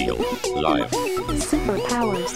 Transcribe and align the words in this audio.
Real 0.00 0.16
life. 0.62 0.90
Superpowers. 1.50 2.32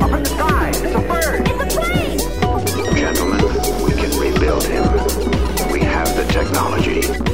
Up 0.00 0.12
in 0.12 0.22
the 0.22 0.28
sky, 0.28 0.68
it's 0.68 0.94
a 0.94 1.00
bird. 1.08 1.46
Gentlemen, 2.94 3.42
we 3.84 3.90
can 3.90 4.12
rebuild 4.20 4.62
him. 4.62 4.84
We 5.72 5.80
have 5.80 6.14
the 6.14 6.24
technology. 6.30 7.27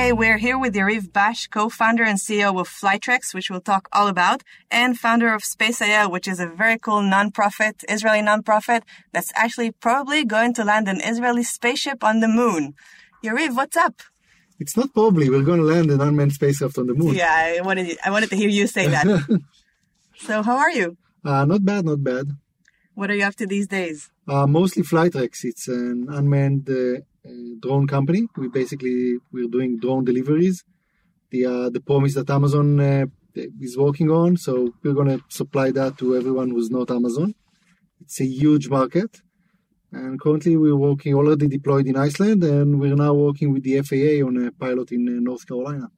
Hey, 0.00 0.12
we're 0.12 0.38
here 0.38 0.56
with 0.56 0.76
Yariv 0.76 1.12
Bash, 1.12 1.48
co-founder 1.48 2.04
and 2.04 2.20
CEO 2.20 2.60
of 2.60 2.68
Flytrex, 2.68 3.34
which 3.34 3.50
we'll 3.50 3.60
talk 3.60 3.88
all 3.92 4.06
about, 4.06 4.44
and 4.70 4.96
founder 4.96 5.34
of 5.34 5.42
Space 5.42 5.78
Space.il, 5.78 6.08
which 6.08 6.28
is 6.28 6.38
a 6.38 6.46
very 6.46 6.78
cool 6.78 7.02
nonprofit, 7.02 7.82
Israeli 7.88 8.20
nonprofit 8.20 8.82
that's 9.12 9.32
actually 9.34 9.72
probably 9.72 10.24
going 10.24 10.54
to 10.54 10.62
land 10.62 10.86
an 10.86 11.00
Israeli 11.00 11.42
spaceship 11.42 12.04
on 12.04 12.20
the 12.20 12.28
moon. 12.28 12.74
Yariv, 13.24 13.56
what's 13.56 13.76
up? 13.76 13.96
It's 14.60 14.76
not 14.76 14.94
probably. 14.94 15.28
We're 15.28 15.42
going 15.42 15.58
to 15.58 15.66
land 15.66 15.90
an 15.90 16.00
unmanned 16.00 16.32
spacecraft 16.32 16.78
on 16.78 16.86
the 16.86 16.94
moon. 16.94 17.16
Yeah, 17.16 17.34
I 17.34 17.60
wanted 17.60 17.98
I 18.04 18.12
wanted 18.12 18.30
to 18.30 18.36
hear 18.36 18.48
you 18.48 18.68
say 18.68 18.86
that. 18.86 19.04
so, 20.18 20.44
how 20.44 20.58
are 20.58 20.70
you? 20.70 20.96
Uh, 21.24 21.44
not 21.44 21.64
bad, 21.64 21.84
not 21.84 22.04
bad. 22.04 22.26
What 22.94 23.10
are 23.10 23.16
you 23.16 23.24
up 23.24 23.34
to 23.34 23.48
these 23.48 23.66
days? 23.66 24.12
Uh, 24.28 24.46
mostly 24.46 24.84
Flytrex. 24.84 25.42
It's 25.42 25.66
an 25.66 26.06
unmanned 26.08 26.70
uh, 26.70 27.00
drone 27.60 27.86
company. 27.86 28.26
We 28.36 28.48
basically 28.48 29.18
we're 29.32 29.48
doing 29.48 29.78
drone 29.78 30.04
deliveries. 30.04 30.64
The 31.30 31.46
uh, 31.46 31.70
the 31.70 31.80
promise 31.80 32.14
that 32.14 32.30
Amazon 32.30 32.80
uh, 32.80 33.06
is 33.60 33.76
working 33.76 34.10
on. 34.10 34.36
So 34.36 34.72
we're 34.82 34.94
going 34.94 35.18
to 35.18 35.22
supply 35.28 35.70
that 35.72 35.98
to 35.98 36.16
everyone 36.16 36.50
who's 36.50 36.70
not 36.70 36.90
Amazon. 36.90 37.34
It's 38.00 38.20
a 38.20 38.26
huge 38.26 38.68
market. 38.68 39.20
And 39.90 40.20
currently 40.20 40.56
we're 40.56 40.76
working 40.76 41.14
already 41.14 41.48
deployed 41.48 41.86
in 41.86 41.96
Iceland 41.96 42.44
and 42.44 42.78
we're 42.78 42.94
now 42.94 43.14
working 43.14 43.52
with 43.52 43.62
the 43.62 43.80
FAA 43.80 44.26
on 44.26 44.46
a 44.46 44.52
pilot 44.52 44.92
in 44.92 45.08
uh, 45.08 45.12
North 45.20 45.46
Carolina. 45.46 45.88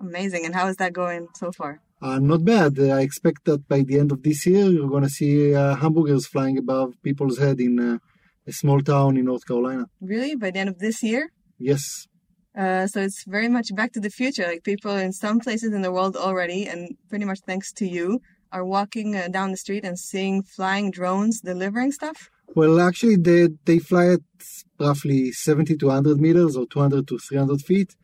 Amazing. 0.00 0.44
And 0.44 0.54
how 0.54 0.66
is 0.66 0.76
that 0.76 0.92
going 0.92 1.28
so 1.36 1.52
far? 1.52 1.80
Uh, 2.02 2.18
not 2.18 2.44
bad. 2.44 2.78
Uh, 2.78 2.88
I 2.88 3.00
expect 3.00 3.44
that 3.44 3.66
by 3.68 3.82
the 3.82 3.98
end 3.98 4.12
of 4.12 4.22
this 4.22 4.44
year, 4.46 4.66
you're 4.66 4.88
going 4.88 5.04
to 5.04 5.08
see 5.08 5.54
uh, 5.54 5.76
hamburgers 5.76 6.26
flying 6.26 6.58
above 6.58 6.94
people's 7.02 7.38
head 7.38 7.60
in 7.60 7.78
uh, 7.78 7.98
a 8.46 8.52
small 8.52 8.80
town 8.80 9.16
in 9.16 9.24
North 9.24 9.46
Carolina. 9.46 9.86
Really? 10.00 10.34
By 10.36 10.50
the 10.50 10.58
end 10.58 10.68
of 10.68 10.78
this 10.78 11.02
year? 11.02 11.30
Yes. 11.58 12.06
Uh, 12.56 12.86
so 12.86 13.00
it's 13.00 13.24
very 13.26 13.48
much 13.48 13.74
back 13.74 13.92
to 13.92 14.00
the 14.00 14.10
future. 14.10 14.46
Like 14.46 14.64
people 14.64 14.92
in 14.92 15.12
some 15.12 15.40
places 15.40 15.72
in 15.72 15.82
the 15.82 15.92
world 15.92 16.16
already, 16.16 16.66
and 16.66 16.96
pretty 17.08 17.24
much 17.24 17.40
thanks 17.46 17.72
to 17.74 17.86
you, 17.86 18.20
are 18.52 18.64
walking 18.64 19.14
uh, 19.14 19.28
down 19.28 19.50
the 19.50 19.56
street 19.56 19.84
and 19.84 19.98
seeing 19.98 20.42
flying 20.42 20.90
drones 20.90 21.40
delivering 21.40 21.92
stuff. 21.92 22.30
Well, 22.54 22.80
actually, 22.80 23.16
they, 23.16 23.48
they 23.64 23.78
fly 23.78 24.06
at 24.14 24.20
roughly 24.80 25.32
70 25.32 25.76
to 25.76 25.86
100 25.86 26.20
meters 26.20 26.56
or 26.56 26.66
200 26.66 27.06
to 27.08 27.18
300 27.18 27.60
feet. 27.60 27.94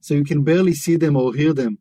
So 0.00 0.14
you 0.14 0.24
can 0.24 0.42
barely 0.42 0.74
see 0.74 0.96
them 0.96 1.16
or 1.16 1.34
hear 1.34 1.52
them. 1.52 1.78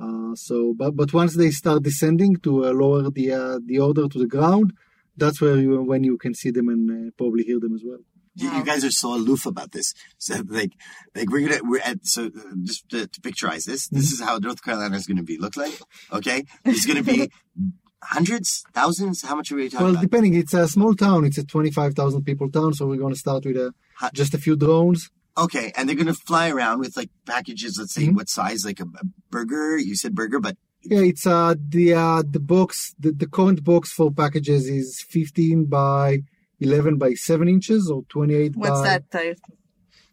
Uh, 0.00 0.34
so, 0.34 0.72
but, 0.76 0.94
but 0.94 1.12
once 1.12 1.34
they 1.36 1.50
start 1.50 1.82
descending 1.82 2.36
to 2.36 2.66
uh, 2.66 2.70
lower 2.70 3.10
the 3.10 3.32
uh, 3.32 3.58
the 3.64 3.78
order 3.78 4.08
to 4.08 4.18
the 4.18 4.26
ground, 4.26 4.72
that's 5.16 5.40
where 5.40 5.56
you 5.56 5.82
when 5.82 6.04
you 6.04 6.16
can 6.18 6.34
see 6.34 6.50
them 6.50 6.68
and 6.68 6.90
uh, 6.90 7.10
probably 7.16 7.44
hear 7.44 7.60
them 7.60 7.74
as 7.74 7.82
well. 7.84 7.98
You, 8.38 8.50
Wow. 8.50 8.58
you 8.58 8.64
guys 8.64 8.84
are 8.84 8.90
so 8.90 9.14
aloof 9.14 9.46
about 9.46 9.72
this. 9.72 9.94
So 10.18 10.42
like, 10.46 10.72
like 11.14 11.30
we're 11.30 11.48
gonna 11.48 11.62
we're 11.64 11.80
at 11.80 12.04
so 12.06 12.26
uh, 12.26 12.30
just 12.64 12.86
to, 12.90 13.06
to 13.06 13.20
picturize 13.22 13.64
this. 13.64 13.88
This 13.88 14.12
is 14.12 14.20
how 14.20 14.36
North 14.38 14.62
Carolina 14.62 14.94
is 14.96 15.06
gonna 15.06 15.22
be 15.22 15.38
look 15.38 15.56
like. 15.56 15.78
Okay, 16.12 16.44
it's 16.64 16.84
gonna 16.84 17.02
be 17.02 17.30
hundreds, 18.02 18.64
thousands. 18.74 19.22
How 19.22 19.36
much 19.36 19.50
are 19.52 19.56
we 19.56 19.64
talking 19.68 19.76
about? 19.78 19.84
Well, 19.84 19.92
about? 19.94 20.02
depending, 20.02 20.34
it's 20.34 20.54
a 20.54 20.68
small 20.68 20.94
town. 20.94 21.24
It's 21.24 21.38
a 21.38 21.44
25,000 21.44 22.24
people 22.24 22.50
town. 22.50 22.74
So 22.74 22.86
we're 22.86 22.96
going 22.98 23.14
to 23.14 23.18
start 23.18 23.44
with 23.46 23.56
a, 23.56 23.72
just 24.12 24.34
a 24.34 24.38
few 24.38 24.54
drones. 24.56 25.10
Okay, 25.38 25.72
and 25.76 25.86
they're 25.88 25.96
gonna 25.96 26.14
fly 26.14 26.48
around 26.50 26.78
with 26.80 26.96
like 26.96 27.10
packages. 27.26 27.76
Let's 27.78 27.92
say 27.92 28.06
Mhm. 28.06 28.14
what 28.14 28.28
size? 28.30 28.64
Like 28.64 28.80
a, 28.80 28.84
a 28.84 29.04
burger. 29.30 29.76
You 29.76 29.94
said 29.94 30.14
burger, 30.14 30.40
but 30.40 30.56
Yeah, 30.82 31.00
it's 31.00 31.26
uh 31.26 31.54
the 31.68 31.94
uh 31.94 32.22
the 32.28 32.40
box 32.40 32.94
the, 32.98 33.10
the 33.12 33.26
current 33.26 33.64
box 33.64 33.92
for 33.92 34.10
packages 34.12 34.68
is 34.68 35.04
15 35.08 35.64
by 35.66 36.20
11 36.60 36.96
by 36.98 37.14
7 37.14 37.48
inches 37.48 37.90
or 37.90 38.02
28 38.08 38.52
What's 38.56 38.70
by 38.80 38.82
that? 38.82 39.04
Uh, 39.12 39.18
like 39.18 39.36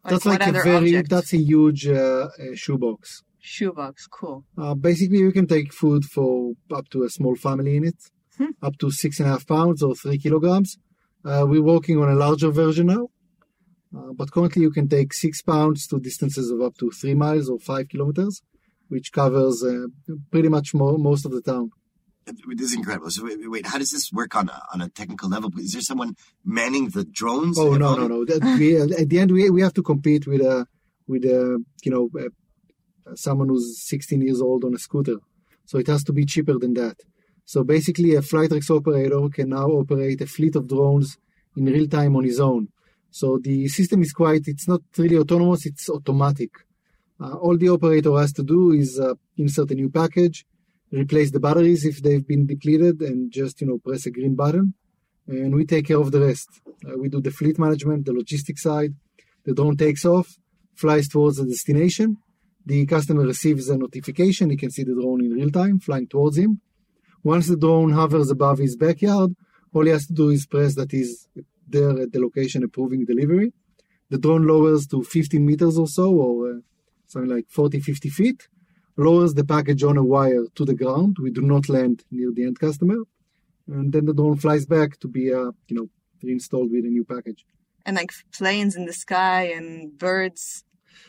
that's 0.06 0.26
like 0.26 0.48
a 0.48 0.52
very 0.52 0.76
object? 0.96 1.10
that's 1.10 1.34
a 1.34 1.38
huge 1.38 1.88
uh, 1.88 1.94
uh, 1.94 2.28
shoebox. 2.56 3.24
shoebox. 3.40 4.08
Cool. 4.08 4.44
Uh, 4.58 4.74
basically, 4.74 5.20
you 5.20 5.32
can 5.32 5.48
take 5.48 5.72
food 5.74 6.04
for 6.06 6.54
up 6.74 6.90
to 6.90 7.04
a 7.04 7.10
small 7.10 7.36
family 7.36 7.78
in 7.78 7.86
it, 7.86 7.96
Hmm. 8.38 8.52
up 8.62 8.78
to 8.80 8.90
six 8.92 9.20
and 9.20 9.30
a 9.30 9.32
half 9.34 9.46
pounds 9.48 9.82
or 9.84 9.96
three 9.96 10.18
kilograms. 10.18 10.78
Uh, 11.24 11.46
we're 11.48 11.62
working 11.64 12.02
on 12.02 12.10
a 12.10 12.16
larger 12.16 12.50
version 12.52 12.88
now, 12.88 13.08
uh, 13.96 14.12
but 14.14 14.32
currently 14.32 14.64
you 14.64 14.72
can 14.72 14.90
take 14.90 15.14
six 15.14 15.42
pounds 15.42 15.88
to 15.88 16.00
distances 16.00 16.50
of 16.52 16.60
up 16.62 16.76
to 16.80 16.90
three 16.92 17.14
miles 17.14 17.48
or 17.48 17.60
five 17.60 17.88
kilometers, 17.88 18.42
which 18.90 19.12
covers 19.12 19.64
uh, 19.64 19.86
pretty 20.32 20.50
much 20.50 20.74
mo- 20.74 20.98
most 20.98 21.26
of 21.26 21.32
the 21.32 21.42
town. 21.42 21.72
this 22.26 22.72
is 22.72 22.76
incredible. 22.76 23.10
So 23.10 23.26
wait, 23.26 23.38
wait, 23.50 23.66
how 23.68 23.78
does 23.78 23.92
this 23.92 24.12
work 24.12 24.36
on 24.36 24.50
a, 24.50 24.62
on 24.74 24.82
a 24.82 24.90
technical 24.90 25.30
level? 25.30 25.52
Is 25.58 25.74
there 25.74 25.82
someone 25.82 26.16
manning 26.46 26.90
the 26.90 27.04
drones? 27.04 27.58
Oh 27.60 27.72
and 27.74 27.82
no 27.82 27.96
no 27.96 28.08
no! 28.08 28.26
We, 28.58 28.78
at 28.78 29.10
the 29.10 29.20
end, 29.20 29.32
we 29.32 29.50
we 29.50 29.62
have 29.62 29.74
to 29.74 29.84
compete 29.84 30.28
with 30.28 30.42
a 30.42 30.68
with 31.08 31.26
a 31.26 31.64
you 31.84 31.92
know 31.92 32.10
uh 32.20 32.30
someone 33.16 33.50
who's 33.50 33.82
16 33.86 34.22
years 34.22 34.42
old 34.42 34.64
on 34.64 34.74
a 34.74 34.80
scooter, 34.80 35.18
so 35.66 35.78
it 35.78 35.88
has 35.88 36.04
to 36.06 36.14
be 36.14 36.26
cheaper 36.26 36.58
than 36.58 36.74
that. 36.76 36.98
So 37.46 37.64
basically, 37.64 38.16
a 38.16 38.22
Flytrex 38.22 38.70
operator 38.70 39.28
can 39.30 39.50
now 39.50 39.68
operate 39.68 40.22
a 40.22 40.26
fleet 40.26 40.56
of 40.56 40.68
drones 40.68 41.18
in 41.58 41.66
real 41.66 41.88
time 41.88 42.16
on 42.16 42.24
his 42.24 42.40
own. 42.40 42.70
So 43.12 43.38
the 43.38 43.68
system 43.68 44.02
is 44.02 44.14
quite 44.14 44.44
it's 44.48 44.68
not 44.68 44.82
really 44.98 45.18
autonomous; 45.18 45.66
it's 45.66 45.90
automatic. 45.90 46.52
Uh, 47.24 47.36
all 47.36 47.58
the 47.58 47.70
operator 47.70 48.14
has 48.18 48.34
to 48.34 48.44
do 48.44 48.72
is 48.72 49.00
uh, 49.00 49.14
insert 49.38 49.72
a 49.72 49.76
new 49.76 49.90
package, 49.90 50.46
replace 50.92 51.32
the 51.32 51.40
batteries 51.40 51.86
if 51.86 52.02
they've 52.04 52.28
been 52.28 52.46
depleted, 52.46 53.02
and 53.02 53.32
just 53.32 53.62
you 53.62 53.68
know 53.68 53.78
press 53.78 54.06
a 54.06 54.12
green 54.12 54.36
button 54.36 54.74
and 55.28 55.56
we 55.56 55.66
take 55.66 55.88
care 55.88 56.00
of 56.00 56.12
the 56.12 56.20
rest. 56.20 56.50
Uh, 56.86 56.98
we 56.98 57.10
do 57.10 57.22
the 57.22 57.32
fleet 57.32 57.58
management, 57.58 58.06
the 58.06 58.14
logistics 58.14 58.64
side. 58.64 58.94
The 59.46 59.54
drone 59.54 59.78
takes 59.78 60.06
off, 60.06 60.38
flies 60.76 61.08
towards 61.08 61.38
the 61.38 61.46
destination. 61.46 62.18
The 62.66 62.86
customer 62.86 63.24
receives 63.24 63.70
a 63.70 63.78
notification. 63.78 64.50
He 64.50 64.58
can 64.58 64.72
see 64.72 64.84
the 64.84 64.94
drone 64.94 65.24
in 65.24 65.32
real 65.32 65.50
time 65.50 65.80
flying 65.80 66.08
towards 66.08 66.38
him. 66.38 66.62
Once 67.24 67.48
the 67.48 67.58
drone 67.58 67.92
hovers 67.92 68.30
above 68.30 68.58
his 68.58 68.76
backyard, 68.76 69.32
all 69.74 69.86
he 69.86 69.92
has 69.92 70.06
to 70.08 70.14
do 70.14 70.30
is 70.30 70.46
press 70.46 70.76
that 70.76 70.92
he's 70.92 71.28
there 71.68 72.02
at 72.02 72.12
the 72.12 72.20
location 72.20 72.64
approving 72.64 73.06
delivery. 73.06 73.54
The 74.10 74.18
drone 74.18 74.46
lowers 74.46 74.86
to 74.88 75.04
15 75.04 75.46
meters 75.46 75.78
or 75.78 75.88
so, 75.88 76.14
or 76.14 76.50
uh, 76.50 76.54
something 77.14 77.36
like 77.36 77.46
40, 77.50 77.80
50 77.80 78.10
feet, 78.10 78.48
lowers 78.98 79.34
the 79.34 79.46
package 79.46 79.84
on 79.84 79.98
a 79.98 80.04
wire 80.04 80.46
to 80.56 80.66
the 80.66 80.74
ground. 80.74 81.18
We 81.22 81.32
do 81.32 81.42
not 81.42 81.70
land 81.70 82.04
near 82.12 82.32
the 82.32 82.44
end 82.44 82.60
customer 82.60 82.98
and 83.68 83.94
then 83.94 84.06
the 84.06 84.14
drone 84.14 84.38
flies 84.38 84.66
back 84.66 85.00
to 85.00 85.08
be 85.08 85.34
uh, 85.34 85.52
you 85.68 85.76
know 85.76 85.90
reinstalled 86.22 86.72
with 86.72 86.86
a 86.86 86.90
new 86.90 87.04
package. 87.04 87.46
And 87.86 87.98
like 87.98 88.12
planes 88.32 88.76
in 88.76 88.86
the 88.86 88.94
sky 88.94 89.44
and 89.44 89.98
birds. 89.98 90.64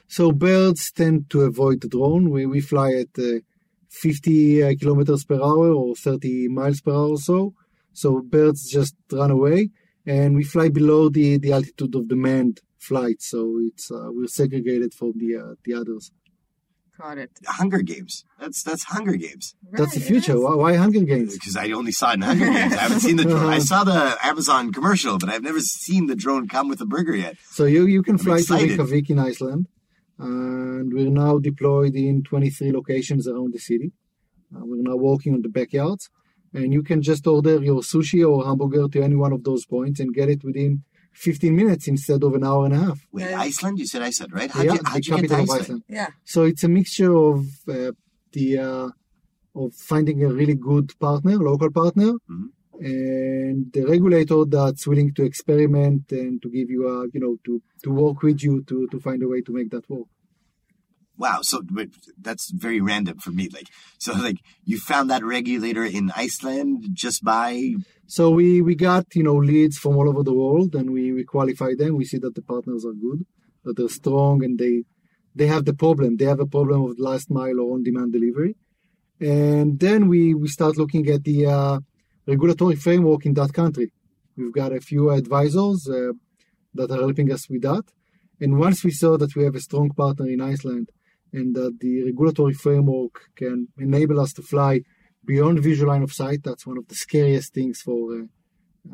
So 0.08 0.32
birds 0.32 0.90
tend 0.90 1.30
to 1.30 1.42
avoid 1.42 1.80
the 1.80 1.88
drone. 1.88 2.30
We 2.30 2.46
we 2.46 2.60
fly 2.60 2.92
at 2.94 3.18
uh, 3.18 3.40
50 3.88 4.62
uh, 4.62 4.74
kilometers 4.80 5.24
per 5.24 5.36
hour 5.36 5.70
or 5.72 5.94
30 5.94 6.48
miles 6.48 6.80
per 6.80 6.92
hour 6.92 7.10
or 7.10 7.18
so. 7.18 7.54
So 7.92 8.20
birds 8.20 8.68
just 8.68 8.96
run 9.12 9.30
away, 9.30 9.70
and 10.04 10.34
we 10.34 10.44
fly 10.44 10.68
below 10.68 11.08
the 11.08 11.38
the 11.38 11.52
altitude 11.52 11.94
of 11.94 12.08
the 12.08 12.16
manned 12.16 12.60
flight. 12.84 13.20
So 13.20 13.58
it's 13.68 13.90
uh, 13.90 14.08
we're 14.10 14.28
segregated 14.28 14.94
from 14.94 15.12
the 15.16 15.36
uh, 15.36 15.54
the 15.64 15.74
others. 15.74 16.12
Got 16.98 17.18
it. 17.18 17.30
Hunger 17.46 17.82
Games. 17.82 18.24
That's 18.38 18.62
that's 18.62 18.84
Hunger 18.84 19.16
Games. 19.16 19.56
That's 19.72 19.94
the 19.94 20.00
future. 20.00 20.40
Why, 20.40 20.54
why 20.54 20.76
Hunger 20.76 21.00
Games? 21.00 21.34
Because 21.34 21.56
I 21.56 21.70
only 21.72 21.90
saw 21.90 22.10
it 22.10 22.14
in 22.14 22.22
Hunger 22.22 22.46
Games. 22.46 22.72
I 22.72 22.82
haven't 22.86 23.00
seen 23.00 23.16
the 23.16 23.24
drone. 23.24 23.52
I 23.52 23.58
saw 23.70 23.82
the 23.82 24.16
Amazon 24.22 24.72
commercial, 24.72 25.18
but 25.18 25.28
I've 25.28 25.42
never 25.42 25.58
seen 25.58 26.06
the 26.06 26.14
drone 26.14 26.46
come 26.46 26.68
with 26.68 26.80
a 26.80 26.86
burger 26.86 27.16
yet. 27.16 27.36
So 27.50 27.64
you, 27.64 27.86
you 27.86 28.02
can 28.04 28.16
fly 28.16 28.36
to 28.36 28.40
excited. 28.42 28.78
Reykjavik 28.78 29.10
in 29.10 29.18
Iceland, 29.18 29.66
and 30.20 30.92
we're 30.94 31.10
now 31.10 31.38
deployed 31.38 31.96
in 31.96 32.22
23 32.22 32.70
locations 32.70 33.26
around 33.26 33.54
the 33.54 33.58
city. 33.58 33.90
Uh, 34.54 34.60
we're 34.62 34.82
now 34.82 34.94
working 34.94 35.34
on 35.34 35.42
the 35.42 35.48
backyards, 35.48 36.10
and 36.52 36.72
you 36.72 36.84
can 36.84 37.02
just 37.02 37.26
order 37.26 37.60
your 37.60 37.80
sushi 37.80 38.24
or 38.24 38.44
hamburger 38.44 38.86
to 38.86 39.02
any 39.02 39.16
one 39.16 39.32
of 39.32 39.42
those 39.42 39.66
points 39.66 39.98
and 39.98 40.14
get 40.14 40.28
it 40.28 40.44
within 40.44 40.84
15 41.14 41.54
minutes 41.54 41.88
instead 41.88 42.22
of 42.22 42.34
an 42.34 42.44
hour 42.44 42.64
and 42.66 42.74
a 42.74 42.78
half. 42.78 42.98
Wait, 43.12 43.30
Yeah. 43.30 43.40
Iceland? 43.40 43.78
You 43.78 43.86
said 43.86 44.02
Iceland, 44.02 44.32
right? 44.32 44.50
How'd 44.50 44.64
yeah, 44.66 44.72
you, 44.74 44.80
how'd 44.84 45.02
the 45.02 45.06
you 45.06 45.16
get 45.16 45.22
to 45.22 45.28
capital 45.28 45.36
of 45.36 45.42
Iceland? 45.50 45.60
Iceland. 45.62 45.82
Yeah. 45.88 46.08
So 46.24 46.42
it's 46.44 46.64
a 46.64 46.68
mixture 46.68 47.14
of 47.14 47.46
uh, 47.68 47.92
the 48.32 48.58
uh, 48.58 48.88
of 49.56 49.74
finding 49.74 50.22
a 50.24 50.28
really 50.28 50.54
good 50.54 50.98
partner, 50.98 51.36
local 51.36 51.70
partner, 51.70 52.12
Mhm. 52.30 52.48
and 52.80 53.72
the 53.72 53.84
regulator 53.86 54.44
that's 54.44 54.86
willing 54.86 55.14
to 55.14 55.22
experiment 55.24 56.10
and 56.10 56.42
to 56.42 56.48
give 56.50 56.68
you 56.70 56.88
a 56.88 57.06
you 57.14 57.20
know 57.20 57.36
to 57.46 57.62
to 57.84 57.90
work 57.90 58.22
with 58.22 58.42
you 58.42 58.62
to 58.64 58.86
to 58.88 58.98
find 59.00 59.22
a 59.22 59.28
way 59.28 59.40
to 59.42 59.52
make 59.52 59.70
that 59.70 59.88
work. 59.88 60.08
Wow. 61.16 61.40
So 61.42 61.62
that's 62.20 62.50
very 62.50 62.80
random 62.80 63.18
for 63.18 63.30
me. 63.30 63.48
Like, 63.48 63.68
so 63.98 64.12
like 64.14 64.38
you 64.64 64.78
found 64.78 65.10
that 65.10 65.24
regulator 65.24 65.84
in 65.84 66.10
Iceland 66.16 66.88
just 66.92 67.22
by 67.22 67.76
So 68.06 68.30
we, 68.30 68.60
we 68.60 68.74
got, 68.74 69.06
you 69.14 69.22
know, 69.22 69.36
leads 69.36 69.78
from 69.78 69.96
all 69.96 70.08
over 70.08 70.22
the 70.22 70.34
world 70.34 70.74
and 70.74 70.90
we, 70.90 71.12
we 71.12 71.24
qualify 71.24 71.74
them. 71.76 71.96
We 71.96 72.04
see 72.04 72.18
that 72.18 72.34
the 72.34 72.42
partners 72.42 72.84
are 72.84 72.92
good, 72.92 73.24
that 73.64 73.76
they're 73.76 73.88
strong 73.88 74.44
and 74.44 74.58
they, 74.58 74.84
they 75.34 75.46
have 75.46 75.64
the 75.64 75.74
problem. 75.74 76.16
They 76.16 76.26
have 76.26 76.40
a 76.40 76.46
problem 76.46 76.84
of 76.84 76.98
last 76.98 77.30
mile 77.30 77.58
or 77.60 77.74
on-demand 77.74 78.12
delivery. 78.12 78.56
And 79.20 79.80
then 79.80 80.08
we, 80.08 80.34
we 80.34 80.48
start 80.48 80.76
looking 80.76 81.08
at 81.08 81.24
the 81.24 81.46
uh, 81.46 81.80
regulatory 82.26 82.76
framework 82.76 83.24
in 83.24 83.34
that 83.34 83.52
country. 83.54 83.92
We've 84.36 84.52
got 84.52 84.72
a 84.72 84.80
few 84.80 85.10
advisors 85.10 85.88
uh, 85.88 86.12
that 86.74 86.90
are 86.90 86.98
helping 86.98 87.32
us 87.32 87.48
with 87.48 87.62
that. 87.62 87.84
And 88.40 88.58
once 88.58 88.84
we 88.84 88.90
saw 88.90 89.16
that 89.16 89.34
we 89.34 89.44
have 89.44 89.54
a 89.54 89.60
strong 89.60 89.90
partner 89.90 90.28
in 90.28 90.40
Iceland 90.40 90.90
and 91.34 91.54
that 91.56 91.80
the 91.80 92.04
regulatory 92.04 92.54
framework 92.54 93.14
can 93.36 93.68
enable 93.78 94.20
us 94.20 94.32
to 94.34 94.42
fly 94.42 94.72
beyond 95.24 95.58
visual 95.60 95.88
line 95.92 96.02
of 96.02 96.12
sight, 96.12 96.40
that's 96.44 96.66
one 96.66 96.78
of 96.78 96.86
the 96.88 96.94
scariest 96.94 97.52
things 97.52 97.80
for 97.80 98.00
uh, 98.12 98.24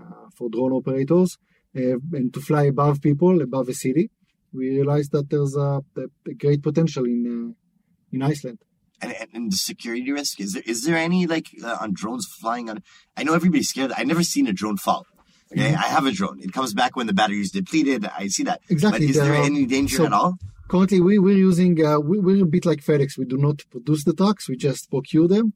uh, 0.01 0.29
for 0.37 0.49
drone 0.49 0.73
operators, 0.73 1.39
uh, 1.77 1.99
and 2.13 2.33
to 2.35 2.41
fly 2.41 2.65
above 2.65 3.03
people, 3.03 3.43
above 3.43 3.69
a 3.69 3.75
city. 3.75 4.11
We 4.53 4.71
realized 4.71 5.13
that 5.13 5.31
there's 5.31 5.57
a, 5.57 5.83
a 6.29 6.35
great 6.35 6.63
potential 6.63 7.05
in 7.05 7.21
uh, 7.35 8.15
in 8.15 8.23
Iceland. 8.23 8.59
and, 9.03 9.15
and, 9.35 9.53
the 9.53 9.57
security 9.57 10.13
risk? 10.13 10.41
Is 10.41 10.53
there 10.55 10.67
is 10.73 10.85
there 10.85 10.97
any 10.97 11.27
like 11.27 11.49
uh, 11.65 11.79
on 11.81 11.91
drones 12.01 12.27
flying 12.41 12.67
on 12.71 12.77
i 13.17 13.23
know 13.25 13.35
everybody's 13.35 13.71
scared. 13.73 13.93
I 14.01 14.05
never 14.05 14.25
seen 14.35 14.47
a 14.47 14.55
drone 14.61 14.79
fall 14.87 15.05
okay? 15.53 15.75
I 15.75 15.89
have 15.97 16.07
a 16.07 16.13
drone. 16.13 16.39
It 16.47 16.53
comes 16.53 16.73
back 16.75 16.97
when 16.97 17.07
the 17.07 17.13
battery 17.21 17.41
is 17.41 17.51
depleted. 17.51 18.01
I 18.23 18.29
see 18.29 18.45
that. 18.45 18.61
Exactly, 18.69 19.07
but 19.07 19.11
is 19.11 19.17
there 19.17 19.25
there 19.25 19.41
are- 19.41 19.45
any 19.45 19.65
danger 19.67 19.97
so- 19.97 20.07
at 20.07 20.13
all 20.13 20.33
Currently, 20.71 21.01
we, 21.01 21.19
we're 21.19 21.37
using, 21.37 21.85
uh, 21.85 21.99
we, 21.99 22.21
we're 22.21 22.45
a 22.45 22.47
bit 22.47 22.65
like 22.65 22.81
FedEx. 22.81 23.19
We 23.19 23.25
do 23.25 23.37
not 23.37 23.65
produce 23.73 24.05
the 24.05 24.15
trucks, 24.15 24.49
we 24.49 24.57
just 24.57 24.89
procure 24.89 25.27
them. 25.27 25.53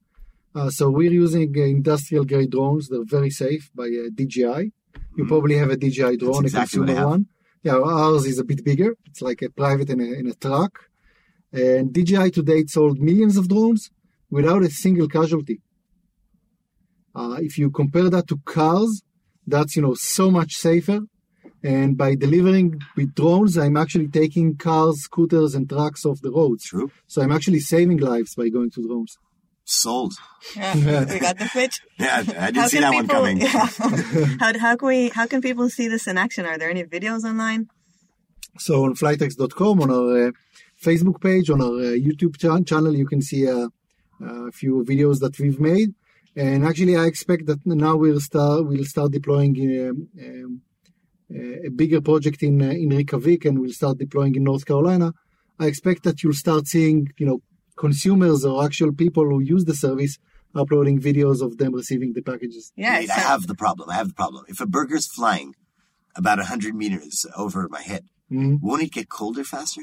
Uh, 0.57 0.71
so 0.71 0.91
we're 0.91 1.13
using 1.13 1.55
uh, 1.57 1.63
industrial 1.63 2.25
grade 2.25 2.51
drones. 2.51 2.89
They're 2.89 3.05
very 3.05 3.31
safe 3.31 3.71
by 3.77 3.85
uh, 3.85 4.11
DJI. 4.13 4.73
You 5.17 5.27
probably 5.27 5.57
have 5.57 5.71
a 5.71 5.77
DJI 5.77 6.17
drone, 6.17 6.45
exactly 6.45 6.83
a 6.83 6.87
consumer 6.87 7.07
one. 7.07 7.27
Yeah, 7.63 7.77
ours 7.77 8.27
is 8.27 8.41
a 8.41 8.45
bit 8.45 8.65
bigger. 8.65 8.97
It's 9.07 9.23
like 9.23 9.41
a 9.43 9.51
private 9.51 9.89
in 9.89 10.01
a, 10.01 10.05
in 10.05 10.27
a 10.27 10.35
truck. 10.35 10.91
And 11.53 11.93
DJI 11.93 12.33
to 12.33 12.43
date 12.43 12.71
sold 12.71 12.99
millions 12.99 13.37
of 13.37 13.49
drones 13.49 13.93
without 14.31 14.65
a 14.65 14.71
single 14.71 15.07
casualty. 15.07 15.61
Uh, 17.15 17.37
if 17.41 17.57
you 17.57 17.71
compare 17.71 18.11
that 18.11 18.27
to 18.27 18.41
cars, 18.45 19.03
that's 19.47 19.77
you 19.77 19.83
know 19.83 19.95
so 19.95 20.29
much 20.29 20.55
safer. 20.55 21.03
And 21.65 21.97
by 21.97 22.15
delivering 22.15 22.83
with 22.95 23.15
drones, 23.15 23.57
I'm 23.57 23.79
actually 23.79 24.09
taking 24.09 24.57
cars, 24.57 25.01
scooters, 25.01 25.55
and 25.55 25.67
trucks 25.67 26.05
off 26.05 26.21
the 26.21 26.31
roads. 26.31 26.65
true 26.65 26.93
So 27.07 27.23
I'm 27.23 27.33
actually 27.33 27.61
saving 27.61 27.99
lives 27.99 28.35
by 28.35 28.51
going 28.51 28.71
to 28.73 28.87
drones. 28.87 29.17
sold 29.65 30.13
Yeah, 30.55 31.07
we 31.11 31.19
got 31.19 31.39
the 31.39 31.49
pitch. 31.51 31.81
yeah 31.99 32.23
i 32.39 32.51
didn't 32.51 32.69
see 32.69 32.81
can 32.81 32.83
that 32.83 32.95
one 33.01 33.09
coming 33.09 33.37
yeah. 33.49 33.67
how, 34.43 34.59
how 34.59 34.77
can 34.77 34.89
we? 34.93 35.09
How 35.09 35.27
can 35.27 35.41
people 35.41 35.71
see 35.71 35.89
this 35.89 36.07
in 36.07 36.19
action? 36.19 36.45
Are 36.45 36.59
there 36.59 36.69
any 36.69 36.85
videos 36.85 37.25
online? 37.25 37.63
So 38.59 38.85
on 38.85 38.95
flytrex.com, 38.95 39.81
on 39.85 39.91
our 39.91 40.29
uh, 40.29 40.33
Facebook 40.87 41.19
page, 41.23 41.49
on 41.49 41.63
our 41.63 41.79
uh, 41.89 41.97
YouTube 42.09 42.37
chan- 42.37 42.67
channel, 42.67 42.95
you 42.95 43.07
can 43.07 43.23
see 43.23 43.43
uh, 43.49 43.69
a 44.21 44.53
few 44.53 44.85
videos 44.85 45.21
that 45.21 45.39
we've 45.41 45.59
made. 45.59 45.95
And 46.37 46.67
actually, 46.67 46.97
I 46.97 47.07
expect 47.07 47.47
that 47.47 47.61
now 47.65 47.97
we'll 47.97 48.21
start 48.21 48.67
we'll 48.67 48.85
start 48.85 49.13
deploying 49.13 49.55
um, 49.89 50.09
um, 50.27 50.63
a 51.31 51.69
bigger 51.71 52.01
project 52.01 52.43
in 52.43 52.61
uh, 52.63 52.67
in 52.71 52.91
Reykjavik, 52.91 53.45
and 53.45 53.59
we'll 53.61 53.73
start 53.73 53.99
deploying 53.99 54.35
in 54.35 54.45
North 54.45 54.65
Carolina. 54.67 55.13
I 55.59 55.67
expect 55.67 56.03
that 56.05 56.23
you'll 56.23 56.33
start 56.35 56.67
seeing, 56.67 57.09
you 57.19 57.27
know, 57.27 57.41
consumers 57.77 58.45
or 58.45 58.65
actual 58.65 58.93
people 58.93 59.25
who 59.25 59.41
use 59.41 59.65
the 59.65 59.75
service 59.75 60.19
uploading 60.55 61.01
videos 61.01 61.41
of 61.43 61.59
them 61.59 61.75
receiving 61.75 62.13
the 62.13 62.23
packages. 62.23 62.73
Yeah, 62.77 62.99
Wait, 62.99 63.09
so- 63.09 63.15
i 63.15 63.21
have 63.21 63.47
the 63.49 63.57
problem 63.57 63.91
i 63.91 63.95
have 63.95 64.09
the 64.09 64.15
problem 64.15 64.45
if 64.49 64.61
a 64.61 64.67
burger's 64.67 65.09
flying 65.09 65.55
about 66.15 66.39
100 66.39 66.75
meters 66.77 67.27
over 67.37 67.69
my 67.69 67.83
head 67.83 68.05
Mhm. 68.31 68.61
won't 68.63 68.83
it 68.83 68.93
get 68.93 69.09
colder 69.09 69.43
faster 69.45 69.83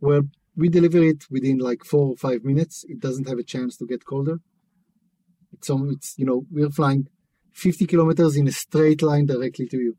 Well, 0.00 0.22
we 0.56 0.68
deliver 0.68 1.00
it 1.12 1.20
within 1.30 1.58
like 1.58 1.82
four 1.92 2.04
or 2.12 2.16
five 2.16 2.40
minutes. 2.50 2.84
It 2.92 2.98
doesn't 3.06 3.28
have 3.30 3.38
a 3.38 3.42
chance 3.54 3.76
to 3.78 3.86
get 3.92 4.04
colder. 4.04 4.36
It's 5.52 5.68
on, 5.70 5.80
it's 5.94 6.14
you 6.18 6.26
know 6.28 6.38
we're 6.50 6.70
flying 6.70 7.02
50 7.52 7.86
kilometers 7.86 8.36
in 8.36 8.46
a 8.48 8.52
straight 8.52 9.00
line 9.02 9.26
directly 9.26 9.66
to 9.68 9.78
you. 9.86 9.96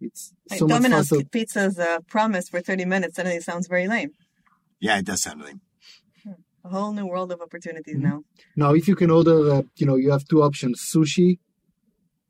It's 0.00 0.32
Like 0.50 0.58
so 0.60 0.66
much 0.66 0.74
Domino's 0.76 1.08
faster. 1.08 1.24
Pizza's 1.34 1.78
uh, 1.78 1.98
promise 2.08 2.48
for 2.48 2.60
30 2.60 2.84
minutes 2.84 3.16
suddenly 3.16 3.40
sounds 3.40 3.66
very 3.68 3.86
lame. 3.88 4.10
yeah 4.80 4.98
it 4.98 5.04
does 5.06 5.22
sound 5.22 5.40
lame 5.46 5.60
A 6.64 6.68
whole 6.74 6.92
new 6.92 7.06
world 7.06 7.30
of 7.32 7.40
opportunities 7.40 7.96
Mm-hmm. 7.96 8.10
now. 8.10 8.18
Now, 8.62 8.70
if 8.80 8.84
you 8.88 8.96
can 9.02 9.10
order, 9.18 9.36
uh, 9.54 9.62
you 9.80 9.86
know, 9.88 9.96
you 10.02 10.10
have 10.16 10.24
two 10.32 10.40
options: 10.48 10.74
sushi 10.92 11.28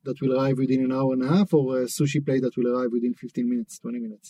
that 0.06 0.16
will 0.20 0.32
arrive 0.36 0.56
within 0.62 0.80
an 0.86 0.92
hour 0.98 1.10
and 1.16 1.22
a 1.28 1.30
half, 1.34 1.48
or 1.58 1.64
a 1.82 1.86
sushi 1.96 2.20
plate 2.26 2.42
that 2.46 2.54
will 2.58 2.68
arrive 2.72 2.90
within 2.96 3.14
15 3.14 3.48
minutes, 3.52 3.78
20 3.80 3.98
minutes. 4.06 4.28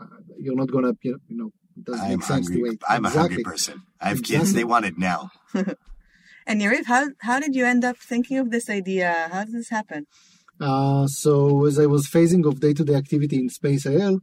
Uh, 0.00 0.18
you're 0.44 0.54
not 0.62 0.70
gonna, 0.74 0.92
you 1.02 1.18
know, 1.40 1.50
it 1.78 1.84
doesn't 1.88 2.04
i'm 2.04 2.18
make 2.18 2.22
sense 2.32 2.46
to 2.54 2.58
wait. 2.62 2.78
i'm 2.92 3.04
a 3.10 3.10
hungry 3.18 3.42
person 3.50 3.74
i 4.04 4.06
have 4.12 4.22
kids 4.30 4.52
they 4.58 4.64
want 4.72 4.84
it 4.90 4.96
now 5.10 5.20
And 6.48 6.60
Yariv, 6.62 6.84
how 6.92 7.02
how 7.28 7.36
did 7.44 7.52
you 7.58 7.64
end 7.66 7.82
up 7.90 7.96
thinking 8.10 8.36
of 8.42 8.46
this 8.54 8.66
idea? 8.80 9.08
How 9.32 9.42
did 9.46 9.54
this 9.60 9.70
happen? 9.78 10.00
Uh, 10.60 11.06
so 11.06 11.66
as 11.66 11.78
I 11.78 11.86
was 11.86 12.08
phasing 12.08 12.46
of 12.46 12.60
day-to-day 12.60 12.94
activity 12.94 13.36
in 13.36 13.48
Space 13.48 13.86
IL, 13.86 14.20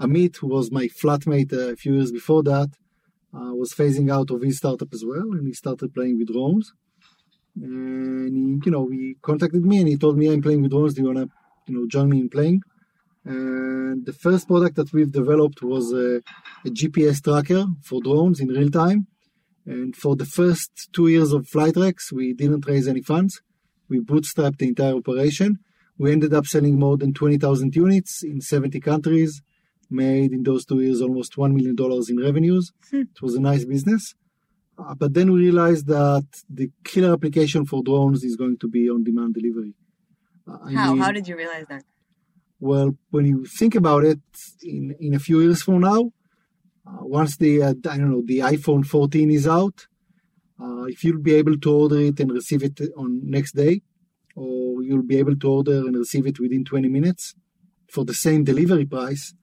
Amit, 0.00 0.36
who 0.36 0.48
was 0.48 0.70
my 0.70 0.88
flatmate 0.88 1.52
uh, 1.52 1.72
a 1.72 1.76
few 1.76 1.94
years 1.94 2.12
before 2.12 2.42
that, 2.44 2.70
uh, 3.34 3.54
was 3.54 3.72
phasing 3.72 4.12
out 4.12 4.30
of 4.30 4.42
his 4.42 4.58
startup 4.58 4.92
as 4.92 5.04
well, 5.04 5.32
and 5.32 5.46
he 5.46 5.52
started 5.52 5.94
playing 5.94 6.18
with 6.18 6.28
drones. 6.28 6.72
And 7.56 8.34
he, 8.36 8.66
you 8.66 8.72
know, 8.72 8.88
he 8.88 9.16
contacted 9.22 9.64
me 9.64 9.78
and 9.78 9.88
he 9.88 9.96
told 9.96 10.16
me, 10.18 10.32
"I'm 10.32 10.42
playing 10.42 10.62
with 10.62 10.70
drones. 10.70 10.94
Do 10.94 11.02
you 11.02 11.08
wanna, 11.08 11.28
you 11.66 11.74
know, 11.74 11.86
join 11.86 12.08
me 12.08 12.20
in 12.20 12.28
playing?" 12.28 12.62
And 13.24 14.04
the 14.04 14.12
first 14.12 14.48
product 14.48 14.76
that 14.76 14.92
we've 14.92 15.12
developed 15.12 15.62
was 15.62 15.92
a, 15.92 16.22
a 16.64 16.70
GPS 16.70 17.22
tracker 17.22 17.66
for 17.82 18.00
drones 18.00 18.40
in 18.40 18.48
real 18.48 18.70
time. 18.70 19.06
And 19.64 19.94
for 19.94 20.16
the 20.16 20.24
first 20.24 20.88
two 20.92 21.08
years 21.08 21.32
of 21.32 21.46
Flytrex, 21.46 22.10
we 22.10 22.32
didn't 22.32 22.66
raise 22.66 22.88
any 22.88 23.02
funds. 23.02 23.40
We 23.88 24.00
bootstrapped 24.00 24.58
the 24.58 24.68
entire 24.68 24.94
operation. 24.94 25.58
We 26.02 26.10
ended 26.10 26.34
up 26.34 26.46
selling 26.46 26.80
more 26.80 26.96
than 26.96 27.14
20,000 27.14 27.76
units 27.76 28.24
in 28.24 28.40
70 28.40 28.80
countries, 28.80 29.40
made 29.88 30.32
in 30.32 30.42
those 30.42 30.64
two 30.64 30.80
years 30.80 31.00
almost 31.00 31.36
$1 31.36 31.52
million 31.54 31.76
in 32.08 32.16
revenues. 32.28 32.72
It 32.90 33.22
was 33.22 33.36
a 33.36 33.40
nice 33.40 33.64
business. 33.64 34.02
Uh, 34.76 34.94
but 34.96 35.14
then 35.14 35.30
we 35.30 35.38
realized 35.38 35.86
that 35.86 36.26
the 36.50 36.70
killer 36.82 37.12
application 37.12 37.66
for 37.66 37.84
drones 37.84 38.24
is 38.24 38.34
going 38.34 38.56
to 38.58 38.68
be 38.68 38.90
on 38.90 39.04
demand 39.04 39.34
delivery. 39.34 39.74
Uh, 40.50 40.70
How? 40.74 40.92
mean- 40.94 41.02
How 41.04 41.12
did 41.12 41.28
you 41.28 41.36
realize 41.36 41.66
that? 41.68 41.84
well, 42.58 42.88
when 43.10 43.24
you 43.26 43.44
think 43.58 43.74
about 43.76 44.02
it, 44.04 44.20
in, 44.64 44.96
in 44.98 45.14
a 45.14 45.18
few 45.20 45.40
years 45.40 45.62
from 45.62 45.80
now, 45.80 46.00
uh, 46.88 47.04
once 47.20 47.36
the 47.36 47.52
uh, 47.62 47.68
I 47.92 47.96
don't 47.98 48.10
know 48.10 48.22
the 48.32 48.40
iPhone 48.40 48.84
14 48.84 49.30
is 49.30 49.46
out, 49.46 49.86
uh, 50.60 50.84
if 50.94 51.04
you'll 51.04 51.26
be 51.30 51.34
able 51.34 51.56
to 51.58 51.68
order 51.82 52.00
it 52.00 52.18
and 52.20 52.30
receive 52.32 52.62
it 52.64 52.76
on 52.96 53.08
next 53.36 53.52
day, 53.54 53.82
or 54.36 54.82
you'll 54.82 55.02
be 55.02 55.16
able 55.18 55.36
to 55.36 55.48
order 55.50 55.78
and 55.86 55.96
receive 55.96 56.26
it 56.26 56.40
within 56.40 56.64
20 56.64 56.88
minutes 56.88 57.34
for 57.90 58.04
the 58.04 58.14
same 58.14 58.44
delivery 58.44 58.86
price, 58.86 59.34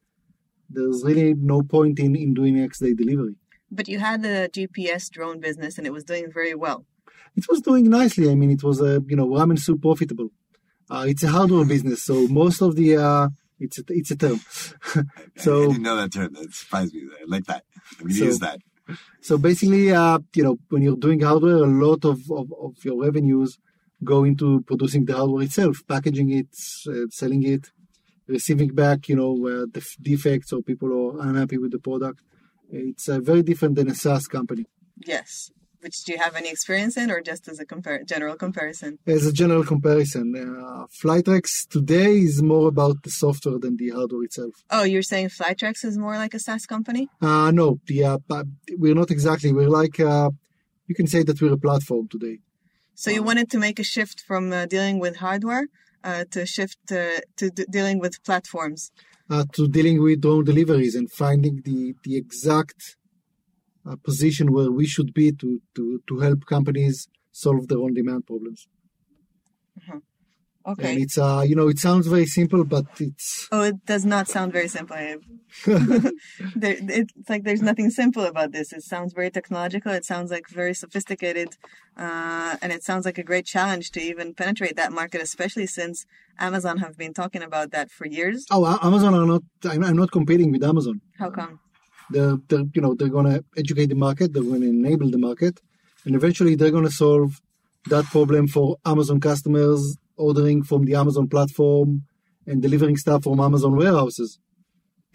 there's 0.69 1.03
really 1.03 1.33
no 1.35 1.61
point 1.61 1.99
in, 1.99 2.15
in 2.15 2.33
doing 2.33 2.55
next 2.59 2.79
day 2.79 2.93
delivery. 2.93 3.35
But 3.71 3.87
you 3.87 3.99
had 3.99 4.23
the 4.23 4.49
GPS 4.51 5.09
drone 5.11 5.39
business, 5.39 5.77
and 5.77 5.85
it 5.85 5.93
was 5.93 6.03
doing 6.03 6.31
very 6.31 6.55
well. 6.55 6.85
It 7.35 7.45
was 7.47 7.61
doing 7.61 7.89
nicely. 7.89 8.29
I 8.29 8.35
mean, 8.35 8.49
it 8.51 8.63
was 8.63 8.81
a 8.81 9.03
you 9.07 9.15
know 9.15 9.27
ramen 9.27 9.59
soup 9.59 9.81
profitable. 9.81 10.29
Uh, 10.89 11.05
it's 11.07 11.23
a 11.23 11.27
hardware 11.29 11.65
business, 11.65 12.03
so 12.03 12.27
most 12.27 12.61
of 12.61 12.75
the 12.75 12.97
uh, 12.97 13.29
it's 13.59 13.77
a, 13.77 13.83
it's 13.89 14.09
a 14.09 14.15
term. 14.15 14.39
so 14.83 15.01
I 15.01 15.03
so 15.37 15.67
didn't 15.67 15.83
know 15.83 15.95
that 15.97 16.11
term. 16.11 16.33
That 16.33 16.51
surprised 16.51 16.95
me. 16.95 17.03
I 17.21 17.23
like 17.27 17.45
that. 17.45 17.63
I'm 17.99 18.07
gonna 18.07 18.15
So- 18.15 18.23
use 18.25 18.39
that. 18.39 18.59
So 19.21 19.37
basically, 19.37 19.91
uh, 19.91 20.17
you 20.33 20.41
know, 20.43 20.57
when 20.69 20.81
you're 20.81 20.95
doing 20.97 21.19
hardware, 21.19 21.57
a 21.57 21.67
lot 21.67 22.03
of, 22.05 22.21
of, 22.31 22.51
of 22.59 22.73
your 22.83 22.99
revenues 23.03 23.59
go 24.03 24.23
into 24.23 24.61
producing 24.61 25.05
the 25.05 25.15
hardware 25.15 25.43
itself, 25.43 25.81
packaging 25.87 26.31
it, 26.31 26.47
uh, 26.87 27.07
selling 27.09 27.43
it, 27.43 27.71
receiving 28.27 28.73
back, 28.73 29.09
you 29.09 29.15
know, 29.15 29.33
uh, 29.47 29.65
the 29.71 29.79
f- 29.79 29.95
defects 30.01 30.53
or 30.53 30.61
people 30.61 30.89
are 30.93 31.21
unhappy 31.27 31.57
with 31.57 31.71
the 31.71 31.79
product. 31.79 32.21
It's 32.69 33.09
uh, 33.09 33.19
very 33.19 33.43
different 33.43 33.75
than 33.75 33.89
a 33.89 33.95
SaaS 33.95 34.27
company. 34.27 34.65
Yes. 35.05 35.51
Which 35.81 36.03
do 36.03 36.11
you 36.11 36.19
have 36.19 36.35
any 36.35 36.49
experience 36.49 36.97
in, 36.97 37.09
or 37.09 37.21
just 37.21 37.47
as 37.47 37.57
a 37.59 37.65
compar- 37.65 38.05
general 38.05 38.35
comparison? 38.35 38.99
As 39.07 39.25
a 39.25 39.31
general 39.31 39.63
comparison, 39.63 40.35
uh, 40.35 40.87
Flytrex 41.01 41.67
today 41.69 42.17
is 42.17 42.43
more 42.43 42.67
about 42.67 43.01
the 43.03 43.09
software 43.09 43.57
than 43.57 43.77
the 43.77 43.89
hardware 43.91 44.23
itself. 44.23 44.55
Oh, 44.69 44.83
you're 44.83 45.01
saying 45.01 45.29
Flytrex 45.29 45.85
is 45.85 45.97
more 45.97 46.17
like 46.17 46.33
a 46.33 46.39
SaaS 46.39 46.65
company? 46.65 47.07
Uh, 47.21 47.51
no, 47.51 47.79
the, 47.87 48.03
uh, 48.03 48.43
we're 48.77 48.93
not 48.93 49.09
exactly. 49.09 49.53
We're 49.53 49.69
like, 49.69 50.01
uh, 50.01 50.31
you 50.87 50.95
can 50.95 51.07
say 51.07 51.23
that 51.23 51.41
we're 51.41 51.53
a 51.53 51.57
platform 51.57 52.09
today. 52.09 52.39
So 53.01 53.09
you 53.11 53.23
wanted 53.23 53.49
to 53.51 53.59
make 53.59 53.79
a 53.79 53.83
shift 53.95 54.19
from 54.27 54.51
uh, 54.51 54.65
dealing 54.65 54.99
with 54.99 55.15
hardware 55.15 55.67
uh, 56.03 56.25
to 56.31 56.45
shift 56.45 56.79
uh, 56.91 57.21
to 57.37 57.49
d- 57.49 57.65
dealing 57.71 57.97
with 57.99 58.21
platforms. 58.25 58.91
uh, 59.29 59.45
to 59.53 59.69
dealing 59.69 60.03
with 60.03 60.19
drone 60.19 60.43
deliveries 60.43 60.95
and 60.95 61.09
finding 61.09 61.61
the, 61.63 61.95
the 62.03 62.17
exact 62.17 62.97
uh, 63.85 63.95
position 64.03 64.51
where 64.51 64.69
we 64.69 64.85
should 64.85 65.13
be 65.13 65.31
to, 65.31 65.61
to, 65.75 66.03
to 66.09 66.19
help 66.19 66.45
companies 66.45 67.07
solve 67.31 67.69
their 67.69 67.79
own 67.79 67.93
demand 67.93 68.27
problems. 68.27 68.67
Okay. 70.69 70.93
And 70.93 71.01
it's, 71.01 71.17
uh, 71.17 71.43
you 71.47 71.55
know, 71.55 71.67
it 71.67 71.79
sounds 71.79 72.05
very 72.05 72.27
simple, 72.27 72.63
but 72.63 72.85
it's, 72.99 73.47
Oh, 73.51 73.63
it 73.63 73.83
does 73.87 74.05
not 74.05 74.27
sound 74.27 74.53
very 74.53 74.67
simple. 74.67 74.95
There, 76.55 76.75
it's 76.79 77.29
like 77.29 77.43
there's 77.43 77.61
nothing 77.61 77.89
simple 77.89 78.23
about 78.23 78.51
this. 78.51 78.71
It 78.71 78.83
sounds 78.83 79.13
very 79.13 79.31
technological. 79.31 79.91
It 79.91 80.05
sounds 80.05 80.29
like 80.29 80.47
very 80.47 80.75
sophisticated, 80.75 81.49
uh, 81.97 82.57
and 82.61 82.71
it 82.71 82.83
sounds 82.83 83.03
like 83.05 83.17
a 83.17 83.23
great 83.23 83.45
challenge 83.45 83.89
to 83.91 84.01
even 84.01 84.35
penetrate 84.35 84.75
that 84.75 84.91
market, 84.91 85.21
especially 85.21 85.65
since 85.65 86.05
Amazon 86.37 86.77
have 86.77 86.97
been 86.97 87.13
talking 87.13 87.41
about 87.41 87.71
that 87.71 87.89
for 87.89 88.05
years. 88.05 88.45
oh, 88.51 88.77
Amazon 88.83 89.15
are 89.15 89.25
not, 89.25 89.41
I'm, 89.63 89.83
I'm 89.83 89.97
not 89.97 90.11
competing 90.11 90.51
with 90.51 90.63
Amazon. 90.63 91.01
How 91.17 91.31
come? 91.31 91.59
They're, 92.11 92.37
they're 92.47 92.65
you 92.75 92.81
know, 92.81 92.93
they're 92.93 93.09
going 93.09 93.31
to 93.33 93.43
educate 93.57 93.87
the 93.87 93.95
market, 93.95 94.33
they're 94.33 94.43
going 94.43 94.61
to 94.61 94.69
enable 94.69 95.09
the 95.09 95.17
market, 95.17 95.59
and 96.05 96.15
eventually 96.15 96.53
they're 96.55 96.71
going 96.71 96.85
to 96.85 96.91
solve 96.91 97.41
that 97.87 98.05
problem 98.05 98.47
for 98.47 98.77
Amazon 98.85 99.19
customers 99.19 99.97
ordering 100.19 100.63
from 100.63 100.85
the 100.85 100.95
Amazon 100.95 101.27
platform 101.27 102.03
and 102.45 102.61
delivering 102.61 102.97
stuff 102.97 103.23
from 103.23 103.39
Amazon 103.39 103.75
warehouses. 103.75 104.39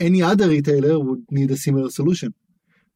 Any 0.00 0.22
other 0.22 0.48
retailer 0.48 0.98
would 0.98 1.24
need 1.30 1.50
a 1.50 1.56
similar 1.56 1.90
solution. 1.90 2.34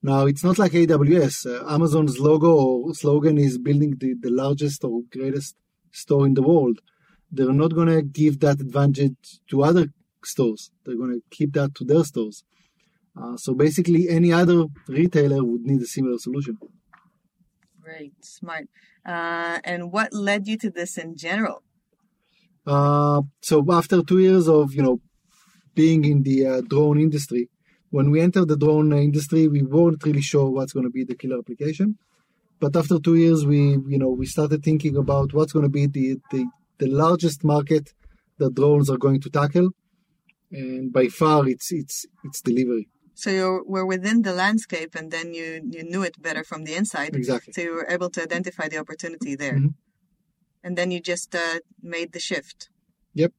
Now, 0.02 0.26
it's 0.26 0.44
not 0.44 0.58
like 0.58 0.72
AWS. 0.72 1.46
Uh, 1.46 1.74
Amazon's 1.74 2.18
logo 2.20 2.54
or 2.54 2.94
slogan 2.94 3.36
is 3.36 3.58
building 3.58 3.96
the, 3.98 4.14
the 4.20 4.30
largest 4.30 4.84
or 4.84 5.02
greatest 5.10 5.56
store 5.92 6.26
in 6.26 6.34
the 6.34 6.42
world. 6.42 6.80
They're 7.30 7.52
not 7.52 7.74
going 7.74 7.88
to 7.88 8.02
give 8.02 8.40
that 8.40 8.60
advantage 8.60 9.40
to 9.50 9.62
other 9.62 9.88
stores. 10.24 10.70
They're 10.84 10.96
going 10.96 11.20
to 11.20 11.22
keep 11.30 11.52
that 11.54 11.74
to 11.76 11.84
their 11.84 12.04
stores. 12.04 12.44
Uh, 13.20 13.36
so 13.36 13.54
basically, 13.54 14.08
any 14.08 14.32
other 14.32 14.66
retailer 14.86 15.44
would 15.44 15.62
need 15.62 15.82
a 15.82 15.86
similar 15.86 16.18
solution. 16.18 16.58
Great, 17.80 18.12
smart. 18.24 18.68
Uh, 19.04 19.58
and 19.64 19.90
what 19.90 20.12
led 20.12 20.46
you 20.46 20.56
to 20.58 20.70
this 20.70 20.96
in 20.96 21.16
general? 21.16 21.62
Uh, 22.72 23.22
so 23.40 23.54
after 23.80 24.02
two 24.02 24.20
years 24.28 24.46
of 24.58 24.74
you 24.76 24.82
know 24.86 24.96
being 25.74 26.04
in 26.12 26.18
the 26.28 26.38
uh, 26.52 26.60
drone 26.72 26.98
industry, 27.06 27.48
when 27.96 28.06
we 28.12 28.20
entered 28.20 28.48
the 28.48 28.56
drone 28.64 28.92
industry, 28.92 29.42
we 29.56 29.62
weren't 29.62 30.02
really 30.04 30.20
sure 30.32 30.48
what's 30.50 30.74
going 30.76 30.88
to 30.90 30.90
be 30.98 31.04
the 31.10 31.14
killer 31.20 31.38
application. 31.38 31.88
But 32.62 32.72
after 32.80 32.96
two 33.06 33.16
years, 33.24 33.40
we 33.52 33.60
you 33.92 33.98
know 34.02 34.10
we 34.20 34.26
started 34.26 34.60
thinking 34.62 34.94
about 35.04 35.32
what's 35.32 35.52
going 35.54 35.68
to 35.70 35.74
be 35.80 35.86
the, 35.86 36.06
the 36.32 36.42
the 36.82 36.88
largest 37.02 37.38
market 37.54 37.84
that 38.38 38.54
drones 38.54 38.88
are 38.92 38.98
going 39.06 39.20
to 39.24 39.30
tackle, 39.40 39.68
and 40.52 40.92
by 40.92 41.06
far 41.20 41.48
it's 41.48 41.68
it's 41.80 41.96
it's 42.24 42.40
delivery. 42.42 42.88
So 43.14 43.30
you 43.30 43.64
were 43.66 43.86
within 43.94 44.22
the 44.22 44.32
landscape, 44.32 44.92
and 44.98 45.10
then 45.10 45.26
you 45.38 45.48
you 45.74 45.82
knew 45.90 46.02
it 46.02 46.16
better 46.26 46.44
from 46.50 46.60
the 46.64 46.74
inside. 46.80 47.12
Exactly. 47.16 47.52
So 47.54 47.60
you 47.62 47.72
were 47.78 47.88
able 47.96 48.10
to 48.10 48.22
identify 48.28 48.66
the 48.68 48.78
opportunity 48.84 49.34
there, 49.36 49.58
Mhm. 49.58 49.74
And 50.68 50.76
then 50.76 50.90
you 50.90 51.00
just 51.00 51.34
uh, 51.34 51.60
made 51.82 52.12
the 52.12 52.20
shift. 52.20 52.68
Yep. 53.14 53.32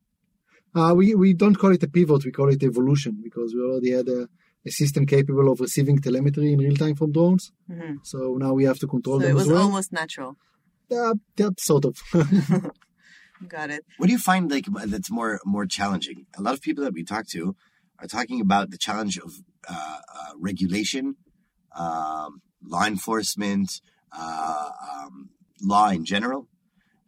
Uh, 0.75 0.93
we, 0.99 1.13
we 1.13 1.29
don't 1.35 1.53
call 1.61 1.71
it 1.77 1.83
a 1.83 1.87
pivot, 1.87 2.25
we 2.25 2.31
call 2.31 2.49
it 2.49 2.63
evolution 2.63 3.13
because 3.23 3.53
we 3.53 3.61
already 3.61 3.91
had 3.91 4.07
a, 4.07 4.27
a 4.65 4.71
system 4.71 5.05
capable 5.05 5.47
of 5.51 5.59
receiving 5.59 5.99
telemetry 5.99 6.51
in 6.53 6.57
real 6.59 6.75
time 6.75 6.95
from 6.95 7.11
drones. 7.11 7.51
hmm 7.71 7.97
So 8.11 8.17
now 8.43 8.53
we 8.53 8.63
have 8.69 8.79
to 8.79 8.87
control 8.87 9.19
So 9.19 9.27
them 9.27 9.37
it 9.37 9.41
as 9.41 9.45
was 9.47 9.53
well. 9.53 9.63
almost 9.67 9.91
natural. 10.01 10.37
Yeah, 10.89 11.13
yeah, 11.37 11.49
sort 11.59 11.85
of. 11.85 11.95
Got 13.47 13.69
it. 13.69 13.85
What 13.97 14.07
do 14.07 14.11
you 14.17 14.23
find 14.31 14.49
like 14.55 14.65
that's 14.93 15.11
more 15.19 15.39
more 15.45 15.65
challenging? 15.77 16.25
A 16.39 16.41
lot 16.41 16.55
of 16.55 16.61
people 16.67 16.83
that 16.85 16.93
we 16.99 17.03
talk 17.13 17.25
to 17.35 17.55
are 17.99 18.07
talking 18.17 18.41
about 18.41 18.65
the 18.73 18.77
challenge 18.87 19.15
of 19.19 19.31
uh, 19.69 19.99
uh, 20.19 20.31
regulation, 20.49 21.05
um, 21.83 22.41
law 22.73 22.85
enforcement, 22.95 23.69
uh, 24.11 24.69
um, 24.91 25.29
law 25.73 25.87
in 25.97 26.03
general, 26.13 26.41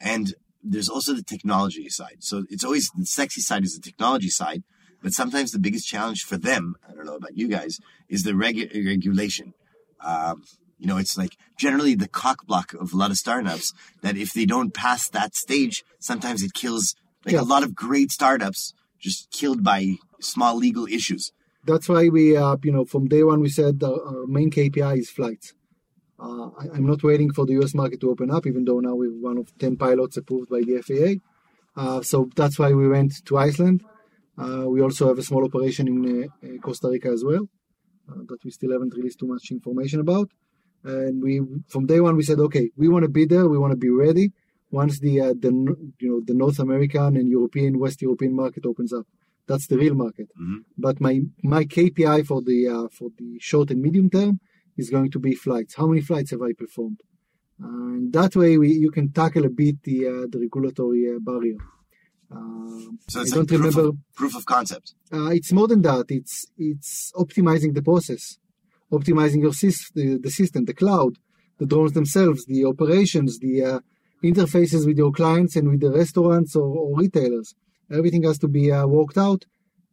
and 0.03 0.33
there's 0.63 0.89
also 0.89 1.13
the 1.13 1.23
technology 1.23 1.89
side. 1.89 2.17
So 2.19 2.45
it's 2.49 2.63
always 2.63 2.89
the 2.95 3.05
sexy 3.05 3.41
side 3.41 3.63
is 3.63 3.75
the 3.75 3.81
technology 3.81 4.29
side, 4.29 4.63
but 5.01 5.13
sometimes 5.13 5.51
the 5.51 5.59
biggest 5.59 5.87
challenge 5.87 6.23
for 6.23 6.37
them, 6.37 6.75
I 6.87 6.93
don't 6.93 7.05
know 7.05 7.15
about 7.15 7.35
you 7.37 7.47
guys, 7.47 7.79
is 8.09 8.23
the 8.23 8.31
regu- 8.31 8.71
regulation. 8.85 9.53
Um, 9.99 10.43
you 10.77 10.87
know, 10.87 10.97
it's 10.97 11.17
like 11.17 11.37
generally 11.57 11.95
the 11.95 12.07
cock 12.07 12.45
block 12.45 12.73
of 12.73 12.93
a 12.93 12.97
lot 12.97 13.11
of 13.11 13.17
startups 13.17 13.73
that 14.01 14.17
if 14.17 14.33
they 14.33 14.45
don't 14.45 14.73
pass 14.73 15.09
that 15.09 15.35
stage, 15.35 15.83
sometimes 15.99 16.41
it 16.43 16.53
kills 16.53 16.95
like 17.25 17.33
Yeah. 17.33 17.41
a 17.41 17.43
lot 17.53 17.63
of 17.63 17.75
great 17.75 18.11
startups 18.11 18.73
just 18.99 19.29
killed 19.31 19.63
by 19.63 19.95
small 20.19 20.55
legal 20.57 20.85
issues. 20.87 21.31
That's 21.65 21.87
why 21.87 22.09
we, 22.09 22.35
uh, 22.35 22.57
you 22.63 22.71
know, 22.71 22.85
from 22.85 23.07
day 23.07 23.23
one 23.23 23.41
we 23.41 23.49
said 23.49 23.79
the 23.79 23.91
our 23.93 24.25
main 24.27 24.49
KPI 24.49 24.97
is 24.99 25.09
flights. 25.11 25.53
Uh, 26.21 26.49
I, 26.59 26.75
I'm 26.75 26.85
not 26.85 27.03
waiting 27.03 27.33
for 27.33 27.45
the 27.45 27.53
US 27.61 27.73
market 27.73 27.99
to 28.01 28.11
open 28.11 28.29
up, 28.29 28.45
even 28.45 28.63
though 28.65 28.79
now 28.79 28.93
we're 28.95 29.09
one 29.09 29.37
of 29.37 29.57
10 29.57 29.77
pilots 29.77 30.17
approved 30.17 30.49
by 30.49 30.61
the 30.61 30.81
FAA. 30.81 31.81
Uh, 31.81 32.01
so 32.01 32.29
that's 32.35 32.59
why 32.59 32.71
we 32.73 32.87
went 32.87 33.25
to 33.25 33.37
Iceland. 33.37 33.83
Uh, 34.37 34.65
we 34.67 34.81
also 34.81 35.07
have 35.07 35.17
a 35.17 35.23
small 35.23 35.43
operation 35.43 35.87
in 35.87 36.23
uh, 36.23 36.47
uh, 36.47 36.57
Costa 36.59 36.89
Rica 36.89 37.09
as 37.09 37.23
well 37.23 37.49
uh, 38.09 38.21
that 38.27 38.43
we 38.43 38.51
still 38.51 38.71
haven't 38.71 38.93
released 38.95 39.19
too 39.19 39.27
much 39.27 39.51
information 39.51 39.99
about. 39.99 40.29
And 40.83 41.21
we, 41.21 41.41
from 41.67 41.85
day 41.85 41.99
one, 41.99 42.15
we 42.15 42.23
said, 42.23 42.39
okay, 42.39 42.71
we 42.75 42.87
want 42.87 43.03
to 43.03 43.09
be 43.09 43.25
there. 43.25 43.47
We 43.47 43.57
want 43.57 43.71
to 43.71 43.77
be 43.77 43.89
ready 43.89 44.31
once 44.71 44.99
the 44.99 45.21
uh, 45.21 45.33
the 45.37 45.51
you 45.99 46.09
know 46.09 46.21
the 46.25 46.33
North 46.33 46.57
American 46.57 47.17
and 47.17 47.29
European 47.29 47.77
West 47.77 48.01
European 48.01 48.35
market 48.35 48.65
opens 48.65 48.91
up. 48.91 49.05
That's 49.47 49.67
the 49.67 49.77
real 49.77 49.93
market. 49.93 50.29
But 50.77 50.99
my 50.99 51.21
my 51.43 51.65
KPI 51.65 52.25
for 52.25 52.41
the 52.41 52.67
uh, 52.67 52.87
for 52.89 53.09
the 53.19 53.37
short 53.39 53.69
and 53.69 53.81
medium 53.81 54.09
term 54.09 54.39
is 54.83 54.89
going 54.95 55.11
to 55.15 55.19
be 55.27 55.33
flights. 55.45 55.71
How 55.79 55.87
many 55.91 56.01
flights 56.09 56.29
have 56.33 56.43
I 56.49 56.51
performed? 56.63 56.99
And 57.59 58.11
that 58.17 58.33
way, 58.41 58.51
we 58.61 58.67
you 58.85 58.91
can 58.97 59.07
tackle 59.21 59.45
a 59.45 59.53
bit 59.61 59.75
the 59.89 59.97
uh, 60.13 60.25
the 60.31 60.39
regulatory 60.45 61.01
uh, 61.13 61.19
barrier. 61.29 61.59
Um, 62.37 62.97
So 63.11 63.19
I 63.19 63.23
it's 63.23 63.31
don't 63.35 63.49
like 63.51 63.59
proof 63.61 63.75
remember. 63.75 63.89
of, 63.89 63.95
proof 64.19 64.33
of 64.39 64.43
concept. 64.55 64.87
Uh, 65.15 65.31
it's 65.37 65.51
more 65.59 65.67
than 65.71 65.81
that. 65.89 66.05
It's 66.19 66.35
it's 66.69 66.91
optimizing 67.23 67.71
the 67.77 67.85
process, 67.91 68.23
optimizing 68.97 69.41
your 69.45 69.55
the, 69.97 70.05
the 70.25 70.31
system, 70.39 70.61
the 70.65 70.77
cloud, 70.81 71.13
the 71.59 71.67
drones 71.71 71.93
themselves, 71.99 72.39
the 72.53 72.61
operations, 72.73 73.31
the 73.45 73.55
uh, 73.71 73.79
interfaces 74.31 74.81
with 74.87 74.97
your 75.03 75.11
clients 75.19 75.53
and 75.57 75.65
with 75.71 75.81
the 75.85 75.91
restaurants 76.01 76.51
or, 76.61 76.69
or 76.85 76.89
retailers. 77.03 77.49
Everything 77.99 78.23
has 78.29 78.37
to 78.43 78.47
be 78.57 78.63
uh, 78.71 78.85
worked 78.97 79.17
out, 79.27 79.41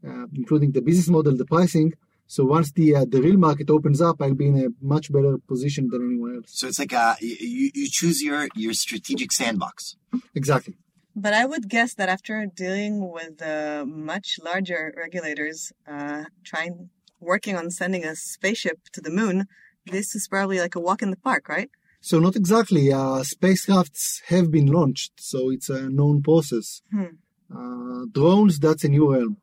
uh, 0.08 0.26
including 0.40 0.70
the 0.72 0.84
business 0.88 1.08
model, 1.16 1.34
the 1.36 1.50
pricing. 1.56 1.90
So 2.28 2.44
once 2.44 2.70
the 2.72 2.94
uh, 2.94 3.06
the 3.08 3.22
real 3.22 3.38
market 3.38 3.70
opens 3.70 4.00
up, 4.02 4.16
I'll 4.20 4.34
be 4.34 4.48
in 4.48 4.58
a 4.66 4.68
much 4.94 5.10
better 5.10 5.38
position 5.38 5.88
than 5.90 6.00
anyone 6.08 6.36
else. 6.36 6.50
So 6.58 6.68
it's 6.68 6.78
like 6.78 6.92
uh, 6.92 7.14
you, 7.20 7.70
you 7.74 7.88
choose 7.90 8.22
your, 8.22 8.48
your 8.54 8.74
strategic 8.74 9.32
sandbox. 9.32 9.96
Exactly. 10.34 10.76
But 11.16 11.32
I 11.32 11.46
would 11.46 11.68
guess 11.68 11.94
that 11.94 12.10
after 12.10 12.46
dealing 12.46 13.10
with 13.10 13.42
uh, 13.42 13.84
much 13.86 14.38
larger 14.44 14.94
regulators, 14.96 15.72
uh, 15.90 16.24
trying 16.44 16.90
working 17.18 17.56
on 17.56 17.70
sending 17.70 18.04
a 18.04 18.14
spaceship 18.14 18.78
to 18.92 19.00
the 19.00 19.10
moon, 19.10 19.46
this 19.86 20.14
is 20.14 20.28
probably 20.28 20.60
like 20.60 20.74
a 20.74 20.80
walk 20.80 21.00
in 21.02 21.10
the 21.10 21.16
park, 21.16 21.48
right? 21.48 21.70
So 22.00 22.20
not 22.20 22.36
exactly. 22.36 22.92
Uh, 22.92 23.22
spacecrafts 23.34 24.22
have 24.26 24.50
been 24.50 24.66
launched, 24.66 25.12
so 25.16 25.50
it's 25.50 25.70
a 25.70 25.88
known 25.88 26.22
process. 26.22 26.82
Hmm. 26.92 27.16
Uh, 27.52 28.04
drones, 28.12 28.58
that's 28.58 28.84
a 28.84 28.88
new 28.88 29.12
realm. 29.12 29.38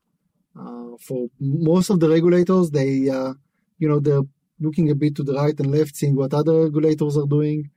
Uh, 0.57 0.97
for 0.99 1.27
most 1.39 1.89
of 1.89 1.99
the 1.99 2.09
regulators, 2.09 2.71
they, 2.71 3.09
uh, 3.09 3.33
you 3.77 3.89
know, 3.89 3.99
they're 3.99 4.23
looking 4.59 4.89
a 4.89 4.95
bit 4.95 5.15
to 5.15 5.23
the 5.23 5.33
right 5.33 5.59
and 5.59 5.71
left, 5.71 5.95
seeing 5.95 6.15
what 6.15 6.33
other 6.33 6.63
regulators 6.63 7.17
are 7.17 7.27
doing. 7.27 7.69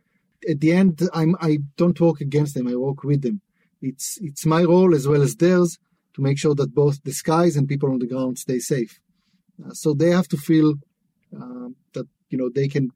At 0.49 0.61
the 0.61 0.73
end, 0.73 1.01
I'm, 1.13 1.37
I 1.41 1.59
don't 1.77 2.01
work 2.01 2.21
against 2.21 2.55
them. 2.55 2.69
I 2.69 2.77
work 2.77 3.03
with 3.03 3.23
them. 3.23 3.41
It's, 3.83 4.19
it's 4.21 4.47
my 4.47 4.63
role 4.63 4.95
as 4.95 5.09
well 5.09 5.23
as 5.23 5.35
theirs 5.35 5.79
to 6.15 6.23
make 6.23 6.39
sure 6.39 6.55
that 6.55 6.75
both 6.75 7.03
the 7.03 7.13
skies 7.13 7.57
and 7.57 7.69
people 7.69 7.91
on 7.91 7.99
the 7.99 8.07
ground 8.07 8.39
stay 8.39 8.61
safe. 8.61 9.01
Uh, 9.65 9.71
so 9.73 9.93
they 9.93 10.11
have 10.11 10.29
to 10.29 10.37
feel 10.37 10.75
uh, 11.37 11.69
that, 11.95 12.07
you 12.31 12.39
know, 12.39 12.49
they 12.55 12.69
can 12.69 12.91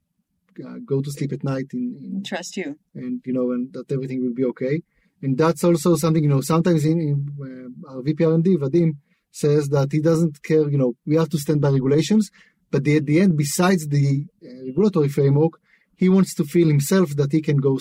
uh, 0.64 0.76
go 0.84 1.00
to 1.00 1.10
sleep 1.10 1.32
at 1.32 1.42
night 1.42 1.66
in, 1.72 1.98
in 2.02 2.22
Trust 2.22 2.56
you. 2.56 2.78
and 2.94 3.20
you 3.24 3.32
know, 3.32 3.50
and 3.52 3.72
that 3.72 3.90
everything 3.90 4.22
will 4.22 4.34
be 4.34 4.44
okay. 4.44 4.82
And 5.22 5.38
that's 5.38 5.64
also 5.64 5.96
something 5.96 6.22
you 6.22 6.28
know. 6.28 6.40
Sometimes 6.40 6.84
in, 6.84 7.00
in 7.00 7.74
uh, 7.88 7.92
our 7.92 8.02
VP 8.02 8.24
R&D 8.24 8.56
Vadim 8.56 8.96
says 9.32 9.68
that 9.70 9.90
he 9.90 10.00
doesn't 10.00 10.42
care. 10.42 10.70
You 10.70 10.78
know, 10.78 10.94
we 11.04 11.16
have 11.16 11.30
to 11.30 11.38
stand 11.38 11.60
by 11.60 11.70
regulations, 11.70 12.30
but 12.70 12.84
the, 12.84 12.96
at 12.96 13.06
the 13.06 13.20
end, 13.20 13.36
besides 13.36 13.88
the 13.88 14.26
uh, 14.44 14.66
regulatory 14.66 15.08
framework, 15.08 15.54
he 15.96 16.08
wants 16.08 16.34
to 16.36 16.44
feel 16.44 16.68
himself 16.68 17.16
that 17.16 17.32
he 17.32 17.42
can 17.42 17.56
go. 17.56 17.78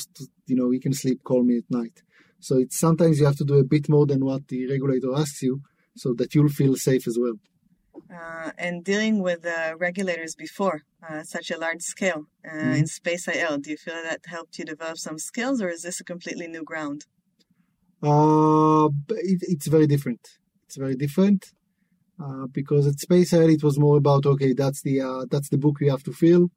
You 0.48 0.56
know, 0.56 0.72
he 0.72 0.80
can 0.80 0.94
sleep 0.94 1.24
calmly 1.24 1.58
at 1.58 1.70
night. 1.70 2.02
So 2.40 2.58
it's 2.58 2.80
sometimes 2.80 3.20
you 3.20 3.26
have 3.26 3.38
to 3.38 3.46
do 3.46 3.60
a 3.60 3.64
bit 3.64 3.88
more 3.88 4.06
than 4.08 4.26
what 4.26 4.48
the 4.48 4.68
regulator 4.68 5.14
asks 5.16 5.44
you, 5.44 5.62
so 5.96 6.14
that 6.14 6.34
you'll 6.34 6.50
feel 6.50 6.76
safe 6.76 7.08
as 7.08 7.18
well. 7.20 7.36
Uh, 8.14 8.52
and 8.58 8.84
dealing 8.84 9.22
with 9.22 9.46
uh, 9.46 9.76
regulators 9.78 10.36
before 10.36 10.82
uh, 11.08 11.24
such 11.24 11.52
a 11.52 11.58
large 11.58 11.82
scale 11.82 12.26
uh, 12.46 12.52
Mm-hmm. 12.52 12.74
in 12.80 12.88
Space 12.88 13.28
IL, 13.28 13.58
do 13.60 13.70
you 13.72 13.78
feel 13.78 14.02
that 14.04 14.22
helped 14.26 14.58
you 14.58 14.66
develop 14.66 14.98
some 14.98 15.18
skills, 15.20 15.62
or 15.62 15.70
is 15.70 15.84
this 15.84 16.00
a 16.00 16.04
completely 16.04 16.48
new 16.48 16.64
ground? 16.64 17.06
Uh, 18.04 18.90
it, 19.10 19.40
it's 19.44 19.68
very 19.68 19.88
different. 19.88 20.28
It's 20.72 20.78
very 20.78 20.96
different 20.96 21.48
uh, 22.18 22.48
because 22.50 22.88
at 22.88 22.98
Space 22.98 23.34
IL 23.34 23.50
it 23.50 23.62
was 23.62 23.78
more 23.78 23.98
about 23.98 24.26
okay, 24.26 24.54
that's 24.54 24.82
the 24.84 25.02
uh, 25.02 25.26
that's 25.30 25.50
the 25.50 25.58
book 25.58 25.82
we 25.82 25.90
have 25.90 26.04
to 26.04 26.14
fill, 26.14 26.50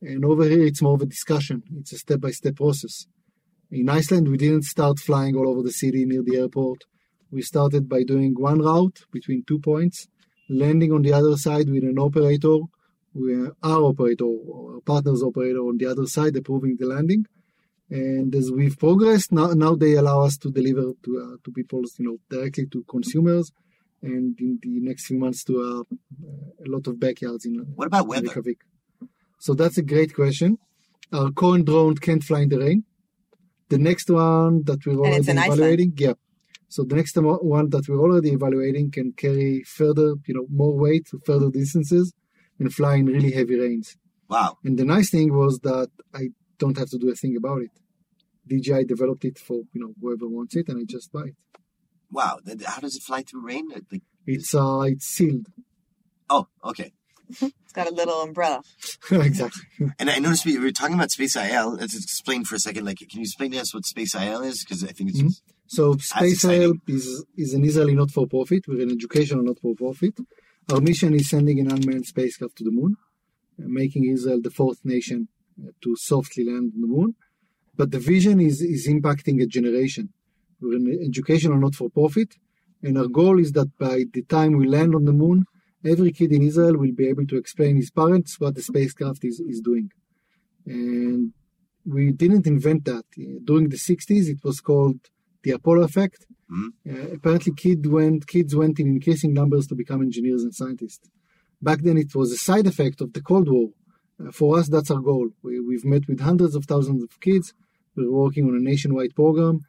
And 0.00 0.24
over 0.24 0.44
here, 0.44 0.64
it's 0.64 0.80
more 0.80 0.94
of 0.94 1.02
a 1.02 1.12
discussion. 1.16 1.62
It's 1.76 1.92
a 1.92 1.98
step-by-step 1.98 2.56
process. 2.56 3.06
In 3.70 3.90
Iceland, 3.90 4.28
we 4.28 4.38
didn't 4.38 4.64
start 4.64 4.98
flying 4.98 5.36
all 5.36 5.50
over 5.50 5.62
the 5.62 5.78
city 5.82 6.06
near 6.06 6.22
the 6.22 6.38
airport. 6.38 6.84
We 7.30 7.42
started 7.42 7.90
by 7.90 8.04
doing 8.04 8.32
one 8.38 8.60
route 8.60 9.00
between 9.12 9.44
two 9.46 9.58
points, 9.58 10.08
landing 10.48 10.90
on 10.90 11.02
the 11.02 11.12
other 11.12 11.36
side 11.36 11.68
with 11.68 11.84
an 11.84 11.98
operator, 11.98 12.56
our 13.62 13.82
operator 13.90 14.24
or 14.24 14.76
our 14.76 14.80
partner's 14.80 15.22
operator 15.22 15.58
on 15.58 15.76
the 15.76 15.88
other 15.92 16.06
side 16.06 16.34
approving 16.36 16.78
the 16.78 16.86
landing. 16.86 17.26
And 17.92 18.34
as 18.34 18.50
we've 18.50 18.78
progressed, 18.78 19.32
now, 19.32 19.48
now 19.48 19.74
they 19.74 19.92
allow 19.96 20.22
us 20.22 20.38
to 20.38 20.50
deliver 20.50 20.92
to 21.04 21.10
uh, 21.22 21.36
to 21.44 21.52
people, 21.52 21.82
you 21.98 22.06
know, 22.06 22.16
directly 22.30 22.64
to 22.72 22.82
consumers, 22.88 23.52
and 24.00 24.34
in 24.40 24.58
the 24.62 24.80
next 24.80 25.04
few 25.08 25.18
months 25.18 25.44
to 25.44 25.60
uh, 25.60 25.82
a 26.64 26.68
lot 26.74 26.86
of 26.86 26.98
backyards 26.98 27.44
in. 27.44 27.54
What 27.74 27.88
about 27.88 28.08
weather? 28.08 28.28
Reykjavik. 28.28 28.60
So 29.40 29.52
that's 29.52 29.76
a 29.76 29.82
great 29.82 30.14
question. 30.14 30.56
Our 31.12 31.30
current 31.32 31.66
drone 31.66 31.96
can't 31.96 32.24
fly 32.24 32.40
in 32.40 32.48
the 32.48 32.60
rain. 32.60 32.84
The 33.68 33.76
next 33.76 34.08
one 34.08 34.62
that 34.64 34.86
we're 34.86 34.96
already 34.96 35.30
evaluating, 35.30 35.92
yeah. 35.98 36.14
So 36.68 36.84
the 36.84 36.96
next 36.96 37.14
one 37.16 37.68
that 37.68 37.84
we're 37.88 38.00
already 38.00 38.30
evaluating 38.30 38.90
can 38.90 39.12
carry 39.12 39.64
further, 39.64 40.14
you 40.26 40.34
know, 40.34 40.46
more 40.48 40.74
weight 40.74 41.08
to 41.10 41.20
further 41.26 41.50
distances 41.50 42.14
and 42.58 42.72
fly 42.72 42.94
in 42.94 43.06
really 43.06 43.32
heavy 43.32 43.56
rains. 43.58 43.98
Wow. 44.30 44.56
And 44.64 44.78
the 44.78 44.86
nice 44.86 45.10
thing 45.10 45.36
was 45.36 45.58
that 45.64 45.90
I 46.14 46.30
don't 46.56 46.78
have 46.78 46.88
to 46.88 46.98
do 46.98 47.10
a 47.10 47.14
thing 47.14 47.36
about 47.36 47.60
it. 47.60 47.70
DJI 48.48 48.84
developed 48.84 49.24
it 49.24 49.38
for 49.38 49.62
you 49.72 49.80
know 49.80 49.94
whoever 50.00 50.28
wants 50.28 50.56
it, 50.56 50.68
and 50.68 50.78
I 50.80 50.84
just 50.84 51.12
buy 51.12 51.26
it. 51.26 51.36
Wow. 52.10 52.38
Then 52.44 52.58
How 52.66 52.80
does 52.80 52.94
it 52.96 53.02
fly 53.02 53.22
through 53.22 53.46
rain? 53.46 53.68
Like, 53.90 54.02
It's 54.26 54.54
uh, 54.54 54.80
it's 54.86 55.06
sealed. 55.06 55.46
oh, 56.28 56.46
okay. 56.64 56.92
It's 57.40 57.72
got 57.72 57.90
a 57.90 57.94
little 57.94 58.20
umbrella. 58.20 58.60
exactly. 59.10 59.62
And 59.98 60.10
I 60.10 60.18
noticed 60.18 60.44
we 60.44 60.58
were 60.58 60.72
talking 60.72 60.94
about 60.94 61.10
Space 61.10 61.36
IL. 61.36 61.76
Let's 61.76 61.96
explain 61.96 62.44
for 62.44 62.54
a 62.56 62.58
second. 62.58 62.84
Like, 62.84 62.98
can 62.98 63.08
you 63.20 63.22
explain 63.22 63.52
to 63.52 63.58
us 63.60 63.72
what 63.72 63.86
Space 63.86 64.14
IL 64.14 64.42
is? 64.42 64.62
Because 64.62 64.84
I 64.84 64.88
think 64.88 65.08
it's 65.10 65.22
Mhm. 65.22 65.40
So 65.68 65.92
Space 65.96 66.32
exciting. 66.34 66.60
Help 66.62 66.76
is 66.88 67.24
is 67.44 67.54
an 67.54 67.64
Israeli 67.64 67.94
not-for-profit. 67.94 68.68
We're 68.68 68.82
an 68.82 68.90
educational 68.90 69.42
not-for-profit. 69.42 70.14
Our 70.70 70.82
mission 70.82 71.14
is 71.14 71.30
sending 71.30 71.58
an 71.60 71.68
unmanned 71.72 72.04
spacecraft 72.06 72.56
to 72.56 72.64
the 72.64 72.70
moon, 72.70 72.96
uh, 73.58 73.68
making 73.82 74.04
Israel 74.16 74.40
the 74.42 74.50
fourth 74.50 74.80
nation 74.84 75.28
uh, 75.58 75.70
to 75.82 75.96
softly 75.96 76.44
land 76.44 76.72
on 76.74 76.80
the 76.82 76.86
moon. 76.96 77.14
But 77.76 77.90
the 77.90 77.98
vision 77.98 78.40
is 78.40 78.60
is 78.62 78.86
impacting 78.88 79.42
a 79.42 79.46
generation. 79.46 80.10
We're 80.60 80.76
an 80.76 80.98
educational 81.08 81.58
not-for-profit, 81.58 82.36
and 82.82 82.98
our 82.98 83.08
goal 83.08 83.38
is 83.38 83.52
that 83.52 83.70
by 83.78 84.04
the 84.12 84.22
time 84.22 84.52
we 84.56 84.66
land 84.66 84.94
on 84.94 85.04
the 85.04 85.12
moon, 85.12 85.44
every 85.84 86.12
kid 86.12 86.32
in 86.32 86.42
Israel 86.42 86.76
will 86.76 86.92
be 86.92 87.08
able 87.08 87.26
to 87.26 87.36
explain 87.36 87.76
his 87.76 87.90
parents 87.90 88.38
what 88.38 88.54
the 88.54 88.62
spacecraft 88.62 89.24
is, 89.24 89.40
is 89.40 89.60
doing. 89.60 89.90
And 90.66 91.32
we 91.84 92.12
didn't 92.12 92.46
invent 92.46 92.84
that. 92.84 93.04
During 93.44 93.68
the 93.68 93.76
60s, 93.76 94.28
it 94.28 94.44
was 94.44 94.60
called 94.60 95.00
the 95.42 95.50
Apollo 95.50 95.82
effect. 95.82 96.26
Mhm. 96.50 96.68
Uh, 96.88 97.14
apparently, 97.16 97.52
kid 97.64 97.84
went, 97.86 98.26
kids 98.26 98.54
went 98.54 98.78
in 98.78 98.86
increasing 98.88 99.32
numbers 99.32 99.66
to 99.68 99.74
become 99.74 100.02
engineers 100.02 100.42
and 100.44 100.54
scientists. 100.54 101.08
Back 101.60 101.82
then, 101.82 101.96
it 101.96 102.14
was 102.14 102.30
a 102.32 102.36
side 102.36 102.66
effect 102.66 103.00
of 103.00 103.12
the 103.12 103.22
Cold 103.22 103.48
War. 103.48 103.70
For 104.30 104.58
us, 104.58 104.68
that's 104.68 104.90
our 104.90 105.00
goal. 105.00 105.30
We, 105.42 105.60
we've 105.60 105.84
met 105.84 106.06
with 106.06 106.20
hundreds 106.20 106.54
of 106.54 106.66
thousands 106.66 107.02
of 107.02 107.20
kids. 107.20 107.54
We're 107.96 108.10
working 108.10 108.48
on 108.48 108.56
a 108.56 108.60
nationwide 108.60 109.14
program. 109.14 109.62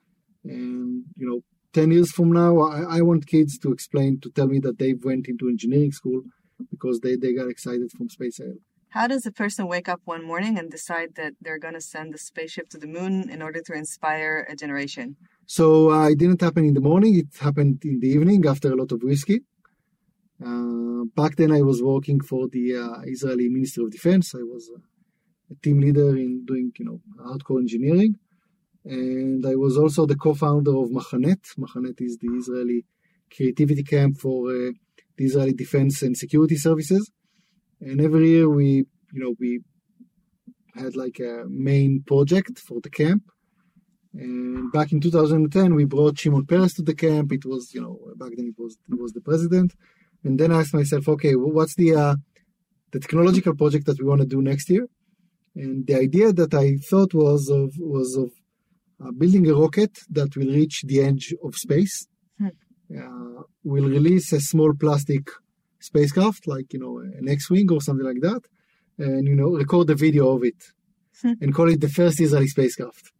And, 0.43 1.05
you 1.15 1.27
know, 1.27 1.41
10 1.73 1.91
years 1.91 2.11
from 2.11 2.31
now, 2.31 2.59
I, 2.59 2.97
I 2.97 3.01
want 3.01 3.25
kids 3.25 3.57
to 3.59 3.71
explain, 3.71 4.19
to 4.21 4.29
tell 4.29 4.47
me 4.47 4.59
that 4.59 4.77
they 4.77 4.93
went 4.93 5.27
into 5.27 5.49
engineering 5.49 5.91
school 5.91 6.21
because 6.69 6.99
they, 6.99 7.15
they 7.15 7.33
got 7.33 7.49
excited 7.49 7.91
from 7.91 8.09
Space 8.09 8.39
IL. 8.39 8.55
How 8.89 9.07
does 9.07 9.25
a 9.25 9.31
person 9.31 9.67
wake 9.67 9.89
up 9.89 10.01
one 10.05 10.23
morning 10.23 10.59
and 10.59 10.69
decide 10.69 11.15
that 11.15 11.33
they're 11.41 11.57
going 11.57 11.73
to 11.73 11.81
send 11.81 12.13
the 12.13 12.19
spaceship 12.19 12.69
to 12.69 12.77
the 12.77 12.85
moon 12.85 13.27
in 13.27 13.41
order 13.41 13.59
to 13.59 13.73
inspire 13.73 14.45
a 14.47 14.55
generation? 14.55 15.15
So 15.47 15.91
uh, 15.91 16.09
it 16.09 16.19
didn't 16.19 16.41
happen 16.41 16.65
in 16.65 16.75
the 16.75 16.79
morning. 16.79 17.17
It 17.17 17.35
happened 17.39 17.83
in 17.83 17.99
the 18.01 18.07
evening 18.07 18.45
after 18.45 18.71
a 18.71 18.75
lot 18.75 18.91
of 18.91 19.01
whiskey. 19.01 19.41
Uh, 20.45 21.05
back 21.15 21.35
then, 21.37 21.51
I 21.51 21.61
was 21.61 21.81
working 21.81 22.19
for 22.19 22.47
the 22.47 22.75
uh, 22.75 23.01
Israeli 23.05 23.49
Ministry 23.49 23.83
of 23.85 23.91
Defense. 23.91 24.35
I 24.35 24.43
was 24.43 24.69
uh, 24.75 24.79
a 25.51 25.55
team 25.63 25.79
leader 25.79 26.09
in 26.17 26.45
doing, 26.45 26.71
you 26.77 26.85
know, 26.85 26.99
hardcore 27.19 27.59
engineering, 27.59 28.17
and 28.83 29.45
I 29.45 29.55
was 29.55 29.77
also 29.77 30.05
the 30.05 30.15
co-founder 30.15 30.75
of 30.75 30.89
Machanet. 30.89 31.41
Machanet 31.57 32.01
is 32.01 32.17
the 32.17 32.27
Israeli 32.27 32.85
creativity 33.35 33.83
camp 33.83 34.17
for 34.17 34.49
uh, 34.49 34.71
the 35.17 35.25
Israeli 35.25 35.53
Defense 35.53 36.01
and 36.01 36.17
Security 36.17 36.57
Services. 36.57 37.11
And 37.79 38.01
every 38.01 38.29
year, 38.29 38.49
we, 38.49 38.85
you 39.13 39.21
know, 39.21 39.35
we 39.39 39.61
had 40.75 40.95
like 40.95 41.19
a 41.19 41.45
main 41.47 42.03
project 42.05 42.59
for 42.59 42.81
the 42.81 42.89
camp. 42.89 43.23
And 44.13 44.71
back 44.71 44.91
in 44.91 45.01
2010, 45.01 45.73
we 45.73 45.85
brought 45.85 46.19
Shimon 46.19 46.45
Peres 46.45 46.73
to 46.75 46.83
the 46.83 46.93
camp. 46.93 47.31
It 47.31 47.45
was, 47.45 47.73
you 47.73 47.81
know, 47.81 47.99
back 48.15 48.31
then 48.35 48.47
it 48.47 48.61
was 48.61 48.77
he 48.87 48.95
was 48.95 49.13
the 49.13 49.21
president. 49.21 49.73
And 50.23 50.39
then 50.39 50.51
I 50.51 50.59
asked 50.61 50.73
myself, 50.73 51.07
okay, 51.09 51.33
wh- 51.33 51.53
what's 51.57 51.75
the 51.75 51.89
uh, 51.95 52.15
the 52.91 52.99
technological 52.99 53.55
project 53.55 53.85
that 53.87 53.99
we 53.99 54.05
want 54.05 54.21
to 54.21 54.27
do 54.27 54.41
next 54.41 54.69
year? 54.69 54.87
And 55.55 55.85
the 55.87 55.95
idea 55.95 56.33
that 56.33 56.53
I 56.53 56.77
thought 56.89 57.13
was 57.13 57.49
of 57.49 57.69
was 57.77 58.15
of 58.23 58.31
uh, 59.03 59.11
building 59.11 59.47
a 59.49 59.55
rocket 59.55 59.93
that 60.09 60.35
will 60.37 60.47
reach 60.61 60.83
the 60.83 61.01
edge 61.01 61.33
of 61.43 61.55
space. 61.55 62.07
Hmm. 62.39 62.47
Uh, 62.95 63.41
will 63.63 63.89
release 63.89 64.31
a 64.33 64.39
small 64.39 64.71
plastic 64.73 65.23
spacecraft, 65.79 66.47
like 66.47 66.67
you 66.73 66.79
know, 66.79 66.99
an 66.99 67.27
X-wing 67.27 67.69
or 67.71 67.81
something 67.81 68.05
like 68.05 68.21
that, 68.21 68.41
and 68.97 69.27
you 69.27 69.35
know, 69.35 69.49
record 69.63 69.89
a 69.89 69.95
video 69.95 70.25
of 70.35 70.43
it, 70.43 70.61
Hmm. 71.21 71.33
and 71.41 71.53
call 71.53 71.69
it 71.69 71.81
the 71.81 71.89
first 71.99 72.19
Israeli 72.21 72.47
spacecraft. 72.47 73.11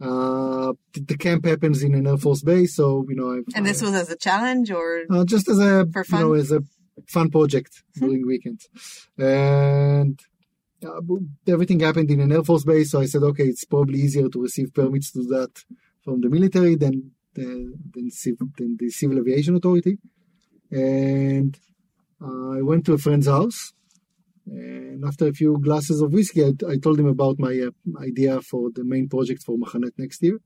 Uh, 0.00 0.72
the, 0.92 1.00
the 1.00 1.16
camp 1.18 1.44
happens 1.44 1.82
in 1.82 1.94
an 1.94 2.06
Air 2.06 2.16
Force 2.18 2.42
base, 2.42 2.76
so 2.76 3.04
you 3.08 3.16
know. 3.16 3.32
I've, 3.34 3.44
And 3.54 3.66
this 3.66 3.82
I- 3.82 3.86
was 3.86 3.94
as 3.94 4.10
a 4.10 4.16
challenge 4.16 4.70
or 4.70 5.02
uh, 5.10 5.24
just 5.24 5.48
as 5.48 5.58
a 5.58 5.86
For 5.92 6.04
you 6.08 6.18
know 6.18 6.28
fun? 6.34 6.38
as 6.40 6.52
a 6.52 6.62
fun 7.08 7.30
project 7.30 7.82
during 7.96 8.26
weekends, 8.26 8.68
and 9.18 10.18
uh, 10.86 11.00
everything 11.48 11.80
happened 11.80 12.10
in 12.10 12.20
an 12.20 12.30
Air 12.32 12.44
Force 12.44 12.64
base. 12.64 12.90
So 12.92 13.00
I 13.00 13.06
said, 13.06 13.22
okay, 13.24 13.44
it's 13.44 13.64
probably 13.64 13.98
easier 14.00 14.28
to 14.28 14.40
receive 14.42 14.72
permits 14.72 15.10
to 15.12 15.22
do 15.22 15.28
that 15.28 15.64
from 16.04 16.20
the 16.20 16.28
military 16.28 16.76
than 16.76 17.10
than, 17.34 17.74
than, 17.94 18.10
civ- 18.10 18.38
than 18.56 18.76
the 18.78 18.90
Civil 18.90 19.18
Aviation 19.18 19.56
Authority, 19.56 19.98
and 20.70 21.58
uh, 22.22 22.50
I 22.58 22.62
went 22.62 22.84
to 22.86 22.92
a 22.94 22.98
friend's 22.98 23.26
house. 23.26 23.72
And 24.50 25.04
after 25.04 25.26
a 25.26 25.32
few 25.32 25.58
glasses 25.58 26.00
of 26.00 26.12
whiskey, 26.12 26.44
I, 26.44 26.52
I 26.68 26.76
told 26.78 26.98
him 26.98 27.06
about 27.06 27.38
my 27.38 27.60
uh, 27.60 28.02
idea 28.02 28.40
for 28.40 28.70
the 28.74 28.84
main 28.84 29.08
project 29.08 29.42
for 29.44 29.56
Machanet 29.56 29.92
next 29.98 30.22
year. 30.22 30.38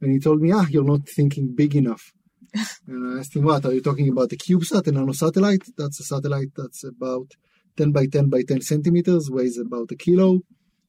And 0.00 0.12
he 0.12 0.18
told 0.18 0.40
me, 0.40 0.52
ah, 0.52 0.66
you're 0.68 0.84
not 0.84 1.08
thinking 1.08 1.54
big 1.54 1.74
enough. 1.74 2.12
and 2.86 3.16
I 3.16 3.20
asked 3.20 3.36
him, 3.36 3.44
what, 3.44 3.64
are 3.64 3.72
you 3.72 3.80
talking 3.80 4.08
about 4.08 4.30
the 4.30 4.36
CubeSat, 4.36 4.86
a 4.88 4.92
nano 4.92 5.12
satellite? 5.12 5.64
That's 5.76 6.00
a 6.00 6.04
satellite 6.04 6.52
that's 6.56 6.84
about 6.84 7.32
10 7.76 7.92
by 7.92 8.06
10 8.06 8.28
by 8.28 8.42
10 8.42 8.62
centimeters, 8.62 9.30
weighs 9.30 9.58
about 9.58 9.90
a 9.90 9.96
kilo, 9.96 10.40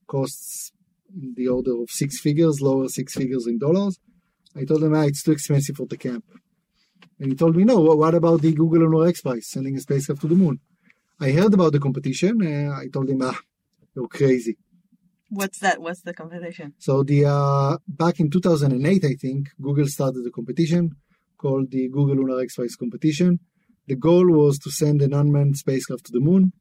costs 0.08 0.72
in 1.16 1.34
the 1.36 1.48
order 1.48 1.82
of 1.82 1.90
six 1.90 2.20
figures, 2.20 2.62
lower 2.62 2.88
six 2.88 3.14
figures 3.14 3.48
in 3.48 3.60
dollars. 3.60 4.00
I 4.56 4.66
told 4.66 4.84
him, 4.84 4.96
ah, 4.96 5.04
it's 5.04 5.24
too 5.24 5.32
expensive 5.32 5.76
for 5.76 5.86
the 5.86 5.98
camp. 5.98 6.26
And 7.20 7.32
he 7.32 7.36
told 7.36 7.56
me, 7.56 7.64
no, 7.64 7.80
what 7.80 8.16
about 8.16 8.42
the 8.42 8.54
Google 8.54 8.88
Lunar 8.90 9.08
X 9.08 9.22
Prize, 9.22 9.50
sending 9.50 9.76
a 9.76 9.80
spacecraft 9.80 10.22
to 10.22 10.28
the 10.28 10.36
moon? 10.36 10.60
I 11.20 11.32
heard 11.32 11.54
about 11.54 11.72
the 11.72 11.80
competition. 11.80 12.42
I 12.72 12.88
told 12.88 13.10
him, 13.10 13.22
ah, 13.24 13.40
you're 13.96 14.08
crazy. 14.08 14.58
what's 15.30 15.60
that? 15.60 15.82
What's 15.82 16.02
the 16.02 16.14
competition? 16.14 16.74
So 16.78 17.04
the 17.04 17.26
uh, 17.26 17.78
back 17.88 18.20
in 18.20 18.30
2008, 18.30 19.04
I 19.04 19.14
think 19.20 19.50
Google 19.62 19.88
started 19.88 20.26
a 20.26 20.32
competition 20.32 20.92
called 21.38 21.72
the 21.72 21.90
Google 21.90 22.16
Lunar 22.16 22.42
X 22.42 22.56
Prize 22.56 22.76
competition. 22.76 23.40
The 23.88 23.96
goal 23.96 24.28
was 24.32 24.60
to 24.60 24.70
send 24.72 25.02
an 25.02 25.14
unmanned 25.14 25.58
spacecraft 25.58 26.06
to 26.08 26.12
the 26.12 26.20
moon, 26.20 26.52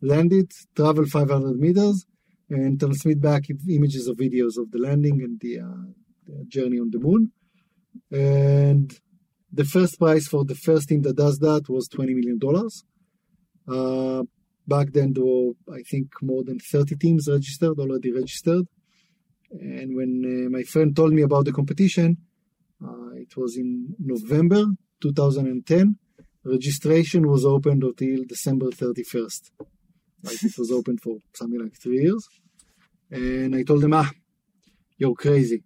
land 0.00 0.32
it, 0.32 0.52
travel 0.74 1.06
500 1.06 1.58
meters, 1.58 2.06
and 2.48 2.78
transmit 2.80 3.20
back 3.20 3.44
images 3.68 4.08
or 4.08 4.14
videos 4.14 4.56
of 4.58 4.70
the 4.70 4.78
landing 4.78 5.20
and 5.22 5.38
the, 5.40 5.60
uh, 5.60 5.92
the 6.26 6.44
journey 6.48 6.78
on 6.78 6.90
the 6.90 6.98
moon. 6.98 7.32
And 8.10 8.98
the 9.52 9.64
first 9.64 9.98
prize 9.98 10.26
for 10.26 10.44
the 10.44 10.54
first 10.54 10.88
team 10.88 11.02
that 11.02 11.16
does 11.16 11.38
that 11.40 11.68
was 11.68 11.88
20 11.88 12.14
million 12.14 12.38
dollars. 12.38 12.84
Uh, 13.68 14.22
back 14.66 14.92
then 14.92 15.12
there 15.12 15.24
were 15.24 15.52
i 15.72 15.82
think 15.82 16.06
more 16.22 16.42
than 16.44 16.58
30 16.58 16.96
teams 16.96 17.28
registered 17.28 17.78
already 17.78 18.12
registered. 18.12 18.66
And 19.52 19.94
when 19.94 20.12
uh, 20.24 20.50
my 20.50 20.62
friend 20.62 20.96
told 20.96 21.12
me 21.12 21.22
about 21.22 21.44
the 21.44 21.52
competition 21.52 22.16
uh, 22.84 23.12
it 23.14 23.36
was 23.36 23.56
in 23.56 23.94
november 23.98 24.64
2010 25.00 25.96
registration 26.44 27.28
was 27.28 27.44
opened 27.44 27.84
until 27.84 28.24
december 28.24 28.66
31st 28.66 29.50
like 30.24 30.42
it 30.42 30.56
was 30.58 30.70
open 30.70 30.98
for 30.98 31.18
something 31.34 31.60
like 31.60 31.74
three 31.80 32.02
years. 32.02 32.26
And 33.10 33.54
i 33.54 33.62
told 33.62 33.84
him 33.84 33.94
ah 33.94 34.10
you're 34.98 35.14
crazy 35.14 35.62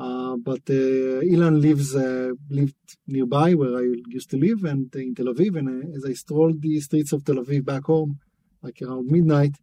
uh, 0.00 0.36
but 0.38 0.62
uh, 0.70 1.20
Ilan 1.32 1.60
lives 1.60 1.94
uh, 1.94 2.30
lived 2.48 2.96
nearby 3.06 3.52
where 3.52 3.76
I 3.76 3.84
used 4.08 4.30
to 4.30 4.38
live, 4.38 4.64
and 4.64 4.94
in 4.94 5.14
Tel 5.14 5.26
Aviv. 5.26 5.58
And 5.58 5.68
uh, 5.68 5.96
as 5.96 6.06
I 6.06 6.14
strolled 6.14 6.62
the 6.62 6.80
streets 6.80 7.12
of 7.12 7.22
Tel 7.22 7.36
Aviv 7.36 7.66
back 7.66 7.84
home, 7.84 8.18
like 8.62 8.80
around 8.80 9.08
midnight, 9.10 9.56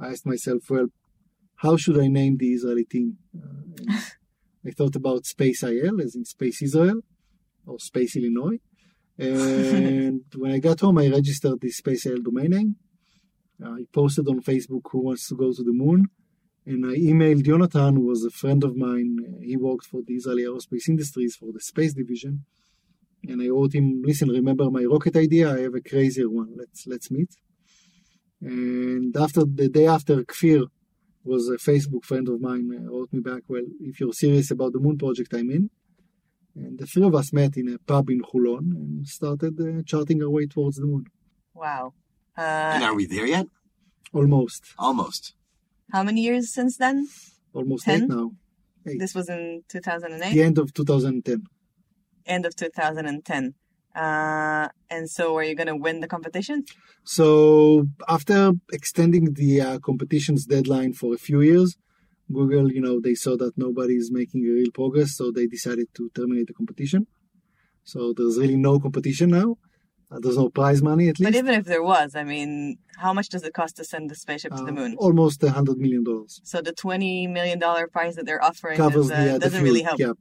I 0.00 0.08
asked 0.08 0.24
myself, 0.24 0.62
well, 0.70 0.86
how 1.56 1.76
should 1.76 1.98
I 1.98 2.06
name 2.08 2.38
the 2.38 2.52
Israeli 2.52 2.84
team? 2.84 3.18
Uh, 3.36 4.00
I 4.66 4.70
thought 4.70 4.96
about 4.96 5.26
Space 5.26 5.62
IL, 5.62 6.00
as 6.00 6.16
in 6.16 6.24
Space 6.24 6.62
Israel, 6.62 7.02
or 7.66 7.78
Space 7.78 8.16
Illinois. 8.16 8.58
And 9.18 10.22
when 10.36 10.52
I 10.52 10.58
got 10.58 10.80
home, 10.80 10.98
I 10.98 11.08
registered 11.08 11.60
the 11.60 11.70
Space 11.70 12.06
IL 12.06 12.22
domain 12.22 12.50
name. 12.50 12.76
I 13.62 13.84
posted 13.92 14.26
on 14.28 14.40
Facebook 14.40 14.82
who 14.90 15.04
wants 15.04 15.28
to 15.28 15.36
go 15.36 15.52
to 15.52 15.62
the 15.62 15.72
moon. 15.72 16.06
And 16.68 16.84
I 16.84 16.94
emailed 17.10 17.44
Jonathan, 17.44 17.94
who 17.96 18.06
was 18.12 18.24
a 18.24 18.30
friend 18.30 18.62
of 18.64 18.76
mine. 18.76 19.12
Uh, 19.20 19.40
He 19.50 19.56
worked 19.56 19.86
for 19.86 20.00
the 20.06 20.14
Israeli 20.20 20.42
Aerospace 20.48 20.88
Industries 20.88 21.36
for 21.40 21.52
the 21.52 21.60
space 21.60 21.94
division. 21.94 22.44
And 23.28 23.40
I 23.40 23.48
wrote 23.48 23.74
him, 23.74 24.02
listen, 24.04 24.28
remember 24.28 24.70
my 24.70 24.84
rocket 24.84 25.16
idea? 25.16 25.46
I 25.56 25.60
have 25.66 25.74
a 25.74 25.80
crazier 25.90 26.28
one. 26.40 26.50
Let's 26.60 26.80
let's 26.92 27.08
meet. 27.10 27.32
And 28.40 29.16
after 29.16 29.42
the 29.60 29.68
day 29.78 29.86
after, 29.96 30.14
Kfir 30.32 30.62
was 31.24 31.48
a 31.48 31.58
Facebook 31.70 32.04
friend 32.04 32.28
of 32.28 32.40
mine, 32.40 32.66
uh, 32.76 32.90
wrote 32.92 33.12
me 33.12 33.20
back, 33.20 33.42
well, 33.48 33.66
if 33.80 33.98
you're 33.98 34.12
serious 34.12 34.50
about 34.50 34.72
the 34.74 34.78
moon 34.78 34.96
project, 35.04 35.30
I'm 35.34 35.50
in. 35.50 35.70
And 36.54 36.78
the 36.78 36.86
three 36.86 37.04
of 37.10 37.14
us 37.14 37.32
met 37.32 37.56
in 37.56 37.68
a 37.74 37.78
pub 37.78 38.08
in 38.10 38.20
Holon 38.22 38.66
and 38.80 39.06
started 39.18 39.54
uh, 39.60 39.82
charting 39.84 40.22
our 40.22 40.30
way 40.30 40.46
towards 40.46 40.76
the 40.76 40.86
moon. 40.86 41.06
Wow. 41.54 41.84
And 42.36 42.82
Uh, 42.82 42.86
are 42.86 42.94
we 42.94 43.06
there 43.06 43.26
yet? 43.26 43.46
Almost, 44.12 44.62
Almost. 44.78 45.22
How 45.92 46.02
many 46.02 46.20
years 46.22 46.52
since 46.52 46.76
then? 46.76 47.08
almost 47.52 47.84
Ten? 47.84 48.04
eight 48.04 48.08
now. 48.08 48.32
Eight. 48.86 49.00
This 49.00 49.14
was 49.14 49.28
in 49.28 49.62
2008, 49.68 50.32
the 50.32 50.42
end 50.42 50.58
of 50.58 50.72
2010. 50.72 51.44
end 52.26 52.46
of 52.46 52.54
2010. 52.54 53.54
Uh, 53.94 54.68
and 54.90 55.08
so 55.08 55.36
are 55.36 55.42
you 55.42 55.54
going 55.54 55.66
to 55.66 55.74
win 55.76 56.00
the 56.00 56.06
competition? 56.06 56.64
So 57.02 57.86
after 58.08 58.52
extending 58.70 59.32
the 59.34 59.60
uh, 59.60 59.78
competition's 59.78 60.44
deadline 60.44 60.92
for 60.92 61.14
a 61.14 61.18
few 61.18 61.40
years, 61.40 61.76
Google, 62.30 62.70
you 62.70 62.80
know, 62.80 63.00
they 63.00 63.14
saw 63.14 63.36
that 63.38 63.56
nobody 63.56 63.94
is 63.94 64.10
making 64.12 64.44
a 64.44 64.50
real 64.50 64.70
progress, 64.74 65.16
so 65.16 65.30
they 65.30 65.46
decided 65.46 65.86
to 65.94 66.10
terminate 66.14 66.48
the 66.48 66.52
competition. 66.52 67.06
So 67.84 68.12
there's 68.16 68.36
really 68.36 68.56
no 68.56 68.78
competition 68.80 69.30
now. 69.30 69.56
Uh, 70.10 70.18
there's 70.20 70.36
no 70.36 70.48
prize 70.48 70.82
money 70.82 71.08
at 71.08 71.18
least. 71.18 71.32
But 71.32 71.34
even 71.36 71.54
if 71.54 71.64
there 71.64 71.82
was, 71.82 72.14
I 72.14 72.22
mean, 72.22 72.78
how 72.98 73.12
much 73.12 73.28
does 73.28 73.42
it 73.42 73.52
cost 73.54 73.76
to 73.78 73.84
send 73.84 74.08
the 74.10 74.14
spaceship 74.14 74.52
to 74.54 74.62
the 74.62 74.70
Uh, 74.70 74.80
moon? 74.80 74.94
almost 74.98 75.42
a 75.42 75.50
hundred 75.50 75.78
million 75.78 76.04
dollars 76.04 76.40
So 76.44 76.60
the 76.62 76.72
$20 76.72 77.28
million 77.28 77.58
prize 77.90 78.14
that 78.16 78.24
they're 78.26 78.42
offering 78.50 78.76
covers 78.76 79.06
is, 79.06 79.10
uh, 79.12 79.24
the, 79.24 79.34
uh, 79.34 79.38
doesn't 79.38 79.50
fuel. 79.60 79.64
really 79.64 79.82
help. 79.82 79.98
Yeah. 79.98 80.12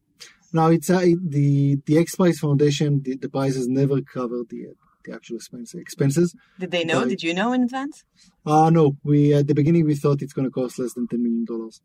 Now 0.53 0.67
it's 0.69 0.89
uh, 0.89 1.01
the 1.35 1.77
the 1.85 1.97
X 1.97 2.15
Prize 2.15 2.39
Foundation. 2.39 3.01
The, 3.03 3.17
the 3.17 3.29
has 3.59 3.67
never 3.67 3.97
covered 4.01 4.47
the 4.49 4.61
uh, 4.69 4.73
the 5.03 5.13
actual 5.13 5.35
expense, 5.35 5.73
expenses. 5.75 6.33
Did 6.61 6.71
they 6.71 6.83
know? 6.89 7.05
Did 7.05 7.21
you 7.23 7.33
know 7.39 7.51
in 7.53 7.61
advance? 7.63 8.03
Uh 8.45 8.69
no. 8.69 8.95
We 9.03 9.33
at 9.33 9.45
the 9.47 9.53
beginning 9.53 9.83
we 9.85 9.95
thought 9.95 10.21
it's 10.21 10.33
going 10.37 10.47
to 10.49 10.51
cost 10.59 10.79
less 10.79 10.93
than 10.93 11.07
ten 11.07 11.21
million 11.25 11.45
dollars. 11.45 11.81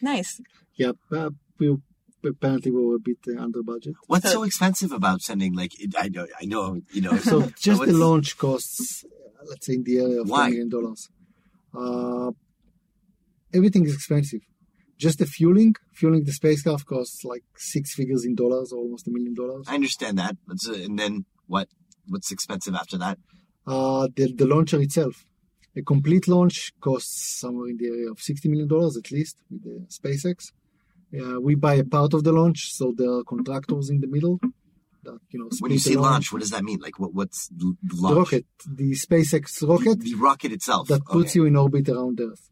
Nice. 0.00 0.40
Yeah, 0.82 0.92
uh, 1.12 1.30
we 1.58 1.76
apparently 2.24 2.70
we 2.70 2.84
were 2.84 2.96
a 2.96 2.98
bit 2.98 3.18
uh, 3.28 3.40
under 3.42 3.62
budget. 3.62 3.94
What's 4.06 4.24
So- 4.26 4.32
so 4.32 4.42
expensive 4.44 4.92
about 4.92 5.20
sending 5.22 5.54
like 5.54 5.72
it, 5.80 5.94
I 5.98 6.08
know 6.08 6.26
I 6.40 6.44
know 6.46 6.80
you 6.92 7.00
know 7.02 7.16
So 7.18 7.42
just 7.60 7.82
the 7.84 7.92
launch 7.92 8.36
costs, 8.36 9.04
uh, 9.04 9.44
let's 9.48 9.66
say, 9.66 9.74
in 9.74 9.84
the 9.84 9.98
area 9.98 10.20
of 10.22 10.28
Why? 10.28 10.44
ten 10.44 10.50
million 10.50 10.68
dollars. 10.68 11.08
Uh, 11.74 12.32
everything 13.54 13.84
is 13.86 13.94
expensive. 13.94 14.40
Just 14.98 15.18
the 15.18 15.26
fueling, 15.26 15.74
fueling 15.94 16.24
the 16.24 16.32
spacecraft 16.32 16.86
costs 16.86 17.24
like 17.24 17.44
six 17.56 17.94
figures 17.94 18.24
in 18.24 18.34
dollars, 18.34 18.70
almost 18.72 19.08
a 19.08 19.10
million 19.10 19.34
dollars. 19.34 19.66
I 19.68 19.74
understand 19.74 20.18
that, 20.18 20.36
so, 20.56 20.74
and 20.74 20.98
then 20.98 21.24
what? 21.46 21.68
What's 22.06 22.30
expensive 22.32 22.74
after 22.74 22.98
that? 22.98 23.18
Uh, 23.66 24.08
the, 24.16 24.32
the 24.32 24.46
launcher 24.46 24.80
itself, 24.80 25.24
a 25.76 25.82
complete 25.82 26.26
launch 26.28 26.72
costs 26.80 27.38
somewhere 27.40 27.68
in 27.68 27.76
the 27.78 27.86
area 27.86 28.10
of 28.10 28.18
sixty 28.20 28.48
million 28.48 28.68
dollars 28.68 28.96
at 28.96 29.10
least 29.10 29.36
with 29.50 29.62
the 29.62 29.86
SpaceX. 29.88 30.52
Uh, 31.18 31.40
we 31.40 31.54
buy 31.56 31.74
a 31.74 31.84
part 31.84 32.14
of 32.14 32.22
the 32.24 32.32
launch, 32.32 32.72
so 32.72 32.92
there 32.96 33.10
are 33.10 33.24
contractors 33.24 33.90
in 33.90 34.00
the 34.00 34.06
middle 34.06 34.38
that 35.02 35.18
you 35.30 35.38
know. 35.40 35.48
When 35.58 35.72
you 35.72 35.78
say 35.78 35.94
the 35.94 36.00
launch, 36.02 36.32
what 36.32 36.40
does 36.40 36.50
that 36.50 36.62
mean? 36.62 36.78
Like 36.80 36.98
what? 37.00 37.12
What's 37.14 37.48
the 37.48 37.74
the 37.82 37.96
rocket, 38.14 38.46
the 38.66 38.92
SpaceX 38.92 39.66
rocket 39.68 39.98
The, 40.00 40.10
the 40.12 40.14
rocket 40.16 40.52
itself. 40.52 40.88
that 40.88 41.04
puts 41.04 41.30
Okay. 41.30 41.40
you 41.40 41.46
in 41.46 41.56
orbit 41.56 41.88
around 41.88 42.20
Earth. 42.20 42.48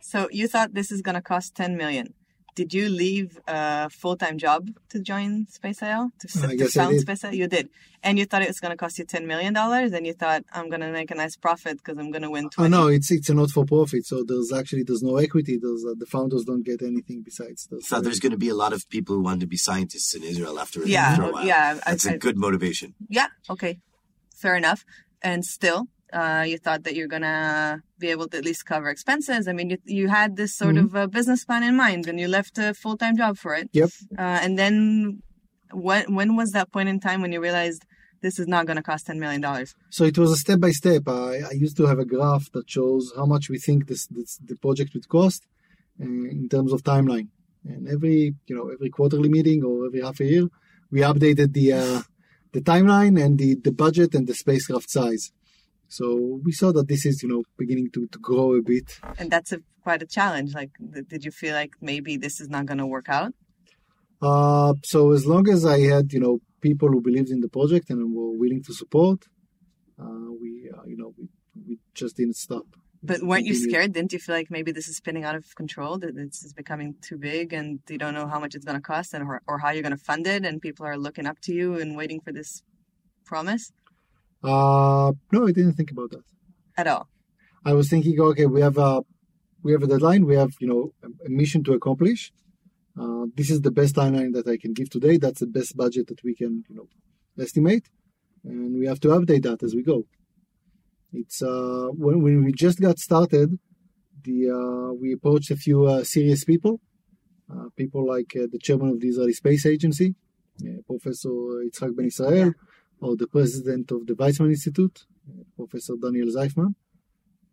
So 0.00 0.28
you 0.30 0.48
thought 0.48 0.74
this 0.74 0.90
is 0.92 1.02
going 1.02 1.14
to 1.16 1.22
cost 1.22 1.54
10 1.54 1.76
million. 1.76 2.14
Did 2.54 2.72
you 2.72 2.88
leave 2.88 3.38
a 3.48 3.90
full-time 3.90 4.38
job 4.38 4.68
to 4.90 5.00
join 5.00 5.46
SpaceIL? 5.46 6.10
To, 6.20 6.26
to 6.28 6.68
found 6.68 6.98
did. 6.98 7.06
SpaceIL? 7.06 7.34
You 7.34 7.48
did. 7.48 7.68
And 8.02 8.16
you 8.18 8.26
thought 8.26 8.42
it 8.42 8.48
was 8.48 8.60
going 8.60 8.70
to 8.70 8.76
cost 8.76 8.98
you 8.98 9.04
$10 9.04 9.24
million 9.26 9.56
and 9.56 10.06
you 10.06 10.12
thought, 10.12 10.44
I'm 10.52 10.68
going 10.68 10.82
to 10.82 10.92
make 10.92 11.10
a 11.10 11.14
nice 11.16 11.36
profit 11.36 11.78
because 11.78 11.98
I'm 11.98 12.10
going 12.12 12.22
to 12.22 12.30
win 12.30 12.50
20. 12.50 12.66
Oh 12.74 12.80
no, 12.82 12.86
it's 12.88 13.10
it's 13.10 13.28
a 13.28 13.34
not 13.34 13.50
for 13.50 13.64
profit. 13.64 14.06
So 14.06 14.22
there's 14.22 14.52
actually 14.52 14.84
there's 14.84 15.02
no 15.02 15.16
equity. 15.16 15.58
There's 15.60 15.84
uh, 15.84 15.94
the 15.98 16.06
founders 16.06 16.44
don't 16.44 16.62
get 16.64 16.80
anything 16.82 17.22
besides. 17.22 17.66
The, 17.66 17.80
So 17.82 18.00
there's 18.00 18.20
going 18.20 18.32
to 18.32 18.38
be 18.38 18.50
a 18.50 18.54
lot 18.54 18.72
of 18.72 18.88
people 18.88 19.16
who 19.16 19.22
want 19.22 19.40
to 19.40 19.46
be 19.48 19.56
scientists 19.56 20.14
in 20.14 20.22
Israel 20.22 20.60
after, 20.60 20.80
Yeah, 20.86 21.00
after 21.06 21.22
a 21.24 21.32
while. 21.32 21.46
yeah, 21.46 21.78
I- 21.84 21.90
That's 21.90 22.06
a 22.06 22.14
I- 22.14 22.18
good 22.18 22.36
motivation. 22.36 22.94
Yeah, 23.08 23.28
okay. 23.50 23.80
Fair 24.36 24.54
enough. 24.54 24.84
And 25.22 25.44
still, 25.44 25.86
uh, 26.14 26.44
you 26.46 26.58
thought 26.64 26.84
that 26.84 26.94
you're 26.96 27.08
going 27.16 27.22
to 27.22 27.82
be 27.98 28.08
able 28.14 28.28
to 28.28 28.36
at 28.38 28.44
least 28.44 28.64
cover 28.72 28.88
expenses. 28.88 29.48
I 29.48 29.52
mean, 29.52 29.68
you, 29.70 29.78
you 29.84 30.08
had 30.08 30.36
this 30.36 30.52
sort 30.54 30.76
Mm-hmm. 30.76 30.96
of 30.96 31.10
business 31.10 31.44
plan 31.44 31.62
in 31.70 31.76
mind 31.76 32.02
and 32.08 32.18
you 32.22 32.28
left 32.28 32.54
a 32.58 32.72
full-time 32.82 33.16
job 33.16 33.36
for 33.36 33.52
it. 33.54 33.68
Yep. 33.72 33.90
Uh, 34.18 34.38
and 34.44 34.58
then 34.58 35.22
when, 35.72 36.14
when 36.14 36.36
was 36.36 36.52
that 36.52 36.72
point 36.72 36.88
in 36.88 37.00
time 37.00 37.20
when 37.22 37.32
you 37.32 37.40
realized 37.40 37.84
this 38.22 38.38
is 38.38 38.46
not 38.46 38.66
going 38.66 38.76
to 38.76 38.82
cost 38.82 39.08
$10 39.08 39.18
million? 39.18 39.42
So 39.90 40.04
it 40.04 40.16
was 40.16 40.30
a 40.32 40.36
step 40.36 40.60
by 40.60 40.70
step. 40.70 41.02
I, 41.08 41.40
I 41.50 41.52
used 41.52 41.76
to 41.78 41.86
have 41.86 41.98
a 41.98 42.04
graph 42.04 42.50
that 42.52 42.70
shows 42.70 43.12
how 43.16 43.26
much 43.26 43.50
we 43.50 43.58
think 43.58 43.88
this, 43.88 44.06
this 44.06 44.38
the 44.50 44.56
project 44.56 44.94
would 44.94 45.08
cost 45.08 45.46
uh, 46.00 46.04
in 46.04 46.48
terms 46.48 46.72
of 46.72 46.82
timeline. 46.82 47.28
And 47.66 47.88
every 47.88 48.34
you 48.46 48.54
know 48.56 48.68
every 48.68 48.90
quarterly 48.90 49.30
meeting 49.30 49.64
or 49.64 49.86
every 49.86 50.02
half 50.02 50.20
a 50.20 50.24
year, 50.24 50.48
we 50.90 51.00
updated 51.00 51.54
the 51.54 51.72
uh, 51.72 52.02
the 52.52 52.60
timeline 52.60 53.20
and 53.22 53.38
the, 53.38 53.56
the 53.56 53.72
budget 53.72 54.14
and 54.14 54.26
the 54.26 54.34
spacecraft 54.34 54.90
size. 54.90 55.32
So 55.98 56.40
we 56.44 56.52
saw 56.52 56.72
that 56.72 56.88
this 56.88 57.06
is 57.06 57.22
you 57.22 57.28
know 57.28 57.42
beginning 57.56 57.88
to, 57.94 58.00
to 58.08 58.18
grow 58.18 58.54
a 58.56 58.62
bit. 58.62 58.98
And 59.18 59.30
that's 59.30 59.52
a, 59.52 59.58
quite 59.84 60.02
a 60.02 60.06
challenge. 60.06 60.54
Like, 60.54 60.72
th- 60.92 61.06
did 61.12 61.24
you 61.24 61.30
feel 61.30 61.54
like 61.54 61.72
maybe 61.80 62.16
this 62.16 62.40
is 62.40 62.48
not 62.48 62.66
going 62.66 62.78
to 62.78 62.86
work 62.86 63.08
out? 63.08 63.32
Uh, 64.20 64.74
so 64.82 65.12
as 65.12 65.24
long 65.26 65.48
as 65.48 65.64
I 65.64 65.78
had, 65.92 66.12
you 66.12 66.20
know, 66.20 66.38
people 66.60 66.88
who 66.88 67.00
believed 67.00 67.30
in 67.30 67.40
the 67.40 67.48
project 67.48 67.90
and 67.90 68.00
were 68.12 68.32
willing 68.42 68.62
to 68.64 68.72
support, 68.72 69.20
uh, 70.02 70.28
we, 70.40 70.50
uh, 70.76 70.84
you 70.86 70.96
know, 70.96 71.12
we, 71.16 71.28
we 71.66 71.78
just 71.94 72.16
didn't 72.16 72.36
stop. 72.36 72.66
But 73.02 73.22
weren't 73.22 73.44
you 73.44 73.54
scared? 73.54 73.92
Didn't 73.92 74.14
you 74.14 74.18
feel 74.18 74.34
like 74.34 74.50
maybe 74.50 74.72
this 74.72 74.88
is 74.88 74.96
spinning 74.96 75.24
out 75.24 75.36
of 75.36 75.54
control? 75.54 75.98
That 75.98 76.16
this 76.16 76.42
is 76.42 76.54
becoming 76.54 76.94
too 77.02 77.18
big, 77.18 77.52
and 77.52 77.80
you 77.88 77.98
don't 77.98 78.14
know 78.14 78.26
how 78.26 78.40
much 78.40 78.54
it's 78.54 78.64
going 78.64 78.80
to 78.82 78.86
cost, 78.94 79.12
and 79.12 79.22
or, 79.28 79.42
or 79.46 79.58
how 79.58 79.70
you're 79.70 79.82
going 79.82 79.98
to 80.00 80.04
fund 80.10 80.26
it, 80.26 80.44
and 80.46 80.60
people 80.60 80.86
are 80.86 80.96
looking 80.96 81.26
up 81.26 81.38
to 81.42 81.52
you 81.52 81.78
and 81.78 81.96
waiting 81.96 82.20
for 82.20 82.32
this 82.32 82.62
promise 83.26 83.72
Uh, 84.44 85.12
no, 85.32 85.48
I 85.48 85.52
didn't 85.52 85.72
think 85.72 85.90
about 85.90 86.10
that. 86.10 86.24
at 86.76 86.86
all. 86.86 87.08
I 87.64 87.72
was 87.72 87.88
thinking, 87.88 88.20
okay, 88.20 88.44
we 88.44 88.60
have 88.60 88.76
a, 88.76 89.02
we 89.62 89.72
have 89.72 89.82
a 89.82 89.86
deadline. 89.86 90.26
We 90.26 90.36
have, 90.36 90.52
you 90.60 90.68
know, 90.68 90.92
a, 91.02 91.30
mission 91.30 91.64
to 91.64 91.72
accomplish. 91.72 92.30
Uh, 93.00 93.24
this 93.34 93.50
is 93.50 93.62
the 93.62 93.70
best 93.70 93.96
timeline 93.96 94.34
that 94.34 94.46
I 94.46 94.58
can 94.58 94.74
give 94.74 94.90
today. 94.90 95.16
That's 95.16 95.40
the 95.40 95.46
best 95.46 95.74
budget 95.76 96.08
that 96.08 96.22
we 96.22 96.34
can, 96.34 96.64
you 96.68 96.76
know, 96.76 96.88
estimate, 97.42 97.88
and 98.44 98.78
we 98.78 98.86
have 98.86 99.00
to 99.00 99.08
update 99.08 99.42
that 99.44 99.62
as 99.62 99.74
we 99.74 99.82
go. 99.82 100.04
It's 101.12 101.42
uh, 101.42 101.88
when 101.92 102.22
when 102.22 102.44
we 102.44 102.52
just 102.52 102.80
got 102.80 102.98
started, 102.98 103.58
the 104.22 104.50
uh, 104.50 104.92
we 104.92 105.12
approached 105.12 105.50
a 105.50 105.56
few 105.56 105.86
uh, 105.86 106.04
serious 106.04 106.44
people, 106.44 106.80
uh, 107.52 107.68
people 107.76 108.06
like 108.06 108.32
uh, 108.36 108.46
the 108.52 108.58
chairman 108.58 108.90
of 108.90 109.00
the 109.00 109.08
Israeli 109.08 109.32
Space 109.32 109.64
Agency, 109.64 110.14
uh, 110.62 110.82
Professor 110.86 111.28
Yitzhak 111.64 111.96
Ben 111.96 112.06
Israel, 112.06 112.52
or 113.04 113.16
the 113.16 113.26
president 113.26 113.90
of 113.90 114.06
the 114.06 114.14
Weizmann 114.14 114.50
Institute, 114.56 115.04
uh, 115.28 115.42
Professor 115.56 115.94
Daniel 116.00 116.28
Zajfman. 116.28 116.74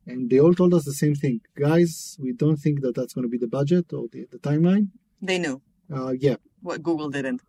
And 0.07 0.29
they 0.29 0.39
all 0.39 0.55
told 0.55 0.73
us 0.73 0.85
the 0.85 0.93
same 1.03 1.15
thing. 1.15 1.41
Guys 1.67 2.17
we 2.23 2.31
don't 2.33 2.57
think 2.57 2.81
that 2.81 2.95
that's 2.95 3.13
going 3.13 3.25
to 3.27 3.33
be 3.35 3.37
the 3.37 3.51
budget 3.59 3.93
or 3.93 4.07
the, 4.13 4.27
the 4.31 4.39
timeline. 4.39 4.87
They 5.21 5.37
knew. 5.37 5.61
Uh, 5.93 6.13
yeah. 6.17 6.37
What 6.61 6.81
Google 6.81 7.09
didn't. 7.09 7.41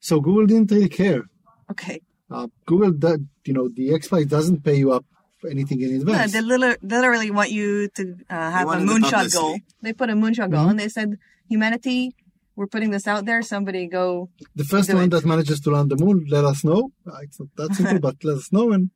so 0.00 0.20
google 0.20 0.46
didn't 0.46 0.70
really 0.70 0.88
care. 0.88 1.22
Okay, 1.70 2.00
uh, 2.30 2.46
google 2.66 2.92
that 3.06 3.18
you 3.44 3.54
know 3.56 3.68
the 3.68 3.86
xprize 4.00 4.28
doesn't 4.28 4.62
pay 4.62 4.76
you 4.76 4.92
up 4.92 5.04
for 5.38 5.48
anything 5.48 5.80
in 5.80 5.90
yeah, 5.90 5.96
advance. 5.96 6.32
they 6.32 6.40
literally, 6.40 6.76
literally 6.82 7.30
want 7.30 7.50
you 7.50 7.88
to 7.88 8.16
uh, 8.30 8.50
have 8.56 8.68
a 8.68 8.76
moonshot 8.76 9.32
goal. 9.32 9.58
They 9.82 9.92
put 9.92 10.10
a 10.10 10.12
moonshot 10.12 10.50
goal, 10.50 10.68
and 10.68 10.78
they 10.78 10.88
said, 10.88 11.18
"Humanity, 11.48 12.14
we're 12.56 12.66
putting 12.74 12.90
this 12.96 13.06
out 13.06 13.24
there. 13.28 13.42
Somebody 13.42 13.86
go." 13.88 14.30
the 14.54 14.64
first 14.64 14.92
one 14.92 15.04
it. 15.04 15.10
that 15.10 15.24
manages 15.24 15.58
to 15.60 15.70
land 15.70 15.90
the 15.90 15.96
moon 16.04 16.24
let 16.36 16.44
us 16.52 16.60
know 16.64 16.80
uh, 17.10 17.18
it's 17.26 17.38
not 17.40 17.48
that 17.56 17.70
simple 17.74 17.98
but 18.08 18.16
let 18.28 18.36
us 18.42 18.50
know 18.52 18.66
and 18.72 18.90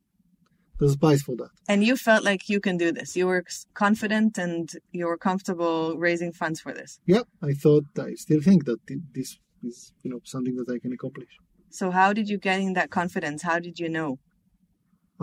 there's 0.78 0.94
a 0.94 0.98
prize 0.98 1.22
for 1.22 1.34
that 1.42 1.50
And 1.72 1.82
you 1.88 1.96
felt 1.96 2.22
like 2.30 2.42
you 2.52 2.60
can 2.66 2.76
do 2.84 2.88
this. 2.98 3.08
You 3.20 3.26
were 3.32 3.44
confident 3.74 4.38
and 4.38 4.64
you 4.98 5.06
were 5.10 5.18
comfortable 5.18 5.96
raising 6.08 6.32
funds 6.40 6.58
for 6.64 6.72
this. 6.80 6.90
yeah 7.14 7.24
i 7.50 7.52
thought 7.62 7.86
i 8.08 8.10
still 8.24 8.42
think 8.48 8.60
that 8.68 8.80
this 9.16 9.30
is 9.70 9.92
you 10.02 10.10
know 10.10 10.20
something 10.34 10.54
that 10.58 10.68
i 10.74 10.78
can 10.84 10.92
accomplish 10.98 11.32
So 11.80 11.86
how 12.00 12.10
did 12.18 12.26
you 12.32 12.38
get 12.48 12.58
in 12.66 12.72
that 12.78 12.90
confidence? 13.00 13.40
How 13.50 13.58
did 13.66 13.76
you 13.82 13.88
know? 13.96 14.10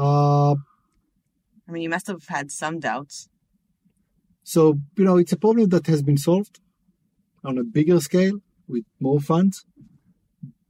uh, 0.05 0.53
I 1.67 1.69
mean, 1.71 1.81
you 1.85 1.89
must 1.95 2.07
have 2.13 2.23
had 2.35 2.47
some 2.51 2.75
doubts. 2.79 3.15
So, 4.43 4.61
you 4.99 5.05
know, 5.07 5.17
it's 5.17 5.31
a 5.37 5.37
problem 5.45 5.69
that 5.69 5.85
has 5.87 6.01
been 6.09 6.17
solved 6.17 6.55
on 7.45 7.57
a 7.57 7.63
bigger 7.63 7.99
scale 7.99 8.39
with 8.67 8.83
more 8.99 9.19
funds. 9.19 9.65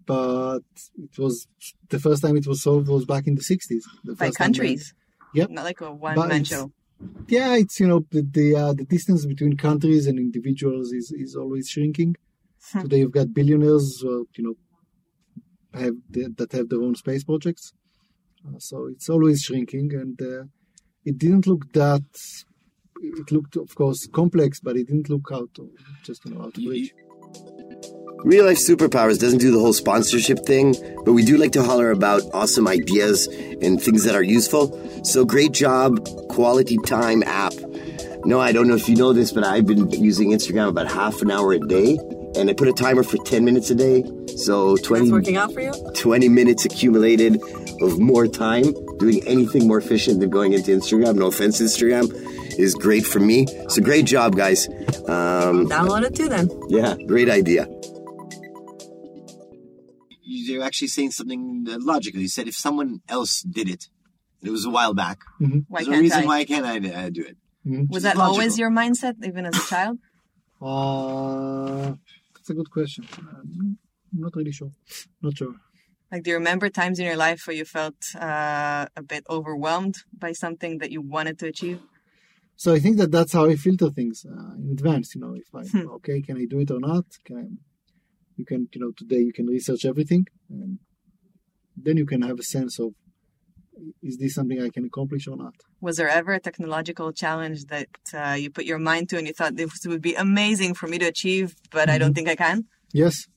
But 0.05 0.59
it 1.01 1.17
was 1.17 1.47
the 1.89 1.99
first 1.99 2.21
time 2.21 2.38
it 2.38 2.45
was 2.45 2.61
solved 2.61 2.88
was 2.88 3.05
back 3.05 3.25
in 3.25 3.35
the 3.35 3.41
60s. 3.41 3.83
The 4.03 4.13
By 4.15 4.29
countries. 4.29 4.93
Yep. 5.33 5.49
Not 5.49 5.65
like 5.65 5.81
a 5.81 5.91
one 5.91 6.15
But 6.15 6.29
man 6.29 6.43
show. 6.43 6.71
yeah, 7.27 7.55
it's 7.55 7.79
you 7.79 7.88
know 7.88 8.05
the 8.11 8.21
the, 8.21 8.55
uh, 8.55 8.73
the 8.73 8.85
distance 8.85 9.25
between 9.25 9.57
countries 9.57 10.05
and 10.07 10.17
individuals 10.19 10.91
is, 10.93 11.11
is 11.11 11.35
always 11.35 11.69
shrinking. 11.69 12.15
Hmm. 12.71 12.81
Today 12.83 12.99
you've 12.99 13.11
got 13.11 13.33
billionaires, 13.33 14.03
uh, 14.05 14.23
you 14.35 14.43
know, 14.45 14.55
have 15.73 15.95
the, 16.09 16.33
that 16.38 16.51
have 16.53 16.69
their 16.69 16.81
own 16.81 16.95
space 16.95 17.23
projects. 17.23 17.73
Uh, 18.47 18.59
so 18.59 18.85
it's 18.88 19.09
always 19.09 19.41
shrinking, 19.41 19.91
and 19.93 20.21
uh, 20.21 20.43
it 21.03 21.17
didn't 21.17 21.47
look 21.47 21.73
that. 21.73 22.03
It 23.13 23.31
looked, 23.31 23.55
of 23.55 23.73
course, 23.75 24.07
complex, 24.07 24.59
but 24.59 24.75
it 24.75 24.87
didn't 24.87 25.09
look 25.09 25.29
out 25.31 25.53
to 25.55 25.71
just 26.03 26.25
you 26.25 26.33
know 26.33 26.43
out 26.43 26.53
to 26.55 26.65
bridge. 26.65 26.93
Real 28.23 28.45
Life 28.45 28.57
Superpowers 28.57 29.19
doesn't 29.19 29.37
do 29.37 29.51
the 29.51 29.59
whole 29.59 29.73
sponsorship 29.73 30.39
thing, 30.45 30.75
but 31.05 31.13
we 31.13 31.23
do 31.23 31.37
like 31.37 31.51
to 31.51 31.63
holler 31.63 31.91
about 31.91 32.23
awesome 32.33 32.67
ideas 32.67 33.27
and 33.27 33.81
things 33.81 34.03
that 34.05 34.15
are 34.15 34.23
useful. 34.23 35.03
So 35.03 35.25
great 35.25 35.51
job, 35.51 36.03
quality 36.29 36.77
time 36.85 37.21
app. 37.23 37.53
No, 38.25 38.39
I 38.39 38.51
don't 38.51 38.67
know 38.67 38.75
if 38.75 38.89
you 38.89 38.95
know 38.95 39.13
this, 39.13 39.31
but 39.31 39.43
I've 39.43 39.67
been 39.67 39.91
using 39.91 40.31
Instagram 40.31 40.69
about 40.69 40.87
half 40.87 41.21
an 41.21 41.29
hour 41.29 41.53
a 41.53 41.59
day, 41.59 41.99
and 42.35 42.49
I 42.49 42.53
put 42.53 42.67
a 42.67 42.73
timer 42.73 43.03
for 43.03 43.17
10 43.17 43.45
minutes 43.45 43.69
a 43.69 43.75
day. 43.75 44.03
So 44.35 44.75
20, 44.77 45.05
That's 45.05 45.11
working 45.11 45.37
out 45.37 45.53
for 45.53 45.61
you? 45.61 45.73
20 45.93 46.27
minutes 46.29 46.65
accumulated 46.65 47.39
of 47.81 47.99
more 47.99 48.27
time 48.27 48.73
doing 48.97 49.25
anything 49.27 49.67
more 49.67 49.77
efficient 49.77 50.19
than 50.19 50.29
going 50.29 50.53
into 50.53 50.71
Instagram. 50.71 51.15
No 51.15 51.27
offense, 51.27 51.62
Instagram 51.62 52.12
is 52.58 52.73
great 52.75 53.05
for 53.05 53.19
me. 53.19 53.45
It's 53.49 53.77
a 53.77 53.81
great 53.81 54.05
job, 54.05 54.36
guys. 54.36 54.67
Um, 55.08 55.67
Download 55.67 56.03
it 56.03 56.15
too 56.15 56.29
then. 56.29 56.49
yeah, 56.69 56.95
great 57.08 57.29
idea. 57.29 57.67
You're 60.21 60.63
actually 60.63 60.88
saying 60.89 61.12
something 61.12 61.65
uh, 61.69 61.77
logical. 61.79 62.19
You 62.21 62.27
said 62.29 62.47
if 62.47 62.55
someone 62.55 63.01
else 63.10 63.41
did 63.41 63.67
it, 63.69 63.89
it 64.43 64.51
was 64.51 64.65
a 64.65 64.69
while 64.69 64.93
back. 64.93 65.19
Why 65.39 65.84
there's 65.84 65.88
no 65.88 65.93
can't 65.93 66.01
reason 66.01 66.23
I? 66.23 66.25
why 66.25 66.45
can't 66.45 66.65
I 66.65 66.77
uh, 67.05 67.10
do 67.10 67.23
it? 67.23 67.38
Was 67.89 67.97
is 67.97 68.03
that 68.03 68.17
always 68.17 68.60
your 68.60 68.69
mindset, 68.69 69.15
even 69.25 69.45
as 69.47 69.58
a 69.58 69.67
child? 69.67 69.97
Uh, 70.62 71.95
that's 72.36 72.49
a 72.49 72.53
good 72.53 72.69
question. 72.69 73.08
I'm 73.17 73.77
not 74.13 74.36
really 74.36 74.51
sure. 74.51 74.71
Not 75.21 75.36
sure. 75.38 75.55
Like, 76.11 76.23
do 76.23 76.29
you 76.31 76.37
remember 76.37 76.69
times 76.69 76.99
in 76.99 77.05
your 77.05 77.15
life 77.17 77.41
where 77.45 77.55
you 77.55 77.65
felt 77.65 77.95
uh, 78.15 78.87
a 78.95 79.03
bit 79.03 79.23
overwhelmed 79.29 79.95
by 80.17 80.31
something 80.33 80.77
that 80.79 80.91
you 80.91 81.01
wanted 81.01 81.39
to 81.39 81.47
achieve? 81.47 81.81
So 82.57 82.73
I 82.73 82.79
think 82.79 82.97
that 82.97 83.11
that's 83.11 83.33
how 83.33 83.45
I 83.47 83.55
filter 83.55 83.89
things 83.89 84.25
uh, 84.25 84.55
in 84.55 84.69
advance. 84.71 85.13
You 85.15 85.21
know, 85.21 85.35
if 85.35 85.53
I 85.53 85.63
Hmm. 85.67 85.89
okay, 85.97 86.21
can 86.21 86.37
I 86.37 86.45
do 86.45 86.59
it 86.59 86.71
or 86.71 86.79
not? 86.79 87.05
Can 87.25 87.37
I, 87.37 87.47
you 88.37 88.45
can 88.45 88.69
you 88.73 88.81
know 88.81 88.91
today 88.95 89.19
you 89.19 89.33
can 89.33 89.47
research 89.47 89.83
everything, 89.85 90.25
and 90.49 90.79
then 91.75 91.97
you 91.97 92.05
can 92.05 92.21
have 92.21 92.39
a 92.39 92.43
sense 92.43 92.79
of 92.79 92.93
is 94.01 94.17
this 94.17 94.35
something 94.35 94.61
I 94.61 94.69
can 94.69 94.85
accomplish 94.85 95.27
or 95.27 95.35
not. 95.35 95.55
Was 95.81 95.97
there 95.97 96.07
ever 96.07 96.33
a 96.33 96.39
technological 96.39 97.11
challenge 97.11 97.65
that 97.65 97.89
uh, 98.13 98.35
you 98.39 98.49
put 98.49 98.65
your 98.65 98.79
mind 98.79 99.09
to 99.09 99.17
and 99.17 99.27
you 99.27 99.33
thought 99.33 99.57
this 99.57 99.71
would 99.85 100.01
be 100.01 100.15
amazing 100.15 100.75
for 100.75 100.87
me 100.87 100.97
to 100.99 101.05
achieve, 101.05 101.55
but 101.71 101.89
I 101.89 101.97
don't 101.97 102.13
think 102.13 102.29
I 102.29 102.35
can? 102.35 102.65
Yes, 102.93 103.27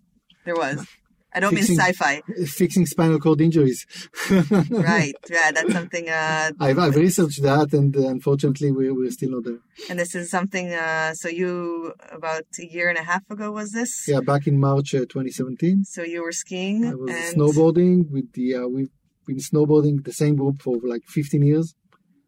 There 0.44 0.54
was. 0.54 0.86
I 1.38 1.40
don't 1.40 1.54
Fixing- 1.54 1.76
mean 1.76 1.86
sci-fi, 1.86 2.22
fixing 2.46 2.84
spinal 2.86 3.20
cord 3.20 3.40
injuries. 3.40 3.86
right? 4.70 5.14
Yeah, 5.30 5.52
that's 5.52 5.72
something. 5.72 6.08
Uh, 6.08 6.50
I've, 6.58 6.78
I've 6.80 6.96
researched 6.96 7.42
that, 7.42 7.72
and 7.72 7.96
uh, 7.96 8.08
unfortunately, 8.08 8.72
we're, 8.72 8.92
we're 8.92 9.12
still 9.12 9.30
not 9.30 9.44
there. 9.44 9.60
and 9.88 9.96
this 10.00 10.16
is 10.16 10.30
something. 10.32 10.72
Uh, 10.72 11.14
so 11.14 11.28
you 11.28 11.92
about 12.10 12.42
a 12.58 12.66
year 12.66 12.88
and 12.88 12.98
a 12.98 13.04
half 13.04 13.22
ago 13.30 13.52
was 13.52 13.70
this? 13.70 13.92
Yeah, 14.08 14.18
back 14.20 14.48
in 14.48 14.58
March 14.58 14.96
uh, 14.96 15.00
2017, 15.00 15.84
So 15.84 16.02
you 16.02 16.22
were 16.24 16.32
skiing 16.32 16.84
I 16.84 16.94
was 16.96 17.10
and 17.14 17.36
snowboarding 17.36 18.10
with 18.10 18.32
the. 18.32 18.56
Uh, 18.56 18.66
we've 18.66 18.90
been 19.24 19.38
snowboarding 19.38 20.04
the 20.04 20.12
same 20.12 20.34
group 20.34 20.60
for 20.60 20.76
like 20.82 21.02
15 21.06 21.40
years. 21.42 21.72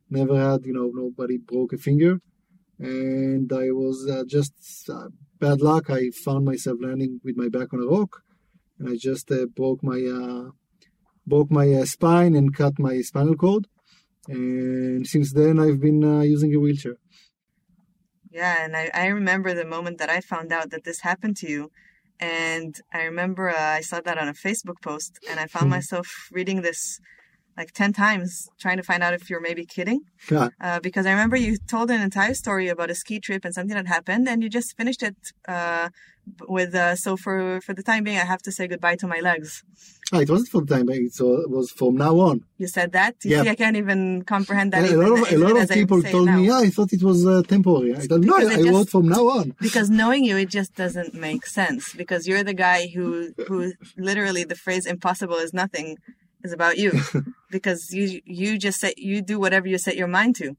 Never 0.08 0.36
had, 0.38 0.60
you 0.66 0.72
know, 0.72 0.88
nobody 0.94 1.36
broke 1.38 1.72
a 1.72 1.78
finger, 1.78 2.20
and 2.78 3.52
I 3.52 3.66
was 3.82 4.08
uh, 4.08 4.22
just 4.26 4.54
uh, 4.88 5.08
bad 5.40 5.60
luck. 5.60 5.90
I 5.90 6.10
found 6.24 6.44
myself 6.44 6.78
landing 6.80 7.20
with 7.24 7.36
my 7.36 7.48
back 7.48 7.72
on 7.74 7.80
a 7.82 7.86
rock, 7.86 8.22
and 8.80 8.88
I 8.88 8.96
just 8.96 9.30
uh, 9.30 9.46
broke 9.46 9.82
my 9.84 10.00
uh, 10.02 10.50
broke 11.26 11.50
my 11.50 11.72
uh, 11.74 11.84
spine 11.84 12.34
and 12.34 12.56
cut 12.56 12.78
my 12.78 13.00
spinal 13.02 13.36
cord. 13.36 13.66
And 14.28 15.06
since 15.06 15.32
then, 15.32 15.58
I've 15.60 15.80
been 15.80 16.02
uh, 16.04 16.20
using 16.20 16.54
a 16.54 16.58
wheelchair. 16.58 16.96
Yeah, 18.30 18.64
and 18.64 18.76
I, 18.76 18.90
I 18.94 19.06
remember 19.08 19.54
the 19.54 19.64
moment 19.64 19.98
that 19.98 20.10
I 20.10 20.20
found 20.20 20.52
out 20.52 20.70
that 20.70 20.84
this 20.84 21.00
happened 21.00 21.36
to 21.38 21.48
you. 21.48 21.70
And 22.20 22.74
I 22.92 23.02
remember 23.04 23.50
uh, 23.50 23.58
I 23.78 23.80
saw 23.80 24.00
that 24.02 24.18
on 24.18 24.28
a 24.28 24.34
Facebook 24.34 24.80
post, 24.82 25.18
and 25.28 25.40
I 25.40 25.46
found 25.46 25.66
Mhm. 25.66 25.70
myself 25.70 26.06
reading 26.32 26.62
this 26.62 27.00
like 27.60 27.72
10 27.72 27.92
times, 28.04 28.30
trying 28.64 28.78
to 28.82 28.86
find 28.90 29.00
out 29.04 29.12
if 29.18 29.22
you're 29.30 29.44
maybe 29.48 29.64
kidding. 29.76 30.00
Yeah. 30.34 30.48
Uh, 30.66 30.78
because 30.88 31.04
I 31.08 31.12
remember 31.16 31.36
you 31.46 31.52
told 31.74 31.86
an 31.96 32.00
entire 32.10 32.34
story 32.44 32.66
about 32.74 32.88
a 32.94 32.96
ski 33.02 33.16
trip 33.26 33.42
and 33.46 33.52
something 33.56 33.76
that 33.80 33.86
happened, 33.96 34.24
and 34.30 34.36
you 34.42 34.48
just 34.60 34.70
finished 34.80 35.02
it 35.10 35.16
uh, 35.56 35.86
with, 36.56 36.72
uh, 36.84 36.94
so 37.04 37.10
for, 37.24 37.60
for 37.66 37.72
the 37.78 37.84
time 37.90 38.02
being, 38.04 38.18
I 38.24 38.26
have 38.34 38.42
to 38.48 38.52
say 38.56 38.64
goodbye 38.72 38.96
to 39.02 39.06
my 39.14 39.20
legs. 39.30 39.50
Ah, 40.12 40.20
it 40.24 40.28
wasn't 40.34 40.50
for 40.54 40.60
the 40.64 40.70
time, 40.74 40.86
being, 40.90 41.08
wa- 41.20 41.42
it 41.46 41.50
was 41.58 41.66
from 41.78 41.92
now 42.06 42.14
on. 42.28 42.36
You 42.62 42.68
said 42.76 42.90
that? 42.98 43.14
You 43.24 43.30
Yeah. 43.32 43.42
see, 43.42 43.50
I 43.54 43.58
can't 43.62 43.78
even 43.84 44.00
comprehend 44.34 44.68
that. 44.72 44.82
a 44.82 44.86
even, 44.86 45.00
lot 45.04 45.12
of, 45.22 45.32
a 45.32 45.38
lot 45.46 45.56
of 45.62 45.68
people 45.80 45.98
told 46.14 46.26
now. 46.26 46.36
me, 46.38 46.42
yeah, 46.48 46.58
I 46.66 46.68
thought 46.74 46.92
it 46.98 47.02
was 47.10 47.18
uh, 47.26 47.42
temporary. 47.54 47.92
I 48.00 48.00
thought, 48.08 48.20
no, 48.30 48.34
I 48.36 48.44
just- 48.56 48.68
wrote 48.74 48.90
from 48.96 49.06
now 49.16 49.24
on. 49.38 49.46
because 49.68 49.88
knowing 50.00 50.22
you 50.28 50.36
it 50.44 50.50
just 50.58 50.72
doesn't 50.82 51.12
make 51.28 51.42
sense 51.60 51.82
because 52.02 52.20
you're 52.28 52.44
the 52.52 52.58
guy 52.68 52.80
who 52.94 53.06
who 53.46 53.56
literally 54.10 54.44
the 54.52 54.58
phrase 54.64 54.84
impossible 54.94 55.38
is 55.46 55.52
nothing 55.62 55.88
is 56.44 56.52
about 56.52 56.78
you. 56.78 56.92
Because 57.50 57.92
you 57.92 58.20
you 58.24 58.58
just 58.58 58.78
say 58.78 58.94
you 58.96 59.22
do 59.22 59.40
whatever 59.40 59.66
you 59.66 59.76
set 59.76 59.96
your 59.96 60.06
mind 60.06 60.36
to. 60.36 60.56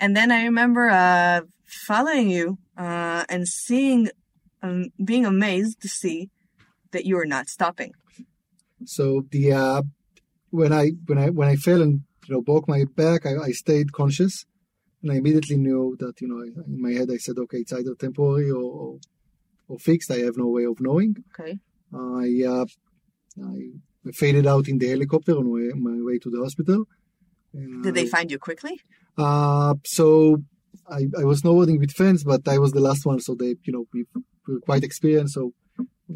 And 0.00 0.16
then 0.16 0.32
i 0.32 0.42
remember 0.42 0.90
uh 0.90 1.42
following 1.86 2.28
you 2.30 2.58
uh 2.76 3.22
and 3.28 3.46
seeing 3.46 4.10
um, 4.62 4.86
being 5.04 5.24
amazed 5.24 5.80
to 5.82 5.88
see 5.88 6.30
that 6.92 7.04
you 7.04 7.16
are 7.18 7.26
not 7.36 7.48
stopping. 7.48 7.92
So 8.84 9.24
the 9.30 9.52
uh, 9.52 9.82
when 10.50 10.72
I 10.72 10.90
when 11.06 11.18
I 11.18 11.30
when 11.30 11.48
I 11.48 11.56
fell 11.56 11.80
and 11.82 12.02
you 12.26 12.34
know 12.34 12.42
broke 12.42 12.66
my 12.68 12.84
back, 12.96 13.26
I, 13.26 13.36
I 13.48 13.50
stayed 13.52 13.92
conscious, 13.92 14.44
and 15.02 15.12
I 15.12 15.16
immediately 15.16 15.56
knew 15.56 15.96
that 16.00 16.20
you 16.20 16.28
know 16.28 16.40
I- 16.42 16.64
in 16.66 16.80
my 16.82 16.92
head 16.92 17.08
I 17.10 17.18
said, 17.18 17.38
okay, 17.38 17.58
it's 17.58 17.72
either 17.72 17.94
temporary 17.94 18.50
or 18.50 18.62
or, 18.82 18.98
or 19.68 19.78
fixed. 19.78 20.10
I 20.10 20.18
have 20.26 20.36
no 20.36 20.48
way 20.48 20.64
of 20.64 20.80
knowing. 20.80 21.16
okay. 21.38 21.58
I 21.94 22.26
uh, 22.54 22.66
I 23.54 23.58
faded 24.12 24.46
out 24.46 24.68
in 24.68 24.78
the 24.78 24.88
helicopter 24.88 25.32
on 25.36 25.46
my, 25.52 25.90
my 25.90 26.02
way 26.02 26.18
to 26.18 26.30
the 26.30 26.40
hospital. 26.40 26.86
did 27.82 27.94
they 27.94 28.06
find 28.06 28.30
you 28.30 28.38
quickly 28.38 28.80
Uh, 29.16 29.74
so 29.84 30.42
I, 30.90 31.06
I 31.22 31.24
was 31.24 31.42
snowboarding 31.42 31.78
with 31.78 31.92
friends, 31.92 32.24
but 32.24 32.48
I 32.48 32.58
was 32.58 32.72
the 32.72 32.80
last 32.80 33.04
one, 33.04 33.20
so 33.20 33.34
they, 33.34 33.56
you 33.64 33.72
know, 33.74 33.84
we 33.92 34.04
were 34.46 34.60
quite 34.60 34.84
experienced. 34.84 35.34
So 35.34 35.52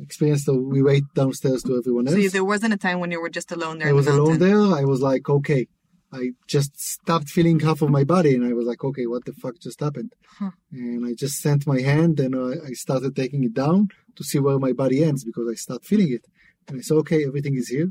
experienced, 0.01 0.46
so 0.46 0.55
we 0.55 0.83
wait 0.83 1.05
downstairs 1.14 1.62
to 1.64 1.77
everyone 1.79 2.09
else. 2.09 2.16
so 2.22 2.29
there 2.29 2.44
wasn't 2.44 2.72
a 2.75 2.77
time 2.77 3.01
when 3.01 3.11
you 3.11 3.20
were 3.20 3.31
just 3.31 3.53
alone 3.53 3.79
there 3.79 3.88
I 3.88 3.92
was 3.92 4.07
the 4.07 4.12
alone 4.12 4.38
there. 4.38 4.61
I 4.81 4.85
was 4.85 5.01
like, 5.01 5.29
okay. 5.29 5.68
I 6.12 6.31
just 6.46 6.79
stopped 6.79 7.29
feeling 7.29 7.61
half 7.61 7.83
of 7.83 7.90
my 7.90 8.05
body, 8.05 8.35
and 8.35 8.44
I 8.46 8.53
was 8.53 8.64
like, 8.64 8.83
okay, 8.85 9.07
what 9.07 9.25
the 9.25 9.33
fuck 9.33 9.59
just 9.59 9.81
happened? 9.81 10.12
Huh. 10.38 10.53
And 10.72 11.05
I 11.05 11.14
just 11.14 11.40
sent 11.40 11.66
my 11.66 11.81
hand, 11.81 12.20
and 12.20 12.35
I, 12.35 12.68
I 12.68 12.72
started 12.72 13.16
taking 13.16 13.42
it 13.44 13.55
down 13.55 13.88
to 14.16 14.25
see 14.25 14.38
where 14.38 14.59
my 14.59 14.72
body 14.72 15.03
ends 15.03 15.25
because 15.25 15.46
I 15.51 15.55
start 15.55 15.85
feeling 15.85 16.12
it. 16.12 16.25
And 16.68 16.79
I 16.79 16.81
said, 16.83 16.96
okay, 16.98 17.24
everything 17.24 17.57
is 17.57 17.68
here. 17.68 17.90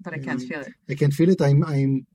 but 0.00 0.14
i 0.14 0.18
can't 0.18 0.42
feel 0.42 0.60
it 0.60 0.72
I 0.88 0.94
can't 0.94 1.12
feel 1.12 1.30
it. 1.30 1.40
I'm, 1.42 1.64
I'm, 1.64 2.06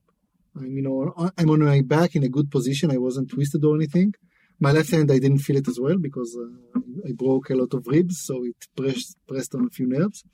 I'm, 0.56 0.76
you 0.76 0.82
know, 0.82 1.30
I'm 1.36 1.50
on 1.50 1.60
my 1.60 1.82
back 1.82 2.14
in 2.16 2.22
a 2.22 2.28
good 2.28 2.50
position. 2.50 2.90
I 2.90 2.98
wasn't 2.98 3.30
twisted 3.30 3.64
or 3.64 3.74
anything. 3.76 4.14
My 4.60 4.72
left 4.72 4.90
hand, 4.90 5.10
I 5.10 5.18
didn't 5.18 5.40
feel 5.40 5.56
it 5.56 5.68
as 5.68 5.78
well 5.80 5.98
because 5.98 6.36
uh, 6.40 6.80
I 7.06 7.12
broke 7.12 7.50
a 7.50 7.56
lot 7.56 7.74
of 7.74 7.86
ribs, 7.86 8.22
so 8.24 8.44
it 8.44 8.56
pressed 8.76 9.16
pressed 9.26 9.54
on 9.54 9.66
a 9.66 9.70
few 9.70 9.86
nerves. 9.86 10.24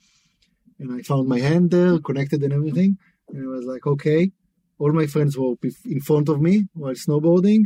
And 0.79 0.93
I 0.93 1.01
found 1.01 1.27
my 1.27 1.39
hand 1.39 1.71
there, 1.71 1.99
connected 1.99 2.43
and 2.43 2.53
everything. 2.53 2.97
And 3.29 3.43
I 3.43 3.47
was 3.47 3.65
like, 3.65 3.85
okay, 3.85 4.31
all 4.77 4.91
my 4.93 5.07
friends 5.07 5.37
were 5.37 5.55
in 5.85 6.01
front 6.01 6.29
of 6.29 6.41
me 6.41 6.67
while 6.73 6.93
snowboarding. 6.93 7.65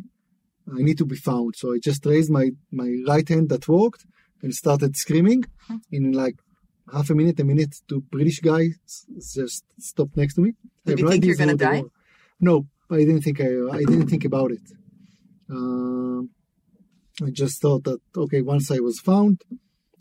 I 0.67 0.81
need 0.81 0.97
to 0.97 1.05
be 1.05 1.15
found. 1.15 1.55
So 1.55 1.73
I 1.73 1.79
just 1.81 2.05
raised 2.05 2.31
my, 2.31 2.49
my 2.71 2.89
right 3.07 3.27
hand 3.27 3.49
that 3.49 3.67
worked 3.67 4.05
and 4.41 4.53
started 4.53 4.95
screaming. 4.97 5.43
In 5.91 6.11
like 6.11 6.35
half 6.91 7.09
a 7.09 7.15
minute, 7.15 7.39
a 7.39 7.43
minute, 7.43 7.75
two 7.87 8.01
British 8.01 8.39
guys 8.39 9.05
just 9.33 9.63
stopped 9.79 10.15
next 10.17 10.35
to 10.35 10.41
me. 10.41 10.53
I 10.85 10.89
Did 10.89 10.91
have 10.91 10.99
you 10.99 11.09
think 11.09 11.25
you're 11.25 11.35
gonna 11.35 11.55
die? 11.55 11.81
were. 11.81 11.89
No, 12.39 12.67
I 12.91 12.97
didn't 12.97 13.21
think 13.21 13.41
I, 13.41 13.51
I 13.71 13.79
didn't 13.79 14.07
think 14.07 14.25
about 14.25 14.51
it. 14.51 14.61
Um, 15.49 16.29
I 17.23 17.29
just 17.31 17.61
thought 17.61 17.83
that 17.85 17.99
okay, 18.15 18.41
once 18.41 18.71
I 18.71 18.79
was 18.79 18.99
found, 18.99 19.41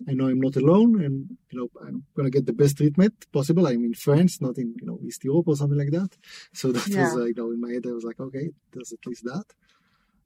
I 0.09 0.13
know 0.15 0.27
I'm 0.29 0.41
not 0.41 0.57
alone, 0.57 1.03
and 1.05 1.37
you 1.51 1.59
know 1.59 1.69
I'm 1.87 2.05
gonna 2.17 2.31
get 2.31 2.47
the 2.47 2.53
best 2.53 2.77
treatment 2.77 3.15
possible. 3.33 3.67
I'm 3.67 3.85
in 3.85 3.95
France, 3.95 4.41
not 4.41 4.59
in 4.59 4.75
you 4.81 4.87
know 4.87 4.99
East 5.03 5.25
Europe 5.25 5.49
or 5.49 5.57
something 5.57 5.79
like 5.79 5.91
that. 5.93 6.11
So 6.53 6.73
that 6.73 6.89
Yeah. 6.89 7.03
was 7.03 7.17
uh, 7.17 7.25
you 7.25 7.35
know 7.37 7.51
in 7.53 7.61
my 7.61 7.73
head 7.73 7.85
I 7.87 7.93
was 7.93 8.05
like, 8.05 8.21
okay, 8.21 8.51
there's 8.73 8.93
at 8.93 9.07
least 9.07 9.25
that. 9.25 9.45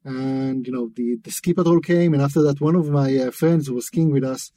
and 0.05 0.65
you 0.65 0.73
know 0.75 0.89
the 0.95 1.17
the 1.25 1.31
ski 1.31 1.53
patrol 1.53 1.79
came, 1.81 2.13
and 2.13 2.21
after 2.23 2.41
that, 2.43 2.61
one 2.61 2.75
of 2.75 2.89
my 2.89 3.09
uh, 3.17 3.31
friends 3.31 3.67
who 3.67 3.75
was 3.75 3.87
skiing 3.87 4.11
with 4.11 4.23
us 4.23 4.51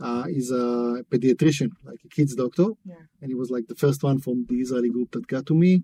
uh, 0.00 0.24
is 0.28 0.50
a 0.50 1.02
pediatrician, 1.10 1.70
like 1.84 2.00
a 2.04 2.08
kids 2.08 2.34
doctor, 2.34 2.66
Yeah. 2.84 2.96
and 3.20 3.30
he 3.30 3.34
was 3.34 3.50
like 3.50 3.66
the 3.68 3.74
first 3.74 4.02
one 4.02 4.18
from 4.20 4.46
the 4.48 4.56
Israeli 4.56 4.90
group 4.90 5.10
that 5.12 5.26
got 5.26 5.46
to 5.46 5.54
me. 5.54 5.82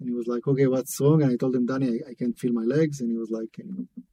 And 0.00 0.08
he 0.08 0.14
was 0.14 0.26
like, 0.26 0.46
"Okay, 0.46 0.66
what's 0.66 1.00
wrong?" 1.00 1.22
And 1.22 1.30
I 1.32 1.36
told 1.36 1.54
him, 1.56 1.66
"Danny, 1.66 1.88
I, 1.94 2.10
I 2.10 2.14
can't 2.14 2.36
feel 2.38 2.52
my 2.52 2.64
legs." 2.76 3.00
And 3.00 3.10
he 3.10 3.16
was 3.16 3.30
like, 3.30 3.52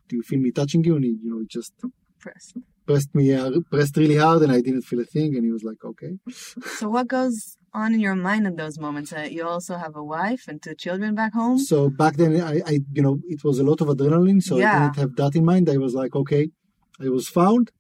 "Do 0.08 0.16
you 0.18 0.24
feel 0.24 0.40
me 0.40 0.52
touching 0.52 0.84
you?" 0.84 0.96
And 0.96 1.04
he, 1.04 1.12
you 1.24 1.30
know, 1.32 1.40
he 1.40 1.48
just 1.48 1.74
Press. 2.20 2.54
pressed 2.86 3.14
me, 3.16 3.34
uh, 3.34 3.50
pressed 3.72 3.98
really 3.98 4.18
hard, 4.18 4.44
and 4.44 4.52
I 4.52 4.62
didn't 4.62 4.84
feel 4.84 5.00
a 5.00 5.06
thing. 5.06 5.36
And 5.36 5.44
he 5.44 5.52
was 5.52 5.64
like, 5.64 5.84
"Okay." 5.84 6.14
So 6.80 6.88
what 6.96 7.08
goes 7.08 7.58
on 7.74 7.94
in 7.96 8.00
your 8.00 8.16
mind 8.16 8.46
in 8.46 8.56
those 8.58 8.78
moments? 8.80 9.12
Uh, 9.12 9.28
you 9.36 9.44
also 9.54 9.76
have 9.78 9.96
a 9.96 10.04
wife 10.04 10.44
and 10.48 10.62
two 10.62 10.76
children 10.76 11.16
back 11.16 11.34
home. 11.34 11.58
So 11.58 11.90
back 11.90 12.16
then, 12.16 12.40
I, 12.40 12.62
I, 12.72 12.80
you 12.94 13.02
know, 13.02 13.16
it 13.28 13.44
was 13.44 13.58
a 13.60 13.64
lot 13.64 13.82
of 13.82 13.88
adrenaline, 13.88 14.42
so 14.44 14.58
yeah. 14.58 14.76
I 14.76 14.80
didn't 14.84 14.98
have 14.98 15.16
that 15.16 15.36
in 15.36 15.44
mind. 15.46 15.68
I 15.68 15.78
was 15.78 15.94
like, 16.02 16.16
okay, 16.16 16.44
I 17.06 17.10
was 17.10 17.28
found. 17.28 17.72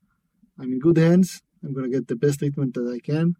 I'm 0.59 0.71
in 0.73 0.79
good 0.79 0.97
hands. 0.97 1.41
I'm 1.63 1.73
gonna 1.73 1.89
get 1.89 2.07
the 2.07 2.15
best 2.15 2.39
treatment 2.39 2.73
that 2.75 2.87
I 2.97 2.99
can. 2.99 3.35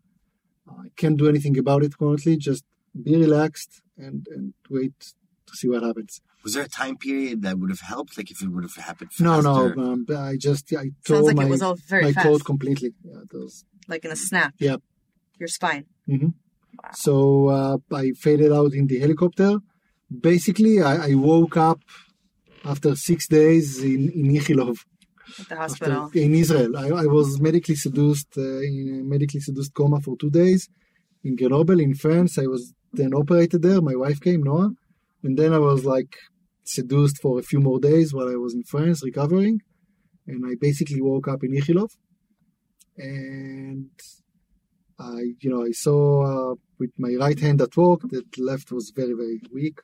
I 0.70 0.90
can't 0.96 1.18
do 1.18 1.28
anything 1.28 1.58
about 1.58 1.84
it 1.84 1.98
currently. 1.98 2.38
Just 2.38 2.64
be 3.08 3.16
relaxed 3.16 3.82
and 3.98 4.28
and 4.36 4.54
wait 4.70 4.94
to 5.48 5.56
see 5.56 5.68
what 5.68 5.84
happens. 5.84 6.22
Was 6.44 6.54
there 6.56 6.64
a 6.64 6.70
time 6.70 6.98
period 6.98 7.42
that 7.44 7.60
would 7.60 7.70
have 7.70 7.82
helped? 7.82 8.18
Like 8.18 8.32
if 8.32 8.42
it 8.42 8.50
would 8.50 8.64
have 8.64 8.76
happened 8.76 9.12
faster? 9.12 9.24
No, 9.24 9.42
no, 9.42 9.84
um, 9.94 10.06
I 10.18 10.36
just 10.38 10.72
I 10.74 10.76
Sounds 10.78 10.94
tore 11.06 11.22
like 11.24 11.36
my 11.36 11.46
it 11.46 11.50
was 11.50 11.62
all 11.62 11.76
very 11.88 12.04
my 12.06 12.14
fast, 12.14 12.26
code 12.28 12.46
completely. 12.46 12.94
Yeah, 13.04 13.22
it 13.22 13.34
was- 13.34 13.66
like 13.88 14.06
in 14.06 14.12
a 14.12 14.16
snap. 14.16 14.54
Yeah. 14.60 14.78
Your 15.40 15.48
spine. 15.48 15.86
So 16.94 17.48
uh, 17.48 17.78
I 17.94 18.12
faded 18.12 18.52
out 18.52 18.74
in 18.74 18.88
the 18.88 19.00
helicopter. 19.00 19.60
Basically, 20.30 20.82
I, 20.82 21.10
I 21.10 21.14
woke 21.16 21.58
up 21.58 21.82
after 22.66 22.96
six 22.96 23.28
days 23.28 23.82
in, 23.84 24.10
in 24.10 24.26
Ichilov. 24.32 24.78
At 25.40 25.50
the 25.50 25.60
after, 25.60 26.10
in 26.14 26.36
Israel. 26.36 26.78
I, 26.78 26.88
I 27.04 27.06
was 27.06 27.40
medically 27.40 27.76
seduced 27.76 28.38
uh, 28.38 28.60
in 28.60 29.02
a 29.02 29.04
medically 29.04 29.40
seduced 29.40 29.74
coma 29.74 30.00
for 30.02 30.18
two 30.18 30.30
days 30.30 30.70
in 31.24 31.36
Grenoble 31.36 31.80
in 31.80 31.96
France. 31.96 32.38
I 32.38 32.48
was 32.48 32.74
then 32.94 33.14
operated 33.14 33.62
there. 33.62 33.82
My 33.82 33.96
wife 33.96 34.20
came, 34.20 34.44
Noah, 34.44 34.72
and 35.24 35.38
then 35.38 35.54
I 35.54 35.60
was 35.60 35.86
like 35.86 36.16
seduced 36.64 37.22
for 37.22 37.40
a 37.40 37.44
few 37.44 37.60
more 37.60 37.80
days 37.80 38.14
while 38.14 38.30
I 38.30 38.36
was 38.36 38.54
in 38.54 38.64
France 38.64 39.04
recovering, 39.04 39.62
and 40.28 40.46
I 40.46 40.56
basically 40.60 41.02
woke 41.02 41.28
up 41.28 41.44
in 41.44 41.52
Ichilov, 41.52 41.92
and 42.98 43.90
I, 45.00 45.34
you 45.40 45.50
know, 45.50 45.64
I 45.64 45.72
saw 45.72 46.52
uh, 46.52 46.56
with 46.80 46.92
my 46.98 47.16
right 47.20 47.40
hand 47.40 47.62
at 47.62 47.76
work 47.78 48.02
that 48.10 48.38
left 48.38 48.72
was 48.72 48.92
very 48.96 49.14
very 49.14 49.42
weak. 49.54 49.80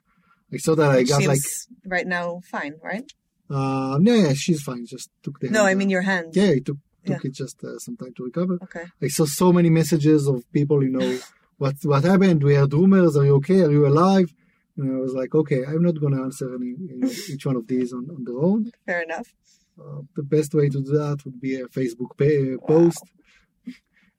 I 0.53 0.57
saw 0.57 0.75
that 0.75 0.91
I 0.91 1.03
got 1.03 1.17
Seems 1.17 1.27
like, 1.27 1.39
right 1.85 2.07
now 2.07 2.41
fine, 2.49 2.75
right? 2.81 3.11
Uh, 3.49 3.97
yeah, 4.01 4.15
yeah, 4.15 4.33
she's 4.33 4.61
fine. 4.61 4.85
Just 4.85 5.09
took 5.23 5.39
the 5.39 5.49
No, 5.49 5.63
I 5.65 5.71
out. 5.71 5.77
mean 5.77 5.89
your 5.89 6.01
hand. 6.01 6.35
Yeah, 6.35 6.51
it 6.59 6.65
took 6.65 6.77
took 7.05 7.23
Yeah. 7.23 7.29
it 7.29 7.33
just 7.33 7.63
uh, 7.63 7.77
some 7.79 7.95
time 7.97 8.13
to 8.17 8.23
recover. 8.25 8.55
Okay. 8.63 8.85
I 9.01 9.07
saw 9.07 9.25
so 9.25 9.53
many 9.53 9.69
messages 9.69 10.27
of 10.27 10.43
people, 10.51 10.83
you 10.83 10.89
know, 10.97 11.19
what 11.57 11.75
what 11.83 12.03
happened? 12.03 12.43
We 12.43 12.55
had 12.55 12.73
rumors. 12.73 13.15
Are 13.17 13.25
you 13.25 13.35
okay? 13.35 13.61
Are 13.61 13.71
you 13.71 13.87
alive? 13.87 14.33
And 14.77 14.95
I 14.95 14.99
was 14.99 15.13
like, 15.13 15.33
okay, 15.33 15.63
I'm 15.65 15.81
not 15.81 15.99
going 15.99 16.15
to 16.15 16.21
answer 16.21 16.53
any, 16.53 16.67
you 16.89 16.97
know, 16.99 17.09
each 17.31 17.45
one 17.45 17.55
of 17.55 17.65
these 17.67 17.93
on, 17.93 18.03
on 18.15 18.23
their 18.25 18.37
own. 18.37 18.71
Fair 18.85 19.01
enough. 19.01 19.33
Uh, 19.79 20.01
the 20.15 20.23
best 20.23 20.53
way 20.53 20.69
to 20.69 20.79
do 20.81 20.91
that 21.03 21.17
would 21.25 21.39
be 21.39 21.55
a 21.55 21.65
Facebook 21.67 22.11
pa- 22.17 22.65
post. 22.67 23.03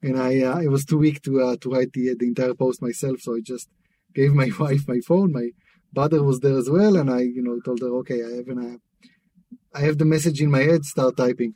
And 0.01 0.17
I 0.17 0.41
uh, 0.43 0.59
I 0.63 0.67
was 0.67 0.85
too 0.85 0.97
weak 0.97 1.21
to 1.23 1.41
uh, 1.41 1.55
to 1.61 1.69
write 1.71 1.91
the 1.93 2.15
the 2.17 2.25
entire 2.25 2.53
post 2.53 2.81
myself, 2.81 3.19
so 3.21 3.35
I 3.35 3.41
just 3.41 3.67
gave 4.15 4.31
my 4.33 4.49
wife 4.59 4.87
my 4.87 4.99
phone. 5.05 5.33
My 5.33 5.49
brother 5.91 6.23
was 6.23 6.39
there 6.39 6.57
as 6.57 6.69
well, 6.69 6.95
and 6.95 7.09
I 7.11 7.21
you 7.21 7.41
know 7.43 7.59
told 7.59 7.81
her, 7.81 7.91
okay, 8.01 8.23
I 8.23 8.31
have 8.37 8.47
an 8.47 8.59
uh, 8.65 8.77
I 9.73 9.81
have 9.81 9.97
the 9.97 10.05
message 10.05 10.41
in 10.41 10.49
my 10.51 10.59
head. 10.69 10.83
Start 10.85 11.17
typing, 11.17 11.53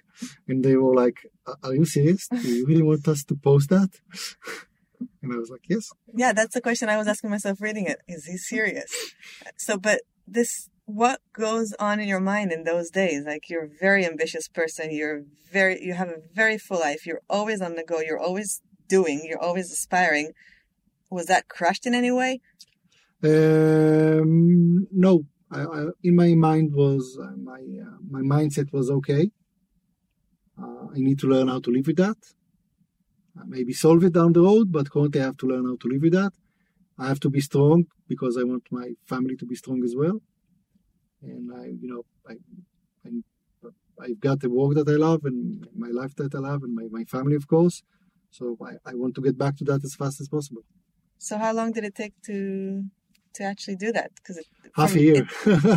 and 0.47 0.63
they 0.63 0.75
were 0.75 0.95
like, 1.03 1.17
"Are- 1.47 1.57
"Are 1.63 1.73
you 1.75 1.85
serious? 1.85 2.27
Do 2.27 2.37
you 2.57 2.65
really 2.65 2.83
want 2.83 3.07
us 3.07 3.23
to 3.25 3.35
post 3.35 3.69
that?" 3.69 3.89
And 5.21 5.33
I 5.33 5.37
was 5.37 5.49
like, 5.49 5.61
"Yes." 5.69 5.89
Yeah, 6.13 6.31
that's 6.33 6.53
the 6.53 6.61
question 6.61 6.89
I 6.89 6.97
was 6.97 7.07
asking 7.07 7.29
myself 7.29 7.59
reading 7.61 7.85
it. 7.87 7.99
Is 8.07 8.25
he 8.25 8.37
serious? 8.37 8.91
So, 9.57 9.77
but 9.77 10.01
this, 10.27 10.69
what 10.85 11.19
goes 11.33 11.73
on 11.79 11.99
in 11.99 12.07
your 12.07 12.19
mind 12.19 12.51
in 12.51 12.63
those 12.63 12.89
days? 12.89 13.23
Like 13.25 13.49
you're 13.49 13.65
a 13.65 13.69
very 13.87 14.05
ambitious 14.05 14.47
person. 14.47 14.91
You're 14.91 15.23
very, 15.51 15.81
you 15.83 15.93
have 15.93 16.09
a 16.09 16.19
very 16.33 16.57
full 16.57 16.79
life. 16.79 17.05
You're 17.05 17.21
always 17.29 17.61
on 17.61 17.75
the 17.75 17.83
go. 17.83 17.99
You're 17.99 18.19
always 18.19 18.61
doing. 18.87 19.21
You're 19.27 19.41
always 19.41 19.71
aspiring. 19.71 20.31
Was 21.09 21.25
that 21.27 21.47
crushed 21.47 21.85
in 21.85 21.93
any 21.93 22.11
way? 22.11 22.39
Um, 23.23 24.87
no, 24.91 25.23
I, 25.53 25.61
I, 25.77 25.85
in 26.03 26.15
my 26.15 26.33
mind 26.35 26.73
was 26.73 27.17
uh, 27.21 27.35
my 27.51 27.61
uh, 27.87 27.97
my 28.15 28.21
mindset 28.21 28.71
was 28.73 28.89
okay. 28.89 29.31
Uh, 30.61 30.85
I 30.95 30.97
need 31.07 31.19
to 31.19 31.27
learn 31.27 31.47
how 31.47 31.59
to 31.59 31.71
live 31.71 31.87
with 31.87 31.97
that. 31.97 32.17
Uh, 33.37 33.45
maybe 33.47 33.73
solve 33.73 34.03
it 34.03 34.13
down 34.13 34.33
the 34.33 34.41
road, 34.41 34.71
but 34.71 34.91
currently 34.91 35.21
I 35.21 35.25
have 35.25 35.37
to 35.37 35.47
learn 35.47 35.65
how 35.65 35.77
to 35.77 35.87
live 35.87 36.01
with 36.01 36.13
that. 36.13 36.33
I 36.97 37.07
have 37.07 37.19
to 37.21 37.29
be 37.29 37.41
strong 37.41 37.85
because 38.07 38.37
I 38.37 38.43
want 38.43 38.65
my 38.71 38.87
family 39.05 39.35
to 39.37 39.45
be 39.45 39.55
strong 39.55 39.83
as 39.83 39.95
well. 39.95 40.21
And 41.21 41.51
I, 41.61 41.65
you 41.81 41.87
know, 41.91 42.03
I, 42.27 42.35
I 43.05 43.09
I've 44.01 44.19
got 44.19 44.39
the 44.41 44.49
work 44.49 44.75
that 44.75 44.89
I 44.89 44.97
love 45.07 45.21
and 45.25 45.67
my 45.75 45.89
life 45.89 46.15
that 46.15 46.33
I 46.35 46.39
love 46.39 46.63
and 46.63 46.73
my, 46.75 46.87
my 46.89 47.03
family, 47.05 47.35
of 47.35 47.47
course. 47.47 47.83
So 48.31 48.57
I, 48.61 48.91
I 48.91 48.93
want 48.95 49.15
to 49.15 49.21
get 49.21 49.37
back 49.37 49.55
to 49.57 49.63
that 49.65 49.83
as 49.83 49.95
fast 49.95 50.19
as 50.19 50.27
possible. 50.27 50.63
So 51.17 51.37
how 51.37 51.53
long 51.53 51.71
did 51.71 51.83
it 51.85 51.95
take 51.95 52.19
to 52.23 52.85
to 53.35 53.43
actually 53.43 53.75
do 53.75 53.91
that? 53.91 54.11
Because 54.15 54.39
Half 54.75 54.95
a 54.95 55.01
year. 55.01 55.27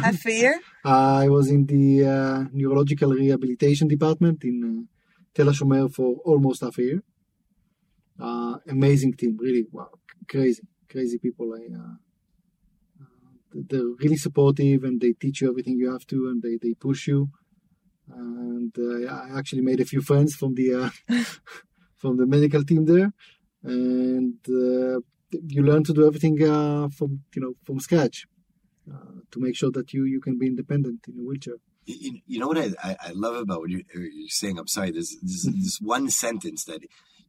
half 0.07 0.25
a 0.27 0.33
year. 0.33 0.61
I 0.85 1.29
was 1.29 1.51
in 1.51 1.66
the 1.66 2.07
uh, 2.07 2.45
neurological 2.53 3.11
rehabilitation 3.11 3.88
department 3.88 4.42
in 4.45 4.57
uh, 4.64 4.83
Tel 5.35 5.47
HaShomer 5.47 5.92
for 5.92 6.16
almost 6.25 6.62
half 6.62 6.79
a 6.79 6.83
year. 6.83 7.03
Uh, 8.19 8.57
amazing 8.69 9.12
team, 9.12 9.37
really, 9.38 9.66
wow, 9.71 9.90
crazy, 10.29 10.62
crazy 10.90 11.19
people. 11.19 11.53
I, 11.55 11.62
uh, 11.77 11.95
uh, 13.03 13.07
they're 13.69 13.92
really 14.01 14.16
supportive 14.16 14.85
and 14.85 14.99
they 14.99 15.12
teach 15.12 15.42
you 15.42 15.51
everything 15.51 15.77
you 15.77 15.92
have 15.92 16.07
to 16.07 16.29
and 16.29 16.42
they, 16.42 16.57
they 16.62 16.73
push 16.73 17.07
you. 17.09 17.29
And 18.09 18.73
uh, 18.79 19.12
I 19.12 19.38
actually 19.38 19.62
made 19.62 19.81
a 19.81 19.85
few 19.85 20.01
friends 20.01 20.35
from 20.35 20.55
the 20.55 20.75
uh, 20.75 20.90
from 21.97 22.16
the 22.16 22.25
medical 22.27 22.62
team 22.62 22.85
there, 22.85 23.12
and 23.64 24.35
uh, 24.49 25.01
you 25.31 25.62
learn 25.62 25.85
to 25.85 25.93
do 25.93 26.07
everything 26.07 26.43
uh, 26.43 26.89
from 26.89 27.23
you 27.35 27.43
know 27.43 27.55
from 27.65 27.81
scratch 27.81 28.27
uh, 28.93 29.21
to 29.31 29.41
make 29.41 29.57
sure 29.57 29.71
that 29.73 29.93
you 29.93 30.05
you 30.05 30.21
can 30.21 30.39
be 30.39 30.47
independent 30.47 31.01
in 31.09 31.19
a 31.21 31.23
wheelchair. 31.23 31.55
You, 31.87 31.97
you- 32.01 32.21
you 32.27 32.39
know 32.41 32.49
what 32.49 32.59
I, 32.59 32.69
I, 32.83 32.97
I 33.09 33.11
love 33.15 33.37
about 33.37 33.61
what 33.61 33.71
you're, 33.71 33.83
you're 33.95 34.29
saying? 34.29 34.59
I'm 34.59 34.67
sorry. 34.69 34.91
There's 34.91 35.17
this, 35.23 35.45
this 35.47 35.79
one 35.81 36.11
sentence 36.11 36.65
that 36.65 36.81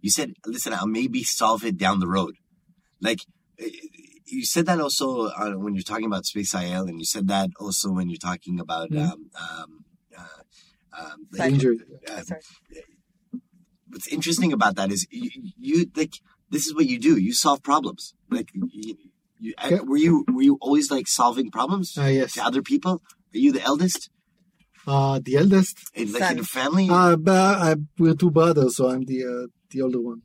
you 0.02 0.10
said. 0.10 0.34
Listen, 0.46 0.74
I'll 0.74 0.88
maybe 0.88 1.24
solve 1.24 1.64
it 1.66 1.78
down 1.78 2.00
the 2.00 2.08
road. 2.08 2.36
Like 3.02 3.22
eh, 3.60 3.70
you 4.26 4.46
said 4.46 4.66
that 4.66 4.80
also 4.82 5.28
uh, 5.28 5.52
when 5.64 5.74
you're 5.76 5.84
talking 5.84 6.06
about 6.06 6.26
Space 6.26 6.54
IL, 6.54 6.86
and 6.88 7.00
you 7.00 7.06
said 7.06 7.28
that 7.28 7.50
also 7.60 7.92
when 7.92 8.10
you're 8.10 8.18
talking 8.32 8.60
about 8.60 8.90
Mhm. 8.92 9.12
um, 9.12 9.30
um, 9.46 9.86
uh, 10.18 10.42
um, 11.00 11.28
The 11.32 11.40
like, 11.40 11.54
injury. 11.54 11.80
uh, 12.12 12.24
what's 13.90 14.08
interesting 14.08 14.52
about 14.54 14.76
that 14.76 14.92
is 14.92 15.08
you, 15.12 15.30
you 15.58 15.86
like 15.96 16.16
this 16.50 16.66
is 16.68 16.74
what 16.76 16.86
you 16.86 17.00
do. 17.00 17.18
You 17.18 17.34
solve 17.34 17.62
problems. 17.64 18.14
Like 18.30 18.50
you, 18.54 18.96
you, 19.40 19.54
Okay. 19.64 19.80
were 19.82 19.98
you 19.98 20.26
were 20.34 20.42
you 20.42 20.58
always 20.62 20.90
like 20.90 21.08
solving 21.08 21.52
problems 21.52 21.96
Uh, 21.98 22.06
yes. 22.06 22.34
to 22.34 22.44
other 22.44 22.62
people? 22.62 23.02
Are 23.34 23.38
you 23.46 23.52
the 23.52 23.62
eldest? 23.62 24.10
Uh, 24.88 25.20
the 25.24 25.36
eldest. 25.36 25.76
In, 25.94 26.12
like 26.14 26.24
Son. 26.24 26.32
in 26.32 26.38
the 26.38 26.44
family? 26.44 26.88
Uh, 26.90 27.16
but 27.18 27.58
I, 27.68 27.76
we're 28.00 28.16
two 28.16 28.32
brothers, 28.32 28.78
so 28.78 28.90
I'm 28.90 29.04
the 29.06 29.20
uh, 29.26 29.48
the 29.72 29.82
older 29.82 30.02
one. 30.02 30.22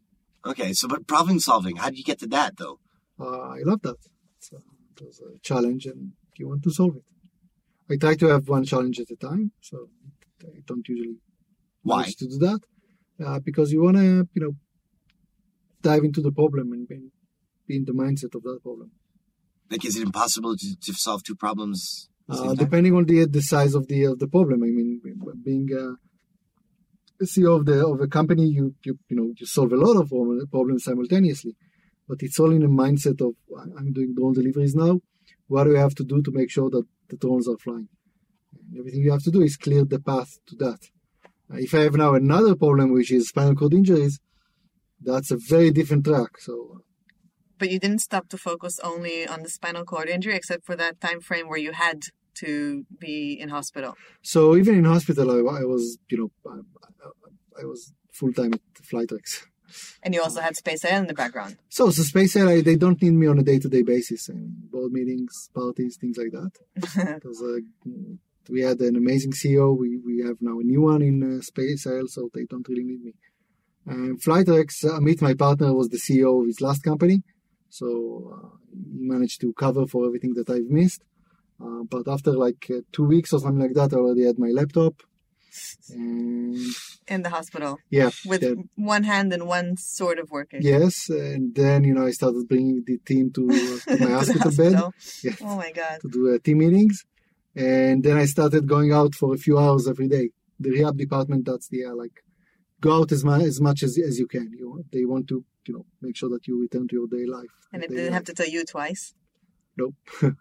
Okay, 0.47 0.73
so 0.73 0.89
but 0.89 1.07
problem 1.07 1.39
solving, 1.41 1.77
how 1.77 1.91
do 1.91 1.97
you 1.97 2.05
get 2.05 2.19
to 2.21 2.27
that 2.29 2.57
though? 2.57 2.79
Uh, 3.21 3.41
I 3.59 3.61
love 3.65 3.83
that. 3.83 3.97
So 4.41 4.57
it 4.97 5.05
was 5.05 5.21
a 5.21 5.39
challenge, 5.41 5.85
and 5.87 6.13
you 6.39 6.49
want 6.49 6.63
to 6.65 6.71
solve 6.71 6.97
it. 6.97 7.05
I 7.93 7.97
try 7.97 8.15
to 8.23 8.27
have 8.29 8.49
one 8.49 8.65
challenge 8.65 8.99
at 9.01 9.11
a 9.11 9.17
time, 9.17 9.53
so 9.61 9.89
I 10.43 10.61
don't 10.67 10.87
usually 10.89 11.17
Why? 11.83 12.05
to 12.19 12.27
do 12.29 12.39
that 12.39 12.61
uh, 13.25 13.39
because 13.41 13.73
you 13.73 13.83
want 13.83 13.97
to, 13.99 14.27
you 14.35 14.43
know, 14.43 14.55
dive 15.83 16.05
into 16.05 16.21
the 16.21 16.33
problem 16.33 16.73
and 16.73 16.89
be, 16.89 16.99
be 17.67 17.77
in 17.77 17.85
the 17.85 17.93
mindset 17.93 18.35
of 18.35 18.43
that 18.43 18.61
problem. 18.63 18.91
Like, 19.71 19.85
is 19.85 19.97
it 19.97 20.03
impossible 20.03 20.57
to, 20.57 20.77
to 20.87 20.93
solve 20.95 21.23
two 21.23 21.35
problems? 21.35 22.09
Uh, 22.29 22.55
depending 22.55 22.95
on 22.95 23.05
the 23.05 23.27
the 23.27 23.43
size 23.43 23.75
of 23.75 23.89
the 23.89 24.05
of 24.05 24.19
the 24.19 24.29
problem. 24.29 24.63
I 24.63 24.71
mean, 24.79 25.01
being 25.45 25.69
uh, 25.83 25.95
CEO 27.25 27.57
of 27.59 27.67
the 27.67 27.87
of 27.87 28.01
a 28.01 28.07
company, 28.07 28.47
you 28.47 28.75
you 28.85 28.99
you 29.09 29.17
know 29.17 29.29
you 29.39 29.47
solve 29.47 29.73
a 29.73 29.77
lot 29.77 29.97
of 30.01 30.09
problems 30.51 30.85
simultaneously, 30.85 31.55
but 32.09 32.19
it's 32.23 32.39
all 32.41 32.53
in 32.53 32.63
a 32.63 32.69
mindset 32.69 33.21
of 33.27 33.35
"I- 33.61 33.73
I'm 33.79 33.93
doing 33.93 34.15
drone 34.15 34.35
deliveries 34.35 34.75
now. 34.75 35.01
What 35.49 35.65
do 35.65 35.77
I 35.77 35.81
have 35.81 35.95
to 35.97 36.05
do 36.05 36.23
to 36.23 36.31
make 36.31 36.51
sure 36.51 36.71
that 36.71 36.85
the 37.11 37.17
drones 37.17 37.49
are 37.49 37.59
flying? 37.59 37.89
And 38.57 38.79
everything 38.79 39.03
you 39.03 39.13
have 39.13 39.25
to 39.25 39.31
do 39.31 39.43
is 39.43 39.57
clear 39.57 39.85
the 39.85 40.01
path 40.01 40.31
to 40.49 40.55
that. 40.57 40.81
Uh, 41.51 41.57
if 41.67 41.75
I 41.75 41.81
have 41.81 41.95
now 41.95 42.15
another 42.15 42.55
problem, 42.55 42.93
which 42.93 43.11
is 43.13 43.29
spinal 43.29 43.55
cord 43.55 43.75
injuries, 43.75 44.21
that's 45.05 45.31
a 45.31 45.37
very 45.37 45.71
different 45.71 46.05
track. 46.05 46.39
So 46.39 46.83
But 47.59 47.71
you 47.71 47.79
didn't 47.79 48.01
stop 48.01 48.29
to 48.31 48.39
focus 48.39 48.81
only 48.83 49.27
on 49.27 49.43
the 49.43 49.51
spinal 49.51 49.85
cord 49.85 50.09
injury, 50.09 50.35
except 50.35 50.65
for 50.65 50.77
that 50.77 51.01
time 51.01 51.21
frame 51.21 51.49
where 51.49 51.59
you 51.59 51.73
had 51.73 52.03
to 52.35 52.85
be 52.99 53.39
in 53.41 53.49
hospital? 53.51 53.95
So 54.23 54.57
even 54.57 54.75
in 54.77 54.85
hospital, 54.85 55.31
I, 55.31 55.61
I 55.61 55.65
was, 55.65 55.99
you 56.11 56.19
know, 56.19 56.31
I, 56.51 56.57
I, 57.07 57.63
I 57.63 57.65
was 57.65 57.93
full 58.13 58.33
time 58.33 58.55
at 58.55 58.61
Flytrex. 58.91 59.45
And 60.03 60.15
you 60.15 60.23
also 60.23 60.41
had 60.41 60.57
Space 60.57 60.85
IL 60.85 60.99
in 60.99 61.07
the 61.07 61.15
background. 61.15 61.57
So, 61.71 61.91
so 61.91 62.03
Space 62.03 62.37
IL, 62.37 62.49
I, 62.49 62.61
they 62.61 62.77
don't 62.77 63.01
need 63.01 63.13
me 63.13 63.27
on 63.27 63.39
a 63.39 63.43
day-to-day 63.43 63.83
basis. 63.83 64.29
I 64.29 64.35
mean, 64.35 64.55
board 64.71 64.93
meetings, 64.93 65.51
parties, 65.55 65.97
things 66.01 66.19
like 66.19 66.33
that. 66.33 66.53
Because 67.15 67.43
uh, 67.43 67.59
we 68.51 68.61
had 68.63 68.81
an 68.81 68.97
amazing 68.97 69.33
CEO. 69.33 69.79
We 69.79 69.99
we 70.05 70.25
have 70.27 70.37
now 70.41 70.59
a 70.59 70.65
new 70.65 70.83
one 70.83 71.03
in 71.03 71.23
uh, 71.23 71.43
Space 71.43 71.87
IL, 71.87 72.09
so 72.09 72.29
they 72.35 72.45
don't 72.45 72.69
really 72.69 72.85
need 72.85 73.03
me. 73.03 73.15
And 73.87 74.21
Flytrex, 74.23 74.85
Amit, 74.85 75.21
my 75.23 75.35
partner, 75.35 75.75
was 75.75 75.89
the 75.89 75.99
CEO 75.99 76.41
of 76.41 76.47
his 76.47 76.61
last 76.61 76.83
company, 76.83 77.23
so 77.69 77.87
uh, 78.35 78.49
he 78.73 79.01
managed 79.15 79.41
to 79.41 79.53
cover 79.55 79.87
for 79.87 80.07
everything 80.07 80.35
that 80.35 80.49
I've 80.49 80.71
missed. 80.71 81.03
Uh, 81.61 81.83
but 81.91 82.07
after 82.09 82.33
like 82.33 82.67
uh, 82.71 82.81
two 82.93 83.05
weeks 83.05 83.33
or 83.33 83.41
something 83.41 83.61
like 83.61 83.75
that, 83.75 83.93
I 83.93 83.97
already 83.99 84.25
had 84.25 84.39
my 84.39 84.49
laptop. 84.49 84.95
And 85.91 86.57
In 87.09 87.23
the 87.23 87.29
hospital 87.31 87.79
yeah, 87.91 88.11
with 88.25 88.41
that- 88.43 88.57
one 88.77 89.03
hand 89.05 89.33
and 89.33 89.47
one 89.47 89.77
sort 89.77 90.19
of 90.19 90.31
working. 90.31 90.61
yes, 90.63 91.09
and 91.11 91.55
then 91.55 91.85
you 91.85 91.93
know 91.95 92.07
I 92.07 92.13
started 92.13 92.49
bringing 92.49 92.83
the 92.87 92.99
team 92.99 93.31
to, 93.33 93.43
uh, 93.51 93.97
to 93.97 94.01
my 94.01 94.07
To 94.11 94.15
hospital 94.19 94.51
bed. 94.57 94.75
hospital. 94.75 94.95
Yeah. 95.25 95.37
Oh 95.49 95.57
my 95.57 95.73
god. 95.73 95.99
to 96.03 96.09
do 96.09 96.35
uh, 96.35 96.39
team 96.43 96.59
meetings, 96.59 97.05
and 97.55 98.03
then 98.03 98.17
I 98.17 98.27
started 98.27 98.67
going 98.67 98.93
out 98.93 99.15
for 99.15 99.35
a 99.35 99.39
few 99.39 99.59
hours 99.59 99.87
every 99.89 100.09
day. 100.09 100.31
The 100.61 100.71
rehab 100.71 100.97
department, 100.97 101.45
that's 101.45 101.69
the 101.69 101.85
uh, 101.87 101.95
like, 101.95 102.17
go 102.83 102.91
out 102.99 103.11
as 103.13 103.25
much 103.25 103.43
as 103.43 103.61
much 103.69 103.83
as, 103.83 103.99
as 104.11 104.19
you 104.19 104.27
can. 104.35 104.47
You 104.59 104.85
they 104.93 105.05
want 105.05 105.25
to 105.29 105.37
you 105.67 105.75
know 105.75 105.85
make 106.05 106.17
sure 106.17 106.31
that 106.35 106.47
you 106.47 106.61
return 106.61 106.87
to 106.89 106.95
your 106.99 107.09
day 107.17 107.25
life. 107.39 107.55
And 107.73 107.83
it 107.83 107.91
Day 107.91 107.97
didn't 107.97 108.19
have 108.19 108.29
to 108.31 108.35
tell 108.35 108.51
you 108.57 108.65
twice. 108.65 109.15
Nope. 109.77 109.95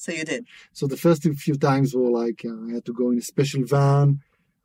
So 0.00 0.12
you 0.12 0.24
did. 0.24 0.46
So 0.72 0.86
the 0.86 0.96
first 0.96 1.24
few 1.24 1.56
times 1.56 1.92
were 1.92 2.08
like 2.08 2.42
uh, 2.44 2.68
I 2.68 2.74
had 2.74 2.84
to 2.84 2.92
go 2.92 3.10
in 3.10 3.18
a 3.18 3.20
special 3.32 3.64
van 3.64 4.20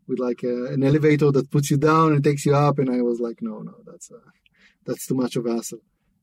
with 0.08 0.20
like 0.20 0.44
uh, 0.44 0.66
an 0.72 0.84
elevator 0.84 1.32
that 1.32 1.50
puts 1.50 1.72
you 1.72 1.78
down 1.78 2.14
and 2.14 2.24
takes 2.24 2.46
you 2.46 2.56
up, 2.56 2.78
and 2.78 2.88
I 2.88 3.02
was 3.02 3.20
like, 3.20 3.40
no, 3.42 3.56
no, 3.70 3.74
that's 3.84 4.12
uh, 4.12 4.30
that's 4.86 5.08
too 5.08 5.16
much 5.16 5.36
of 5.36 5.48
a 5.48 5.56
hassle. 5.56 5.80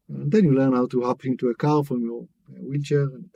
And 0.08 0.30
then 0.30 0.44
you 0.44 0.52
learn 0.52 0.74
how 0.74 0.86
to 0.86 1.02
hop 1.02 1.24
into 1.24 1.48
a 1.48 1.56
car 1.56 1.82
from 1.82 2.04
your 2.04 2.28
uh, 2.48 2.60
wheelchair. 2.68 3.02
And, 3.02 3.30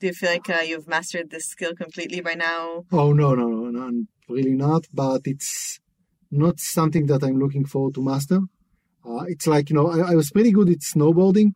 Do 0.00 0.06
you 0.06 0.14
feel 0.14 0.30
like 0.30 0.48
uh, 0.48 0.62
you've 0.62 0.88
mastered 0.88 1.28
this 1.28 1.44
skill 1.44 1.74
completely 1.74 2.22
by 2.22 2.34
now? 2.34 2.84
Oh 2.90 3.12
no, 3.12 3.34
no, 3.34 3.48
no, 3.48 3.68
no, 3.68 4.04
really 4.30 4.54
not. 4.54 4.86
But 4.94 5.22
it's 5.26 5.78
not 6.38 6.60
something 6.60 7.06
that 7.06 7.22
I'm 7.22 7.38
looking 7.38 7.64
forward 7.64 7.94
to 7.94 8.02
master. 8.02 8.40
Uh, 9.06 9.24
it's 9.28 9.46
like 9.46 9.70
you 9.70 9.76
know, 9.76 9.88
I, 9.88 10.12
I 10.12 10.14
was 10.14 10.30
pretty 10.30 10.52
good 10.52 10.70
at 10.70 10.78
snowboarding. 10.78 11.54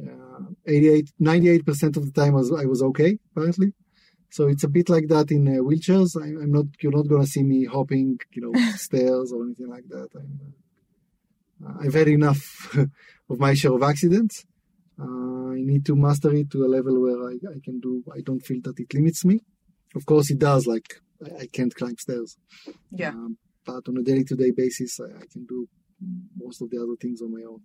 Uh, 0.00 0.46
88, 0.66 1.12
98 1.18 1.66
percent 1.66 1.96
of 1.96 2.04
the 2.06 2.12
time 2.12 2.34
I 2.34 2.38
was 2.38 2.52
I 2.52 2.64
was 2.64 2.82
okay 2.82 3.18
apparently. 3.30 3.72
So 4.30 4.48
it's 4.48 4.64
a 4.64 4.68
bit 4.68 4.88
like 4.88 5.06
that 5.08 5.30
in 5.30 5.46
uh, 5.46 5.62
wheelchairs. 5.62 6.20
I, 6.20 6.26
I'm 6.26 6.50
not. 6.50 6.66
You're 6.80 6.90
not 6.90 7.06
gonna 7.06 7.24
see 7.24 7.44
me 7.44 7.66
hopping, 7.66 8.18
you 8.32 8.42
know, 8.42 8.70
stairs 8.76 9.32
or 9.32 9.44
anything 9.44 9.68
like 9.68 9.86
that. 9.90 10.08
I'm, 10.16 10.54
uh, 11.64 11.74
I've 11.80 11.94
had 11.94 12.08
enough 12.08 12.76
of 13.30 13.38
my 13.38 13.54
share 13.54 13.72
of 13.72 13.84
accidents. 13.84 14.44
Uh, 15.00 15.50
I 15.50 15.60
need 15.60 15.86
to 15.86 15.94
master 15.94 16.32
it 16.34 16.50
to 16.50 16.64
a 16.64 16.66
level 16.66 17.00
where 17.00 17.28
I, 17.30 17.34
I 17.34 17.60
can 17.64 17.78
do. 17.78 18.02
I 18.12 18.22
don't 18.22 18.44
feel 18.44 18.60
that 18.64 18.80
it 18.80 18.92
limits 18.92 19.24
me. 19.24 19.38
Of 19.94 20.04
course, 20.04 20.32
it 20.32 20.40
does. 20.40 20.66
Like 20.66 21.00
I, 21.24 21.42
I 21.42 21.46
can't 21.46 21.72
climb 21.72 21.96
stairs. 21.98 22.36
Yeah. 22.90 23.10
Um, 23.10 23.38
but 23.64 23.88
on 23.88 23.96
a 23.98 24.02
day-to-day 24.02 24.50
basis, 24.50 25.00
I, 25.00 25.04
I 25.22 25.26
can 25.32 25.44
do 25.46 25.68
most 26.36 26.60
of 26.62 26.70
the 26.70 26.78
other 26.78 26.96
things 27.00 27.20
on 27.22 27.32
my 27.32 27.42
own. 27.48 27.60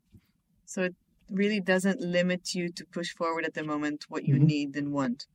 So 0.66 0.84
it 0.84 0.96
really 1.30 1.60
doesn't 1.60 2.00
limit 2.02 2.54
you 2.56 2.70
to 2.72 2.86
push 2.86 3.10
forward 3.14 3.46
at 3.46 3.54
the 3.54 3.64
moment 3.64 4.06
what 4.10 4.26
you 4.26 4.36
Mhm. 4.36 4.46
need 4.54 4.76
and 4.76 4.92
want. 4.92 5.26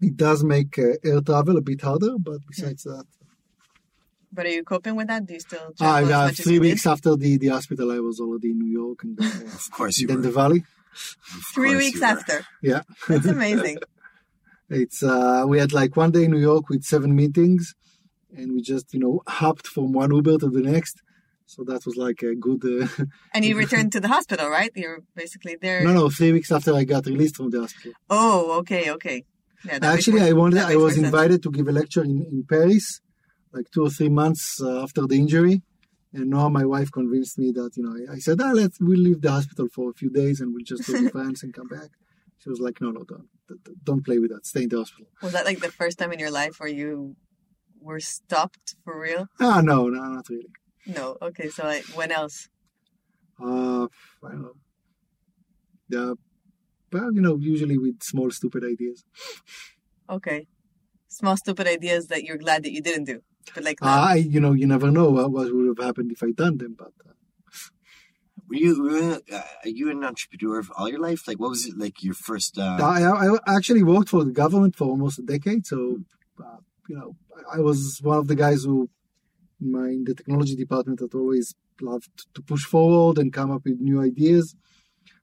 It 0.00 0.16
does 0.16 0.42
make 0.44 0.78
uh, 0.78 0.94
air 1.04 1.20
travel 1.20 1.56
a 1.58 1.60
bit 1.60 1.80
harder, 1.82 2.14
but 2.18 2.40
besides 2.48 2.84
that, 2.84 3.04
But 4.32 4.46
are 4.46 4.50
you 4.58 4.62
coping 4.64 4.94
with 4.96 5.08
that? 5.08 5.26
Do 5.26 5.34
you 5.34 5.40
still 5.40 5.66
uh, 5.70 5.72
travel 5.76 6.08
as 6.08 6.14
uh, 6.14 6.24
much 6.26 6.38
as 6.38 6.44
three 6.44 6.54
you 6.54 6.60
did? 6.60 6.68
weeks 6.70 6.86
after 6.86 7.16
the, 7.16 7.36
the 7.36 7.48
hospital, 7.48 7.90
I 7.90 7.98
was 7.98 8.20
already 8.20 8.50
in 8.52 8.58
New 8.60 8.70
York 8.82 9.02
and 9.04 9.16
then, 9.18 9.26
uh, 9.28 9.54
Of 9.60 9.70
course 9.72 9.98
you 9.98 10.06
then 10.06 10.16
were. 10.18 10.22
the 10.22 10.30
Valley. 10.30 10.60
Of 10.92 11.44
Three 11.54 11.76
weeks 11.76 12.00
after. 12.02 12.46
Yeah, 12.62 12.82
That's 13.08 13.26
amazing. 13.26 13.78
it's 14.70 15.02
uh, 15.02 15.44
we 15.48 15.58
had 15.58 15.72
like 15.72 15.96
one 15.96 16.12
day 16.12 16.24
in 16.24 16.30
New 16.30 16.38
York 16.52 16.68
with 16.68 16.84
seven 16.84 17.14
meetings, 17.16 17.74
and 18.36 18.52
we 18.52 18.60
just 18.62 18.92
you 18.94 19.00
know 19.00 19.22
hopped 19.26 19.66
from 19.66 19.92
one 19.92 20.12
Uber 20.14 20.38
to 20.38 20.48
the 20.48 20.62
next. 20.62 21.02
So 21.46 21.64
that 21.64 21.84
was 21.84 21.96
like 21.96 22.22
a 22.22 22.34
good. 22.36 22.62
Uh, 22.64 23.04
and 23.34 23.44
you 23.44 23.56
returned 23.56 23.90
to 23.92 24.00
the 24.00 24.06
hospital, 24.08 24.48
right? 24.48 24.70
You're 24.76 25.00
basically 25.16 25.56
there. 25.60 25.82
no, 25.82 25.92
no, 25.92 26.08
three 26.08 26.32
weeks 26.32 26.52
after 26.52 26.72
I 26.74 26.84
got 26.84 27.06
released 27.06 27.36
from 27.36 27.50
the 27.50 27.60
hospital. 27.60 27.92
Oh, 28.08 28.58
okay, 28.60 28.90
okay. 28.92 29.24
Yeah, 29.64 29.78
Actually, 29.82 30.22
I 30.22 30.32
wanted. 30.32 30.60
I 30.60 30.76
was 30.76 30.96
invited 30.96 31.42
to 31.42 31.50
give 31.50 31.66
a 31.68 31.72
lecture 31.72 32.04
in, 32.04 32.24
in 32.30 32.44
Paris, 32.48 33.00
like 33.52 33.66
two 33.72 33.82
or 33.82 33.90
three 33.90 34.08
months 34.08 34.60
uh, 34.62 34.82
after 34.84 35.06
the 35.06 35.16
injury, 35.16 35.60
and 36.14 36.30
now 36.30 36.48
my 36.48 36.64
wife 36.64 36.90
convinced 36.92 37.36
me 37.38 37.50
that 37.52 37.70
you 37.76 37.82
know 37.82 37.94
I, 38.08 38.14
I 38.14 38.18
said, 38.20 38.40
ah, 38.40 38.52
let's 38.52 38.78
we'll 38.80 38.98
leave 38.98 39.20
the 39.20 39.32
hospital 39.32 39.66
for 39.74 39.90
a 39.90 39.92
few 39.94 40.08
days 40.08 40.40
and 40.40 40.54
we'll 40.54 40.64
just 40.64 40.86
go 40.86 40.92
to 40.98 41.10
France 41.16 41.42
and 41.42 41.52
come 41.52 41.66
back. 41.68 41.90
She 42.38 42.48
was 42.48 42.60
like, 42.60 42.80
no, 42.80 42.90
no, 42.90 43.02
don't, 43.02 43.28
don't- 43.48 43.84
don't 43.84 44.04
play 44.04 44.18
with 44.20 44.30
that. 44.30 44.46
Stay 44.46 44.62
in 44.62 44.68
the 44.70 44.78
hospital. 44.78 45.08
Was 45.20 45.32
that 45.32 45.44
like 45.44 45.58
the 45.60 45.70
first 45.72 45.98
time 45.98 46.12
in 46.12 46.18
your 46.20 46.30
life 46.30 46.54
where 46.60 46.68
you 46.70 47.16
were 47.80 48.00
stopped 48.00 48.76
for 48.84 49.00
real? 49.00 49.28
Ah, 49.40 49.60
no, 49.60 49.88
no, 49.88 50.02
not 50.02 50.28
really. 50.28 50.52
No. 50.86 51.16
Okay, 51.22 51.48
so 51.48 51.64
like 51.64 51.84
when 51.94 52.12
else? 52.12 52.48
Uh, 53.42 53.84
I 54.24 54.30
don't 54.32 54.42
know. 54.42 54.56
Yeah, 55.88 56.14
well, 56.92 57.12
you 57.12 57.20
know, 57.20 57.36
usually 57.36 57.78
with 57.78 58.02
small 58.02 58.30
stupid 58.30 58.64
ideas. 58.64 59.04
Okay. 60.08 60.46
Small 61.08 61.36
stupid 61.36 61.66
ideas 61.66 62.06
that 62.08 62.22
you're 62.24 62.36
glad 62.36 62.62
that 62.64 62.72
you 62.72 62.82
didn't 62.82 63.04
do. 63.04 63.20
But 63.54 63.64
like 63.64 63.78
I, 63.82 64.16
you 64.16 64.40
know, 64.40 64.52
you 64.52 64.66
never 64.66 64.90
know 64.90 65.10
what, 65.10 65.30
what 65.32 65.52
would 65.52 65.66
have 65.66 65.84
happened 65.84 66.12
if 66.12 66.22
I 66.22 66.30
done 66.30 66.58
them, 66.58 66.76
but. 66.78 66.92
Uh, 67.08 67.12
Were 68.48 68.56
you, 68.56 68.82
were 68.82 68.98
you, 68.98 69.22
uh, 69.32 69.42
are 69.64 69.68
you 69.68 69.90
an 69.90 70.04
entrepreneur 70.04 70.62
all 70.76 70.88
your 70.88 70.98
life? 71.00 71.26
Like, 71.28 71.38
what 71.38 71.50
was 71.50 71.66
it 71.66 71.78
like 71.78 72.02
your 72.02 72.14
first? 72.14 72.58
Uh, 72.58 72.78
I, 72.82 73.36
I 73.46 73.56
actually 73.56 73.82
worked 73.82 74.08
for 74.08 74.24
the 74.24 74.32
government 74.32 74.74
for 74.76 74.86
almost 74.88 75.18
a 75.20 75.22
decade, 75.22 75.66
so 75.66 75.98
uh, 76.44 76.58
you 76.90 76.96
know 76.98 77.10
I 77.38 77.58
I 77.58 77.60
was 77.68 78.00
one 78.02 78.18
of 78.18 78.26
the 78.26 78.38
guys 78.44 78.60
who, 78.64 78.76
in 79.62 79.68
my 79.76 79.88
in 79.96 80.04
the 80.04 80.14
technology 80.20 80.56
department, 80.64 80.98
that 81.00 81.14
always 81.14 81.54
loved 81.80 82.14
to 82.34 82.42
push 82.42 82.64
forward 82.74 83.16
and 83.18 83.32
come 83.32 83.50
up 83.54 83.62
with 83.64 83.78
new 83.80 83.98
ideas. 84.10 84.54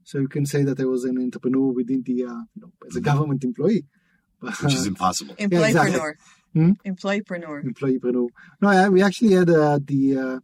So 0.04 0.20
you 0.24 0.30
can 0.36 0.46
say 0.46 0.64
that 0.64 0.80
I 0.80 0.86
was 0.86 1.04
an 1.04 1.18
entrepreneur 1.28 1.68
within 1.80 2.02
the 2.10 2.18
uh, 2.32 2.42
you 2.56 2.62
know 2.62 2.72
as 2.88 2.96
a 2.96 3.02
government 3.02 3.44
employee, 3.44 3.86
which 4.40 4.74
is 4.80 4.88
impossible. 4.94 5.36
employeepreneur. 5.48 6.14
Hmm? 6.54 6.72
Employeepreneur. 6.94 7.58
employeepreneur. 7.72 8.28
No, 8.62 8.68
I, 8.70 8.90
we 8.90 9.02
actually 9.04 9.34
had 9.34 9.50
uh, 9.50 9.80
the 9.92 10.02
uh, 10.26 10.40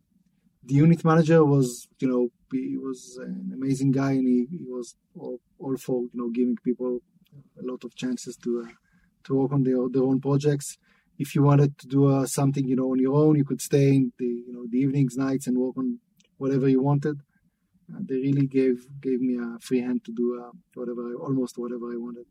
the 0.70 0.76
unit 0.86 1.02
manager 1.06 1.40
was 1.56 1.88
you 2.00 2.08
know 2.10 2.24
he 2.52 2.78
was 2.78 3.18
an 3.28 3.52
amazing 3.54 3.92
guy 3.92 4.12
and 4.20 4.28
he, 4.28 4.40
he 4.58 4.64
was 4.76 4.96
all, 5.20 5.40
all 5.58 5.78
for 5.78 6.02
you 6.02 6.18
know 6.20 6.30
giving 6.30 6.58
people 6.68 7.00
a 7.62 7.66
lot 7.72 7.84
of 7.84 7.96
chances 7.96 8.36
to 8.44 8.50
uh, 8.66 8.72
to 9.24 9.36
work 9.40 9.52
on 9.54 9.64
their 9.64 9.82
their 9.94 10.04
own 10.04 10.20
projects. 10.20 10.78
If 11.18 11.36
you 11.36 11.44
wanted 11.44 11.78
to 11.80 11.88
do 11.88 12.08
uh, 12.08 12.26
something 12.26 12.68
you 12.68 12.76
know 12.76 12.92
on 12.92 13.00
your 13.00 13.16
own, 13.16 13.36
you 13.36 13.46
could 13.46 13.62
stay 13.62 13.90
in 13.90 14.14
the 14.18 14.26
you 14.26 14.54
know 14.54 14.66
the 14.70 14.80
evenings, 14.80 15.16
nights, 15.16 15.48
and 15.48 15.58
work 15.58 15.78
on 15.78 16.00
whatever 16.38 16.68
you 16.68 16.82
wanted. 16.82 17.20
Uh, 17.94 18.00
they 18.02 18.16
really 18.16 18.48
gave 18.48 18.88
gave 19.02 19.20
me 19.22 19.38
a 19.38 19.60
free 19.60 19.82
hand 19.82 20.04
to 20.06 20.12
do 20.12 20.42
uh, 20.42 20.52
whatever 20.74 21.02
I, 21.10 21.14
almost 21.14 21.58
whatever 21.58 21.92
I 21.92 21.98
wanted. 21.98 22.26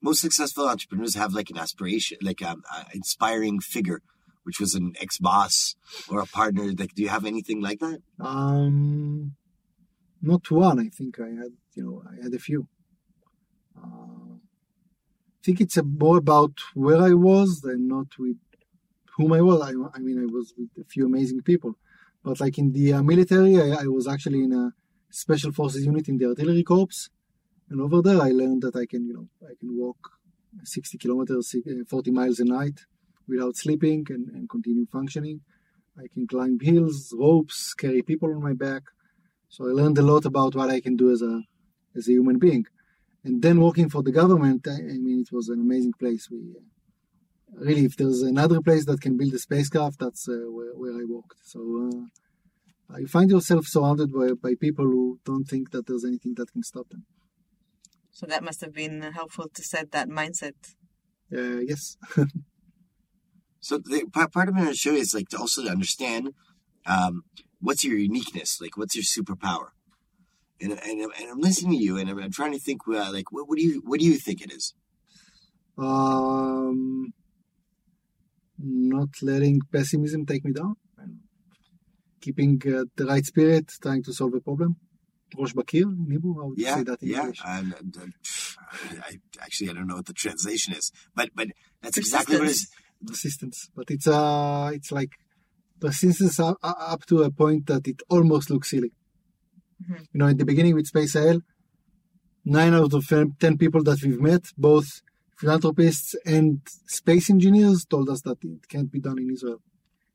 Most 0.00 0.20
successful 0.20 0.68
entrepreneurs 0.68 1.16
have 1.16 1.34
like 1.34 1.50
an 1.50 1.58
aspiration, 1.58 2.18
like 2.22 2.40
an 2.40 2.62
uh, 2.72 2.84
inspiring 2.94 3.60
figure, 3.60 4.00
which 4.44 4.60
was 4.60 4.74
an 4.74 4.94
ex-boss 5.00 5.74
or 6.08 6.20
a 6.20 6.26
partner. 6.26 6.72
Like, 6.72 6.94
do 6.94 7.02
you 7.02 7.08
have 7.08 7.26
anything 7.26 7.60
like 7.60 7.80
that? 7.80 8.00
Um, 8.20 9.34
not 10.22 10.50
one. 10.50 10.78
I 10.78 10.88
think 10.88 11.18
I 11.20 11.28
had, 11.28 11.52
you 11.74 11.82
know, 11.84 12.02
I 12.08 12.22
had 12.22 12.32
a 12.32 12.38
few. 12.38 12.68
Uh, 13.76 14.17
I 15.38 15.44
think 15.44 15.60
it's 15.60 15.76
a, 15.76 15.82
more 15.82 16.18
about 16.18 16.52
where 16.74 17.00
I 17.00 17.12
was 17.12 17.60
than 17.60 17.88
not 17.88 18.18
with 18.18 18.36
whom 19.16 19.32
I 19.32 19.40
was. 19.40 19.60
I, 19.62 19.72
I 19.96 20.00
mean, 20.00 20.20
I 20.20 20.26
was 20.26 20.52
with 20.56 20.70
a 20.80 20.88
few 20.88 21.06
amazing 21.06 21.42
people, 21.42 21.76
but 22.24 22.40
like 22.40 22.58
in 22.58 22.72
the 22.72 22.94
uh, 22.94 23.02
military, 23.02 23.60
I, 23.60 23.82
I 23.82 23.86
was 23.86 24.06
actually 24.08 24.42
in 24.44 24.52
a 24.52 24.72
special 25.10 25.52
forces 25.52 25.86
unit 25.86 26.08
in 26.08 26.18
the 26.18 26.26
artillery 26.26 26.64
corps, 26.64 27.08
and 27.70 27.80
over 27.80 28.00
there, 28.02 28.20
I 28.20 28.30
learned 28.30 28.62
that 28.62 28.76
I 28.76 28.86
can, 28.86 29.06
you 29.06 29.14
know, 29.14 29.28
I 29.42 29.54
can 29.60 29.76
walk 29.76 29.98
60 30.64 30.96
kilometers, 30.98 31.54
uh, 31.54 31.84
40 31.86 32.10
miles 32.10 32.40
a 32.40 32.44
night 32.44 32.80
without 33.28 33.56
sleeping 33.56 34.06
and, 34.08 34.28
and 34.30 34.48
continue 34.48 34.86
functioning. 34.90 35.40
I 35.98 36.06
can 36.12 36.26
climb 36.26 36.58
hills, 36.60 37.14
ropes, 37.16 37.74
carry 37.74 38.02
people 38.02 38.34
on 38.34 38.42
my 38.42 38.54
back. 38.54 38.82
So 39.48 39.68
I 39.68 39.72
learned 39.72 39.98
a 39.98 40.02
lot 40.02 40.24
about 40.24 40.54
what 40.54 40.70
I 40.70 40.80
can 40.80 40.96
do 40.96 41.10
as 41.10 41.22
a 41.22 41.42
as 41.96 42.08
a 42.08 42.12
human 42.12 42.38
being. 42.38 42.66
And 43.24 43.42
then 43.42 43.60
working 43.60 43.88
for 43.88 44.02
the 44.02 44.12
government, 44.12 44.66
I, 44.68 44.74
I 44.74 44.98
mean, 44.98 45.20
it 45.20 45.32
was 45.32 45.48
an 45.48 45.60
amazing 45.60 45.94
place. 45.98 46.28
We 46.30 46.54
uh, 46.56 47.64
really, 47.64 47.84
if 47.84 47.96
there's 47.96 48.22
another 48.22 48.60
place 48.60 48.84
that 48.86 49.00
can 49.00 49.16
build 49.16 49.34
a 49.34 49.38
spacecraft, 49.38 49.98
that's 49.98 50.28
uh, 50.28 50.50
where, 50.50 50.72
where 50.74 50.92
I 50.92 51.04
worked. 51.08 51.38
So 51.44 51.60
uh, 52.90 52.98
you 52.98 53.08
find 53.08 53.30
yourself 53.30 53.66
surrounded 53.66 54.12
by, 54.12 54.32
by 54.40 54.54
people 54.58 54.84
who 54.84 55.18
don't 55.24 55.44
think 55.44 55.70
that 55.72 55.86
there's 55.86 56.04
anything 56.04 56.34
that 56.36 56.52
can 56.52 56.62
stop 56.62 56.88
them. 56.90 57.04
So 58.10 58.26
that 58.26 58.42
must 58.42 58.60
have 58.62 58.72
been 58.72 59.02
helpful 59.02 59.48
to 59.52 59.62
set 59.62 59.92
that 59.92 60.08
mindset 60.08 60.54
Uh, 61.32 61.60
yes. 61.66 61.96
So 63.60 63.78
the, 63.78 64.06
part, 64.12 64.32
part 64.32 64.48
of 64.48 64.56
it 64.56 64.60
on 64.60 64.66
the 64.66 64.74
show 64.74 64.94
is 64.94 65.12
like 65.12 65.28
to 65.28 65.38
also 65.38 65.62
to 65.62 65.70
understand 65.70 66.32
um, 66.86 67.24
what's 67.60 67.84
your 67.84 67.98
uniqueness, 67.98 68.60
like 68.60 68.76
what's 68.76 68.94
your 68.94 69.04
superpower. 69.04 69.70
And, 70.60 70.72
and, 70.72 71.00
and 71.00 71.30
I'm 71.30 71.40
listening 71.40 71.78
to 71.78 71.84
you, 71.84 71.98
and 71.98 72.10
I'm, 72.10 72.18
I'm 72.18 72.32
trying 72.32 72.52
to 72.52 72.58
think, 72.58 72.82
uh, 72.88 73.12
like, 73.12 73.30
what, 73.30 73.48
what 73.48 73.58
do 73.58 73.64
you 73.64 73.82
what 73.84 74.00
do 74.00 74.06
you 74.06 74.16
think 74.16 74.40
it 74.42 74.52
is? 74.52 74.74
um, 75.78 77.12
not 78.58 79.08
letting 79.22 79.60
pessimism 79.72 80.26
take 80.26 80.44
me 80.44 80.52
down. 80.52 80.74
and 80.98 81.18
Keeping 82.20 82.60
uh, 82.66 82.84
the 82.96 83.06
right 83.06 83.24
spirit, 83.24 83.70
trying 83.80 84.02
to 84.02 84.12
solve 84.12 84.34
a 84.34 84.40
problem. 84.40 84.76
Rosh 85.38 85.52
Bakir 85.52 85.86
Hebrew, 86.10 86.34
how 86.34 86.46
would 86.48 86.58
you 86.58 86.64
Yeah, 86.64 86.76
say 86.76 86.82
that 86.84 87.02
in 87.02 87.08
yeah. 87.10 87.20
English? 87.20 87.40
I'm- 87.44 87.74
I 89.08 89.18
actually 89.40 89.70
I 89.70 89.72
don't 89.74 89.86
know 89.86 89.96
what 89.96 90.06
the 90.06 90.12
translation 90.12 90.74
is, 90.74 90.90
but 91.14 91.30
but 91.34 91.48
that's 91.82 91.98
exactly 91.98 92.36
what 92.38 92.48
it 92.48 92.50
is. 92.50 92.68
Persistence. 93.06 93.70
But 93.74 93.90
it's 93.90 94.06
uh, 94.06 94.70
it's 94.74 94.90
like 94.90 95.10
persistence 95.80 96.38
up, 96.40 96.58
up 96.62 97.06
to 97.06 97.22
a 97.22 97.30
point 97.30 97.66
that 97.66 97.86
it 97.86 98.02
almost 98.08 98.50
looks 98.50 98.70
silly. 98.70 98.92
Mhm. 99.82 100.00
You 100.12 100.18
know, 100.18 100.26
in 100.26 100.36
the 100.36 100.44
beginning 100.44 100.74
with 100.74 100.86
Space 100.86 101.14
IL, 101.16 101.40
nine 102.44 102.74
out 102.74 102.92
of 102.94 103.06
ten 103.38 103.56
people 103.58 103.82
that 103.84 104.02
we've 104.02 104.20
met, 104.20 104.44
both 104.56 105.02
philanthropists 105.36 106.14
and 106.26 106.60
space 106.86 107.30
engineers, 107.30 107.84
told 107.84 108.08
us 108.08 108.22
that 108.22 108.38
it 108.42 108.68
can't 108.68 108.90
be 108.90 109.00
done 109.00 109.18
in 109.18 109.30
Israel. 109.30 109.60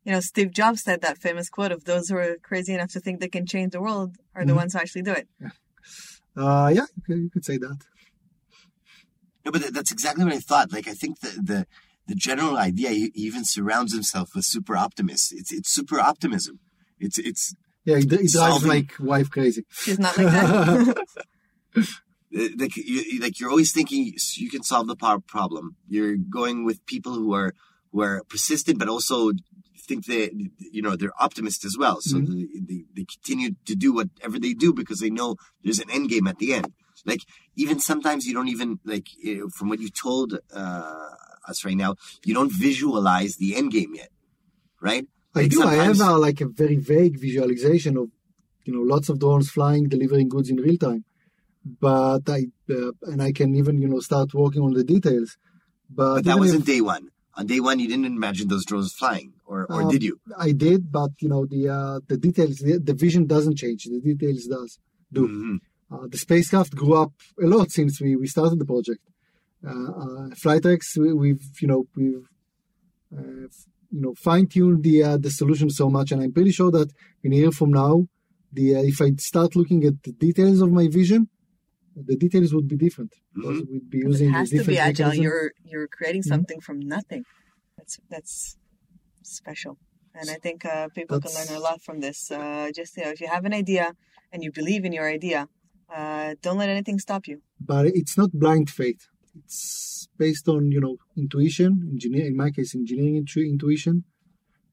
You 0.05 0.11
know, 0.13 0.19
Steve 0.19 0.51
Jobs 0.51 0.83
said 0.83 0.99
that 1.01 1.17
famous 1.17 1.49
quote 1.49 1.71
of 1.71 1.85
those 1.85 2.09
who 2.09 2.17
are 2.17 2.35
crazy 2.49 2.73
enough 2.73 2.91
to 2.91 2.99
think 2.99 3.21
they 3.21 3.29
can 3.29 3.45
change 3.45 3.71
the 3.71 3.81
world 3.81 4.17
are 4.35 4.43
the 4.45 4.51
Mhm. 4.51 4.57
ones 4.57 4.73
who 4.73 4.79
actually 4.79 5.03
do 5.03 5.13
it. 5.13 5.27
Uh, 6.35 6.69
yeah, 6.77 6.87
you 7.07 7.29
could, 7.31 7.45
say 7.45 7.57
that. 7.57 7.77
No, 9.45 9.51
but 9.51 9.61
that's 9.73 9.91
exactly 9.91 10.23
what 10.25 10.33
I 10.33 10.39
thought. 10.39 10.71
Like 10.73 10.87
I 10.87 10.93
think 10.93 11.19
the 11.19 11.29
the, 11.51 11.67
the 12.07 12.15
general 12.15 12.57
idea 12.57 12.89
he 12.89 13.11
he 13.13 13.21
even 13.29 13.45
surrounds 13.45 13.93
himself 13.93 14.27
with 14.35 14.45
super 14.45 14.75
optimists. 14.75 15.31
It's 15.31 15.51
it's 15.53 15.69
super 15.69 15.99
optimism. 15.99 16.59
It's 16.99 17.17
it's 17.17 17.53
Yeah, 17.85 17.97
it, 17.97 18.03
it 18.03 18.07
drives 18.09 18.33
Solving- 18.33 18.69
like 18.69 18.93
wife 18.99 19.29
crazy. 19.29 19.65
She's 19.71 19.99
not 19.99 20.17
like 20.17 20.27
that. 20.27 21.05
like 22.57 22.75
you, 22.77 22.83
you- 23.01 23.19
like 23.21 23.39
you're 23.39 23.49
always 23.49 23.71
thinking 23.71 24.13
you 24.35 24.49
can 24.49 24.63
solve 24.63 24.87
the 24.87 24.95
power 24.95 25.19
problem. 25.19 25.75
You're 25.87 26.15
going 26.17 26.63
with 26.65 26.85
people 26.85 27.13
who 27.13 27.33
are 27.33 27.53
who 27.91 28.01
are 28.01 28.23
persistent, 28.29 28.79
but 28.79 28.87
also 28.89 29.31
think 29.87 30.05
that 30.05 30.31
you 30.71 30.81
know 30.81 30.95
they're 30.95 31.11
optimists 31.19 31.65
as 31.65 31.75
well. 31.77 31.99
So 32.01 32.19
they, 32.19 32.47
they 32.69 32.83
they 32.95 33.05
continue 33.05 33.51
to 33.65 33.75
do 33.75 33.93
whatever 33.93 34.39
they 34.39 34.53
do 34.53 34.73
because 34.73 34.99
they 34.99 35.09
know 35.09 35.35
there's 35.63 35.79
an 35.79 35.89
end 35.91 36.09
game 36.09 36.27
at 36.27 36.39
the 36.39 36.53
end. 36.53 36.71
Like 37.05 37.19
even 37.57 37.79
sometimes 37.79 38.25
you 38.25 38.33
don't 38.33 38.47
even 38.47 38.79
like 38.85 39.07
from 39.55 39.67
what 39.69 39.79
you 39.79 39.89
told 39.89 40.39
uh, 40.55 41.09
us 41.47 41.65
right 41.65 41.75
now, 41.75 41.95
you 42.23 42.33
don't 42.33 42.51
visualize 42.51 43.35
the 43.35 43.55
end 43.55 43.71
game 43.71 43.93
yet, 43.93 44.09
right? 44.81 45.05
I 45.35 45.47
do. 45.47 45.63
I 45.63 45.75
have 45.75 45.99
uh, 45.99 46.17
like 46.17 46.41
a 46.41 46.47
very 46.47 46.75
vague 46.75 47.19
visualization 47.19 47.97
of, 47.97 48.09
you 48.65 48.73
know, 48.73 48.81
lots 48.81 49.09
of 49.09 49.19
drones 49.19 49.49
flying, 49.49 49.89
delivering 49.89 50.29
goods 50.29 50.49
in 50.49 50.57
real 50.57 50.77
time. 50.77 51.05
But 51.65 52.29
I, 52.29 52.47
uh, 52.69 52.91
and 53.03 53.21
I 53.21 53.31
can 53.31 53.55
even, 53.55 53.81
you 53.81 53.87
know, 53.87 53.99
start 53.99 54.33
working 54.33 54.61
on 54.61 54.73
the 54.73 54.83
details. 54.83 55.37
But, 55.89 56.15
But 56.15 56.25
that 56.25 56.39
wasn't 56.39 56.65
day 56.65 56.81
one. 56.81 57.09
On 57.35 57.47
day 57.47 57.59
one, 57.59 57.79
you 57.79 57.87
didn't 57.87 58.05
imagine 58.05 58.47
those 58.47 58.65
drones 58.65 58.93
flying, 58.93 59.33
or 59.45 59.65
or 59.65 59.81
Um, 59.83 59.89
did 59.89 60.03
you? 60.03 60.19
I 60.37 60.51
did, 60.51 60.91
but 60.91 61.11
you 61.19 61.29
know, 61.29 61.45
the 61.47 61.67
uh, 61.67 61.99
the 62.07 62.17
details, 62.17 62.57
the, 62.57 62.77
the 62.77 62.93
vision 62.93 63.25
doesn't 63.25 63.57
change. 63.57 63.85
The 63.85 64.01
details 64.01 64.45
does 64.45 64.77
do. 65.11 65.27
Mhm. 65.27 65.59
Uh, 65.91 66.07
the 66.07 66.17
spacecraft 66.17 66.75
grew 66.75 66.93
up 66.95 67.13
a 67.41 67.47
lot 67.47 67.71
since 67.71 67.99
we, 68.01 68.15
we 68.15 68.27
started 68.27 68.59
the 68.59 68.65
project. 68.65 69.01
Uh, 69.65 69.91
uh, 70.03 70.29
we, 70.97 71.13
we've 71.13 71.45
you 71.61 71.67
know 71.67 71.81
we've 71.95 72.27
uh, 73.17 73.47
you 73.95 74.01
know 74.03 74.13
fine 74.29 74.45
tune 74.53 74.75
the 74.87 74.95
uh, 75.09 75.17
the 75.25 75.31
solution 75.41 75.67
so 75.81 75.85
much, 75.97 76.07
and 76.11 76.19
I'm 76.23 76.33
pretty 76.37 76.53
sure 76.59 76.71
that 76.77 76.89
in 77.25 77.29
a 77.35 77.37
year 77.41 77.53
from 77.59 77.71
now, 77.83 77.93
the 78.57 78.65
uh, 78.77 78.91
if 78.91 78.97
I 79.05 79.09
start 79.31 79.49
looking 79.59 79.81
at 79.89 79.95
the 80.05 80.13
details 80.25 80.59
of 80.65 80.69
my 80.79 80.85
vision, 80.99 81.21
the 82.09 82.17
details 82.25 82.49
would 82.55 82.67
be 82.73 82.77
different 82.85 83.11
because 83.35 83.59
we'd 83.69 83.89
be 83.97 83.99
using 84.11 84.29
it 84.29 84.37
has 84.39 84.47
a 84.53 84.57
to 84.59 84.63
be 84.73 84.77
agile. 84.79 85.07
mechanism. 85.07 85.23
You're 85.25 85.47
you're 85.71 85.89
creating 85.97 86.23
Mhm. 86.23 86.31
something 86.33 86.59
from 86.67 86.77
nothing. 86.95 87.23
That's 87.77 87.95
that's 88.13 88.33
special, 89.39 89.73
and 90.19 90.25
I 90.35 90.37
think 90.45 90.59
uh, 90.65 90.87
people 90.97 91.17
can 91.23 91.31
learn 91.37 91.51
a 91.59 91.63
lot 91.69 91.79
from 91.87 91.97
this. 92.05 92.19
Uh, 92.31 92.69
just 92.79 92.91
you 92.97 93.03
know, 93.03 93.11
if 93.15 93.19
you 93.23 93.29
have 93.35 93.45
an 93.45 93.53
idea 93.63 93.85
and 94.31 94.39
you 94.45 94.51
believe 94.61 94.83
in 94.87 94.93
your 94.99 95.07
idea, 95.17 95.39
uh, 95.97 96.29
don't 96.45 96.57
let 96.63 96.69
anything 96.77 96.97
stop 97.07 97.23
you. 97.31 97.37
but 97.73 97.83
it's 97.99 98.15
not 98.21 98.29
blind 98.43 98.67
faith. 98.81 99.01
It's 99.35 100.07
based 100.17 100.47
on 100.47 100.71
you 100.71 100.81
know 100.81 100.97
intuition, 101.17 101.89
engineer. 101.91 102.25
In 102.27 102.37
my 102.37 102.51
case, 102.51 102.75
engineering 102.75 103.15
intu- 103.17 103.49
intuition 103.55 104.03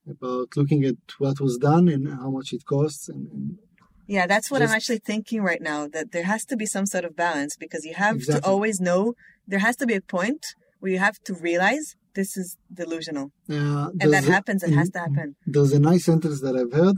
about 0.08 0.48
looking 0.56 0.84
at 0.84 0.96
what 1.18 1.40
was 1.40 1.56
done 1.56 1.88
and 1.88 2.08
how 2.08 2.30
much 2.30 2.52
it 2.52 2.64
costs. 2.64 3.08
And, 3.08 3.28
and 3.32 3.58
Yeah, 4.06 4.26
that's 4.26 4.50
what 4.50 4.62
I'm 4.62 4.70
actually 4.70 4.98
thinking 4.98 5.42
right 5.42 5.62
now. 5.62 5.88
That 5.88 6.12
there 6.12 6.24
has 6.24 6.44
to 6.46 6.56
be 6.56 6.66
some 6.66 6.86
sort 6.86 7.04
of 7.04 7.16
balance 7.16 7.56
because 7.56 7.84
you 7.84 7.94
have 7.94 8.20
to 8.24 8.44
always 8.44 8.80
know. 8.80 9.14
There 9.46 9.60
has 9.60 9.76
to 9.76 9.86
be 9.86 9.94
a 9.94 10.00
point 10.00 10.42
where 10.80 10.92
you 10.92 10.98
have 10.98 11.18
to 11.24 11.34
realize 11.34 11.96
this 12.14 12.36
is 12.36 12.56
delusional, 12.72 13.32
uh, 13.48 13.90
and 14.00 14.12
that 14.12 14.26
a- 14.26 14.32
happens. 14.32 14.62
It 14.62 14.72
has 14.72 14.90
to 14.90 15.00
happen. 15.00 15.36
There's 15.46 15.72
a 15.72 15.80
nice 15.80 16.04
sentence 16.04 16.40
that 16.40 16.56
I've 16.56 16.72
heard. 16.72 16.96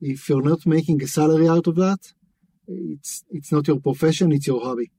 If 0.00 0.28
you're 0.28 0.42
not 0.42 0.66
making 0.66 1.02
a 1.02 1.06
salary 1.06 1.48
out 1.48 1.66
of 1.66 1.76
that, 1.76 2.00
it's 2.66 3.24
it's 3.30 3.50
not 3.52 3.66
your 3.68 3.80
profession, 3.80 4.32
it's 4.32 4.46
your 4.46 4.60
hobby. 4.60 4.90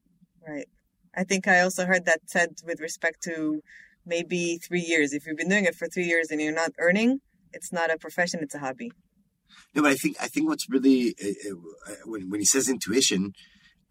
Right. 0.48 0.68
I 1.16 1.24
think 1.24 1.48
I 1.48 1.62
also 1.62 1.86
heard 1.86 2.06
that 2.06 2.22
said 2.26 2.50
with 2.66 2.80
respect 2.80 3.22
to 3.24 3.62
maybe 4.06 4.58
three 4.58 4.82
years. 4.82 5.14
If 5.14 5.26
you've 5.26 5.38
been 5.38 5.50
doing 5.50 5.66
it 5.66 5.76
for 5.76 5.88
three 5.88 6.06
years 6.06 6.30
and 6.32 6.42
you're 6.42 6.54
not 6.54 6.72
earning, 6.80 7.20
it's 7.52 7.72
not 7.72 7.92
a 7.92 7.98
profession, 7.98 8.40
it's 8.42 8.56
a 8.56 8.60
hobby. 8.60 8.92
No, 9.76 9.82
but 9.84 9.92
I 9.92 9.96
think 9.96 10.18
I 10.20 10.28
think 10.28 10.50
what's 10.50 10.70
really 10.70 11.16
uh, 11.24 11.92
uh, 11.92 11.96
when 12.06 12.30
when 12.30 12.40
he 12.40 12.46
says 12.46 12.68
intuition, 12.68 13.34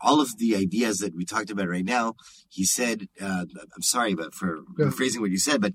all 0.00 0.20
of 0.20 0.36
the 0.38 0.56
ideas 0.56 0.98
that 0.98 1.14
we 1.14 1.24
talked 1.24 1.50
about 1.50 1.68
right 1.68 1.84
now, 1.84 2.14
he 2.48 2.64
said. 2.64 3.06
Uh, 3.20 3.44
I'm 3.74 3.82
sorry, 3.82 4.14
but 4.14 4.34
for 4.34 4.58
Yeah. 4.78 4.86
rephrasing 4.86 5.20
what 5.20 5.30
you 5.30 5.38
said, 5.38 5.60
but 5.60 5.74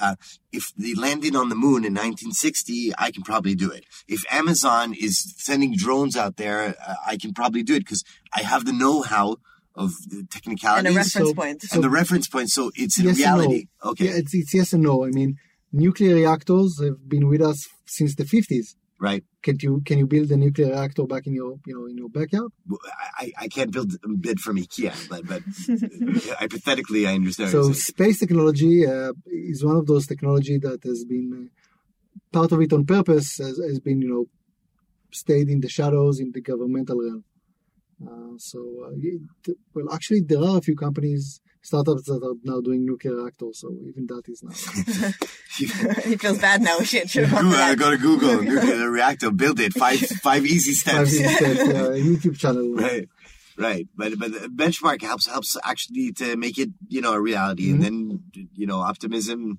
uh, 0.00 0.16
if 0.52 0.72
they 0.76 0.94
landed 0.94 1.36
on 1.36 1.50
the 1.50 1.54
moon 1.54 1.84
in 1.84 1.92
1960, 1.92 2.92
I 2.98 3.10
can 3.10 3.22
probably 3.22 3.54
do 3.54 3.70
it. 3.70 3.84
If 4.06 4.24
Amazon 4.30 4.94
is 4.94 5.34
sending 5.36 5.74
drones 5.76 6.16
out 6.16 6.36
there, 6.36 6.74
uh, 6.86 6.94
I 7.06 7.16
can 7.18 7.32
probably 7.34 7.62
do 7.62 7.74
it 7.74 7.80
because 7.80 8.04
I 8.32 8.42
have 8.42 8.64
the 8.64 8.72
know-how 8.72 9.36
of 9.82 9.90
the 10.10 10.18
And 10.18 10.30
technicalities 10.36 10.96
reference 10.96 11.28
so- 11.30 11.34
point. 11.42 11.60
and 11.72 11.80
the 11.86 11.90
reference 12.00 12.26
point. 12.34 12.48
So 12.56 12.62
it's 12.82 12.96
in 12.98 13.04
Yes 13.06 13.16
and 13.20 13.24
no. 13.26 13.36
reality. 13.36 13.62
Okay, 13.90 14.04
Yeah, 14.06 14.16
it's, 14.20 14.32
it's 14.40 14.52
yes 14.58 14.68
and 14.74 14.82
no. 14.82 14.94
I 15.08 15.10
mean, 15.18 15.30
nuclear 15.72 16.14
reactors 16.22 16.70
have 16.84 16.98
been 17.14 17.26
with 17.32 17.42
us 17.50 17.58
since 17.96 18.12
the 18.20 18.24
50s. 18.34 18.66
right. 19.10 19.24
Can 19.46 19.56
you 19.64 19.72
can 19.88 19.96
you 20.00 20.06
build 20.14 20.28
a 20.36 20.36
nuclear 20.44 20.70
reactor 20.74 21.04
back 21.12 21.24
in 21.28 21.32
your 21.40 21.52
you 21.68 21.74
know 21.76 21.86
in 21.90 21.96
your 22.02 22.10
backyard? 22.18 22.50
I, 23.22 23.26
I 23.44 23.46
can't 23.54 23.72
build 23.76 23.90
a 24.06 24.08
bed 24.26 24.38
from 24.44 24.54
IKEA, 24.64 24.92
but 25.12 25.22
but 25.32 25.42
hypothetically, 26.42 27.02
I 27.10 27.14
understand. 27.20 27.50
So 27.50 27.60
space 27.72 28.18
technology 28.18 28.74
uh, 28.94 29.12
is 29.26 29.64
one 29.64 29.76
of 29.76 29.86
those 29.86 30.04
technology 30.12 30.56
that 30.66 30.80
has 30.90 31.04
been 31.04 31.26
uh, 31.38 31.48
part 32.36 32.50
of 32.54 32.60
it 32.64 32.72
on 32.72 32.84
purpose 32.84 33.28
has, 33.38 33.56
has 33.70 33.78
been 33.80 33.98
you 34.02 34.10
know 34.12 34.24
stayed 35.22 35.48
in 35.48 35.60
the 35.60 35.68
shadows 35.68 36.18
in 36.20 36.32
the 36.32 36.40
governmental 36.50 36.98
realm. 37.00 37.24
Uh, 38.06 38.36
so 38.36 38.58
uh, 38.86 38.90
it, 38.96 39.56
well, 39.74 39.92
actually, 39.92 40.20
there 40.20 40.42
are 40.42 40.58
a 40.58 40.60
few 40.60 40.76
companies 40.76 41.40
startups 41.62 42.04
that 42.04 42.22
are 42.22 42.34
now 42.44 42.60
doing 42.60 42.84
nuclear 42.86 43.16
reactors. 43.16 43.60
So 43.60 43.70
even 43.86 44.06
that 44.06 44.22
is 44.28 44.42
now. 44.42 44.52
he 46.08 46.16
feels 46.16 46.38
bad 46.38 46.62
now. 46.62 46.78
We 46.78 46.84
should 46.84 47.10
should 47.10 47.26
have 47.26 47.40
Google, 47.40 47.76
go 47.76 47.90
to 47.90 47.96
Google, 47.98 48.42
nuclear 48.42 48.90
reactor, 48.90 49.30
build 49.30 49.60
it. 49.60 49.72
Five 49.74 49.98
five 50.22 50.44
easy 50.46 50.72
Five 50.74 51.08
steps. 51.08 51.36
steps, 51.36 51.60
uh, 51.60 51.90
YouTube 51.92 52.38
channel. 52.38 52.74
right, 52.74 53.08
right. 53.56 53.86
But 53.96 54.18
but 54.18 54.32
the 54.32 54.48
benchmark 54.48 55.02
helps 55.02 55.26
helps 55.26 55.56
actually 55.64 56.12
to 56.12 56.36
make 56.36 56.58
it 56.58 56.70
you 56.88 57.00
know 57.00 57.12
a 57.12 57.20
reality, 57.20 57.70
and 57.70 57.82
then 57.82 58.22
you 58.54 58.66
know 58.66 58.78
optimism 58.80 59.58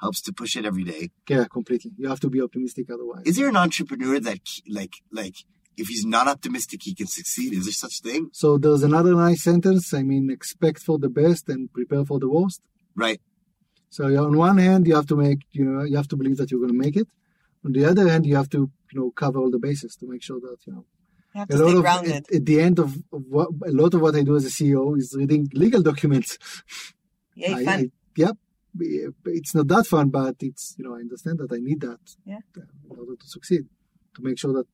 helps 0.00 0.20
to 0.22 0.32
push 0.32 0.56
it 0.56 0.64
every 0.64 0.84
day. 0.84 1.10
Yeah, 1.28 1.44
completely. 1.50 1.92
You 1.96 2.08
have 2.08 2.20
to 2.20 2.30
be 2.30 2.40
optimistic 2.40 2.90
otherwise. 2.90 3.22
Is 3.24 3.36
there 3.36 3.48
an 3.48 3.56
entrepreneur 3.56 4.20
that 4.20 4.40
like 4.68 4.94
like 5.10 5.36
if 5.78 5.88
he's 5.88 6.04
not 6.04 6.26
optimistic 6.28 6.82
he 6.82 6.94
can 6.94 7.06
succeed? 7.06 7.52
Is 7.52 7.64
there 7.64 7.72
such 7.72 8.00
thing? 8.00 8.30
So 8.32 8.58
there's 8.58 8.82
another 8.82 9.14
nice 9.14 9.42
sentence. 9.42 9.92
I 9.94 10.02
mean, 10.02 10.30
expect 10.30 10.80
for 10.80 10.98
the 10.98 11.08
best 11.08 11.48
and 11.48 11.72
prepare 11.72 12.04
for 12.04 12.18
the 12.18 12.28
worst. 12.28 12.60
Right. 12.94 13.20
So 13.90 14.04
on 14.26 14.36
one 14.36 14.58
hand, 14.58 14.86
you 14.86 14.94
have 14.94 15.06
to 15.06 15.16
make, 15.16 15.40
you 15.52 15.64
know, 15.64 15.82
you 15.84 15.96
have 15.96 16.08
to 16.08 16.16
believe 16.16 16.36
that 16.38 16.50
you're 16.50 16.60
going 16.60 16.72
to 16.78 16.84
make 16.86 16.96
it. 16.96 17.08
On 17.64 17.72
the 17.72 17.84
other 17.86 18.08
hand, 18.08 18.26
you 18.26 18.36
have 18.36 18.50
to, 18.50 18.70
you 18.92 19.00
know, 19.00 19.10
cover 19.12 19.38
all 19.38 19.50
the 19.50 19.58
bases 19.58 19.96
to 19.96 20.06
make 20.06 20.22
sure 20.22 20.40
that, 20.40 20.58
you 20.66 20.72
know, 20.74 20.84
You 21.34 21.40
have 21.40 21.50
a 21.50 21.56
lot 21.56 21.68
stay 21.68 21.76
of 21.76 21.82
grounded. 21.82 22.12
at, 22.12 22.32
at 22.38 22.44
the 22.50 22.60
end 22.60 22.78
of, 22.78 22.90
of 23.16 23.22
what 23.34 23.48
a 23.66 23.72
lot 23.82 23.92
of 23.94 24.00
what 24.00 24.14
I 24.16 24.22
do 24.22 24.36
as 24.36 24.44
a 24.44 24.50
CEO 24.58 24.96
is 24.98 25.14
reading 25.18 25.48
legal 25.64 25.82
documents. 25.82 26.38
Yeah, 27.40 27.54
I, 27.54 27.64
fun. 27.64 27.78
I, 27.78 27.90
yep, 28.16 28.36
it's 29.26 29.54
not 29.54 29.68
that 29.68 29.86
fun, 29.86 30.08
but 30.10 30.34
it's 30.40 30.74
you 30.76 30.84
know 30.84 30.94
I 30.96 31.00
understand 31.06 31.38
that 31.38 31.52
I 31.52 31.58
need 31.68 31.80
that 31.82 32.00
Yeah. 32.32 32.40
in 32.56 32.96
order 32.98 33.14
to 33.22 33.26
succeed 33.36 33.62
to 34.16 34.20
make 34.22 34.38
sure 34.42 34.52
that 34.54 34.66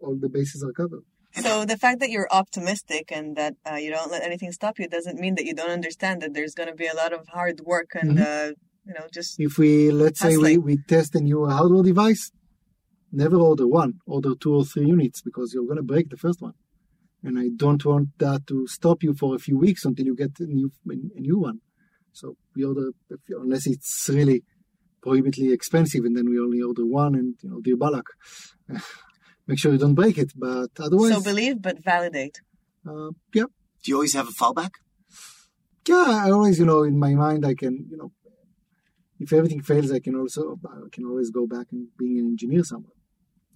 all 0.00 0.16
the 0.16 0.28
bases 0.28 0.62
are 0.62 0.72
covered. 0.72 1.02
So 1.34 1.64
the 1.64 1.76
fact 1.76 2.00
that 2.00 2.10
you're 2.10 2.28
optimistic 2.30 3.12
and 3.12 3.36
that 3.36 3.54
uh, 3.70 3.74
you 3.74 3.90
don't 3.90 4.10
let 4.10 4.22
anything 4.22 4.50
stop 4.52 4.78
you 4.78 4.88
doesn't 4.88 5.20
mean 5.20 5.34
that 5.36 5.44
you 5.44 5.54
don't 5.54 5.70
understand 5.70 6.22
that 6.22 6.34
there's 6.34 6.54
going 6.54 6.68
to 6.68 6.74
be 6.74 6.86
a 6.86 6.94
lot 6.94 7.12
of 7.12 7.28
hard 7.28 7.60
work 7.60 7.90
and 7.94 8.18
uh, 8.18 8.52
you 8.86 8.94
know 8.94 9.06
just 9.12 9.38
If 9.38 9.58
we, 9.58 9.90
let's 9.90 10.20
say, 10.20 10.36
we, 10.36 10.58
we 10.58 10.78
test 10.78 11.14
a 11.14 11.20
new 11.20 11.46
hardware 11.46 11.82
device, 11.82 12.32
never 13.12 13.36
order 13.36 13.66
one, 13.66 13.94
order 14.06 14.34
two 14.34 14.54
or 14.54 14.64
three 14.64 14.86
units 14.86 15.20
because 15.20 15.52
you're 15.54 15.66
going 15.66 15.76
to 15.76 15.82
break 15.82 16.08
the 16.08 16.16
first 16.16 16.40
one. 16.40 16.54
And 17.22 17.38
I 17.38 17.48
don't 17.54 17.84
want 17.84 18.18
that 18.18 18.46
to 18.46 18.66
stop 18.68 19.02
you 19.02 19.12
for 19.12 19.34
a 19.34 19.38
few 19.38 19.58
weeks 19.58 19.84
until 19.84 20.06
you 20.06 20.16
get 20.16 20.38
a 20.40 20.44
new, 20.44 20.70
a 20.88 21.20
new 21.20 21.38
one. 21.38 21.60
So 22.12 22.36
we 22.54 22.64
order, 22.64 22.90
unless 23.30 23.66
it's 23.66 24.08
really 24.08 24.44
prohibitively 25.02 25.52
expensive, 25.52 26.04
and 26.04 26.16
then 26.16 26.30
we 26.30 26.38
only 26.40 26.62
order 26.62 26.86
one 26.86 27.14
and, 27.14 27.34
you 27.42 27.50
know, 27.50 27.60
dear 27.60 27.76
Balak, 27.76 28.06
make 29.48 29.58
sure 29.58 29.72
you 29.72 29.78
don't 29.78 29.94
break 29.94 30.16
it. 30.18 30.32
But 30.36 30.70
otherwise, 30.78 31.12
so 31.14 31.20
believe 31.22 31.60
but 31.60 31.82
validate. 31.82 32.36
uh, 32.88 33.10
yeah, 33.34 33.44
Do 33.82 33.86
you 33.90 33.94
always 33.96 34.14
have 34.14 34.28
a 34.28 34.32
fallback? 34.40 34.70
yeah, 35.88 36.22
I 36.26 36.30
always, 36.30 36.58
you 36.58 36.66
know, 36.66 36.82
in 36.84 36.98
my 36.98 37.14
mind, 37.14 37.44
I 37.46 37.54
can, 37.54 37.86
you 37.90 37.96
know, 37.96 38.12
if 39.18 39.32
everything 39.32 39.62
fails, 39.62 39.90
I 39.90 40.00
can 40.00 40.14
also, 40.14 40.60
I 40.64 40.88
can 40.92 41.04
always 41.06 41.30
go 41.30 41.46
back 41.46 41.66
and 41.72 41.88
being 41.98 42.18
an 42.18 42.26
engineer 42.26 42.62
somewhere. 42.62 42.92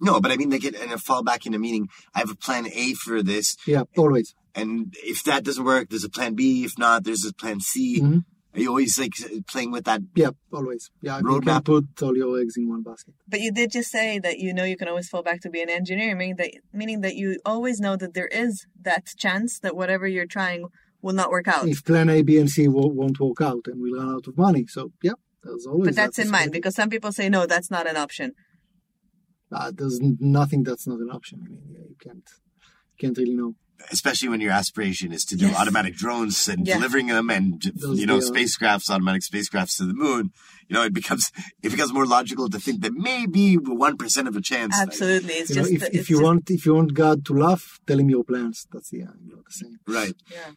No, 0.01 0.19
but 0.19 0.31
I 0.31 0.35
mean, 0.35 0.49
like, 0.49 0.65
in 0.65 0.75
a 0.91 0.97
fallback 0.97 1.45
in 1.45 1.53
a 1.53 1.59
meaning, 1.59 1.87
I 2.13 2.19
have 2.19 2.31
a 2.31 2.35
plan 2.35 2.67
A 2.73 2.93
for 2.95 3.21
this, 3.23 3.55
Yeah, 3.65 3.83
always. 3.95 4.33
and 4.55 4.93
if 5.03 5.23
that 5.23 5.43
doesn't 5.45 5.63
work, 5.63 5.89
there's 5.89 6.03
a 6.03 6.09
plan 6.09 6.33
B. 6.33 6.65
If 6.65 6.77
not, 6.77 7.03
there's 7.05 7.23
a 7.25 7.33
plan 7.33 7.59
C. 7.61 8.01
Mhm. 8.01 8.25
Are 8.53 8.59
you 8.59 8.69
always 8.69 8.99
like 8.99 9.13
playing 9.47 9.71
with 9.71 9.85
that? 9.85 10.01
Yeah, 10.15 10.29
always. 10.51 10.91
Yeah, 11.01 11.19
you 11.19 11.41
can 11.41 11.61
put 11.63 11.85
all 12.03 12.15
your 12.15 12.39
eggs 12.39 12.55
in 12.55 12.69
one 12.69 12.83
basket. 12.83 13.15
But 13.27 13.39
you 13.39 13.51
did 13.51 13.71
just 13.71 13.89
say 13.89 14.19
that 14.19 14.37
you 14.37 14.53
know 14.53 14.63
you 14.63 14.77
can 14.77 14.87
always 14.87 15.09
fall 15.09 15.23
back 15.23 15.41
to 15.41 15.49
be 15.49 15.61
an 15.61 15.69
engineer, 15.69 16.15
meaning 16.15 16.35
that 16.37 16.51
meaning 16.71 17.01
that 17.01 17.15
you 17.15 17.39
always 17.45 17.79
know 17.79 17.95
that 17.95 18.13
there 18.13 18.27
is 18.27 18.65
that 18.81 19.07
chance 19.17 19.59
that 19.59 19.75
whatever 19.75 20.07
you're 20.07 20.27
trying 20.27 20.67
will 21.01 21.13
not 21.13 21.31
work 21.31 21.47
out. 21.47 21.67
If 21.67 21.83
plan 21.83 22.09
A, 22.09 22.21
B, 22.21 22.37
and 22.37 22.49
C 22.49 22.67
won't 22.67 23.19
work 23.19 23.41
out, 23.41 23.63
and 23.65 23.81
we'll 23.81 23.99
run 23.99 24.15
out 24.15 24.27
of 24.27 24.37
money. 24.37 24.65
So 24.67 24.91
yeah, 25.01 25.13
there's 25.43 25.65
always. 25.65 25.87
But 25.87 25.95
that's 25.95 26.17
that 26.17 26.25
in 26.25 26.31
mind 26.31 26.51
because 26.51 26.75
some 26.75 26.89
people 26.89 27.11
say 27.11 27.29
no, 27.29 27.45
that's 27.47 27.71
not 27.71 27.87
an 27.87 27.97
option. 27.97 28.33
uh, 29.51 29.71
there's 29.73 29.99
nothing 30.01 30.63
that's 30.63 30.87
not 30.87 30.99
an 30.99 31.09
option. 31.11 31.39
I 31.45 31.49
mean, 31.49 31.61
yeah, 31.71 31.85
you 31.89 31.95
can't, 31.99 32.27
can't 32.99 33.17
really 33.17 33.35
know. 33.35 33.55
Especially 33.91 34.29
when 34.29 34.39
your 34.39 34.51
aspiration 34.51 35.11
is 35.11 35.25
to 35.25 35.35
do 35.35 35.47
Yes. 35.47 35.57
automatic 35.57 35.95
drones 35.95 36.47
and 36.47 36.65
Yeah. 36.65 36.75
delivering 36.75 37.07
them, 37.07 37.29
and 37.29 37.61
Those 37.75 37.99
you 37.99 38.05
know, 38.05 38.19
they 38.19 38.25
are. 38.25 38.31
spacecrafts, 38.31 38.89
automatic 38.89 39.23
spacecrafts 39.23 39.77
to 39.77 39.85
the 39.85 39.93
moon. 39.93 40.31
You 40.69 40.75
know, 40.75 40.83
it 40.83 40.93
becomes 40.93 41.31
it 41.61 41.69
becomes 41.69 41.91
more 41.91 42.05
logical 42.05 42.49
to 42.49 42.59
think 42.59 42.81
that 42.81 42.93
maybe 42.93 43.55
one 43.55 43.97
percent 43.97 44.27
of 44.29 44.35
a 44.37 44.41
chance. 44.41 44.73
like- 44.77 44.87
Absolutely, 44.87 45.33
it's 45.33 45.49
You 45.49 45.55
know, 45.57 45.61
just 45.63 45.73
if, 45.73 45.83
it's 45.83 45.95
if 46.01 46.09
you 46.09 46.15
just- 46.17 46.23
want 46.23 46.49
if 46.49 46.65
you 46.65 46.73
want 46.75 46.93
God 46.93 47.25
to 47.25 47.33
laugh, 47.33 47.79
tell 47.85 47.99
him 47.99 48.09
your 48.09 48.23
plans. 48.23 48.65
That's 48.71 48.89
the, 48.89 49.03
uh, 49.03 49.11
you 49.25 49.35
know, 49.35 49.43
the 49.45 49.51
same. 49.61 49.79
right. 49.87 50.15
Yeah. 50.31 50.51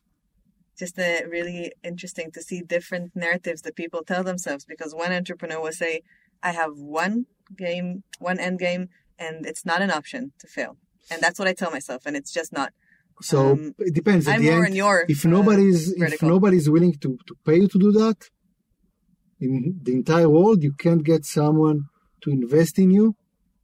Just 0.79 0.99
uh, 0.99 1.21
really 1.29 1.73
interesting 1.83 2.31
to 2.33 2.43
see 2.43 2.61
different 2.61 3.17
narratives 3.17 3.63
that 3.63 3.75
people 3.77 4.05
tell 4.05 4.23
themselves 4.23 4.65
because 4.67 4.95
one 4.95 5.11
entrepreneur 5.11 5.61
will 5.61 5.73
say, 5.73 6.03
I 6.43 6.53
have 6.53 6.73
one 6.77 7.27
game, 7.57 8.03
one 8.19 8.39
end 8.39 8.59
game, 8.59 8.91
and 9.19 9.47
it's 9.47 9.65
not 9.65 9.81
an 9.83 9.91
option 9.91 10.33
to 10.39 10.47
fail. 10.47 10.77
And 11.11 11.23
that's 11.23 11.39
what 11.39 11.49
I 11.49 11.55
tell 11.55 11.71
myself, 11.71 12.03
and 12.07 12.15
it's 12.17 12.31
just 12.33 12.53
not. 12.53 12.73
So 13.21 13.53
Um, 13.53 13.75
it 13.79 13.95
depends. 13.95 14.27
At 14.29 14.35
I'm 14.37 14.43
the 14.43 14.51
more 14.51 14.59
end, 14.65 14.69
in 14.73 14.77
your, 14.77 15.05
if 15.09 15.25
uh, 15.25 15.29
nobody's 15.29 15.93
if 15.93 16.23
nobody's 16.23 16.69
willing 16.69 16.93
to, 17.03 17.19
to 17.29 17.35
pay 17.47 17.57
you 17.61 17.69
to 17.69 17.79
do 17.79 17.91
that 17.93 18.19
in 19.41 19.81
the 19.83 19.93
entire 19.93 20.29
world, 20.29 20.63
you 20.63 20.73
can't 20.73 21.03
get 21.03 21.25
someone 21.25 21.85
to 22.23 22.31
invest 22.31 22.79
in 22.79 22.91
you. 22.91 23.17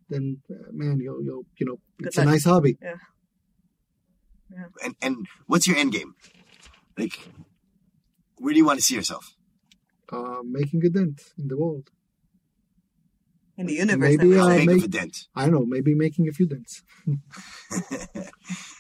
Then, 0.08 0.42
uh, 0.50 0.54
man, 0.72 1.00
you're, 1.00 1.20
you're 1.22 1.42
you 1.58 1.66
know, 1.66 1.78
it's 2.00 2.16
a 2.16 2.20
luck. 2.20 2.28
nice 2.32 2.44
hobby. 2.44 2.78
Yeah. 2.82 2.94
And 4.84 4.94
and 5.00 5.16
what's 5.46 5.66
your 5.66 5.76
end 5.76 5.92
game? 5.92 6.14
Like, 6.98 7.18
where 8.36 8.52
do 8.52 8.58
you 8.58 8.66
want 8.66 8.78
to 8.78 8.84
see 8.84 8.94
yourself? 8.94 9.34
Uh, 10.10 10.40
making 10.44 10.84
a 10.84 10.90
dent 10.90 11.22
in 11.38 11.48
the 11.48 11.56
world. 11.56 11.88
in 13.56 13.66
the 13.66 13.74
universe. 13.74 14.10
Maybe, 14.10 14.16
that 14.18 14.26
we 14.28 14.38
uh, 14.38 14.42
How 14.42 14.48
say. 14.50 14.66
big 14.66 14.76
make- 14.76 14.84
a 14.84 14.88
dent? 14.88 15.16
I 15.34 15.42
don't 15.44 15.54
know, 15.54 15.64
maybe 15.66 15.94
making 15.94 16.28
a 16.28 16.32
few 16.32 16.46
dents. 16.46 16.82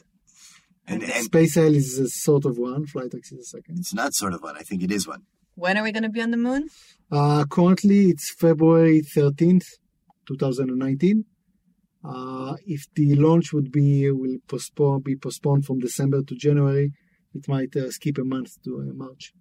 And 0.86 1.02
and 1.02 1.24
Space 1.24 1.56
IL 1.56 1.74
is 1.74 1.98
a 1.98 2.08
sort 2.08 2.44
of 2.44 2.58
one, 2.58 2.86
Flytrex 2.86 3.32
is 3.32 3.38
a 3.40 3.44
second. 3.44 3.78
it's 3.78 3.94
not 3.94 4.14
sort 4.14 4.34
of 4.34 4.42
one. 4.42 4.56
I 4.56 4.62
think 4.62 4.82
it 4.82 4.90
is 4.90 5.06
one. 5.06 5.22
when 5.54 5.76
are 5.76 5.82
we 5.82 5.92
going 5.92 6.02
to 6.02 6.08
be 6.08 6.22
on 6.22 6.30
the 6.30 6.36
moon? 6.36 6.68
Uh, 7.10 7.44
currently, 7.44 8.06
it's 8.06 8.34
February 8.34 9.02
13th, 9.02 9.66
2019. 10.26 11.24
Uh, 12.04 12.56
if 12.66 12.86
the 12.94 13.14
launch 13.14 13.52
would 13.52 13.70
be 13.70 14.10
will 14.10 14.38
postpone 14.48 15.02
be 15.02 15.14
postponed 15.14 15.64
from 15.64 15.78
December 15.78 16.22
to 16.22 16.34
January, 16.34 16.92
it 17.34 17.46
might 17.48 17.76
uh, 17.76 17.90
skip 17.90 18.18
a 18.18 18.24
month 18.24 18.60
to 18.64 18.80
uh, 18.80 18.92
March. 18.92 19.32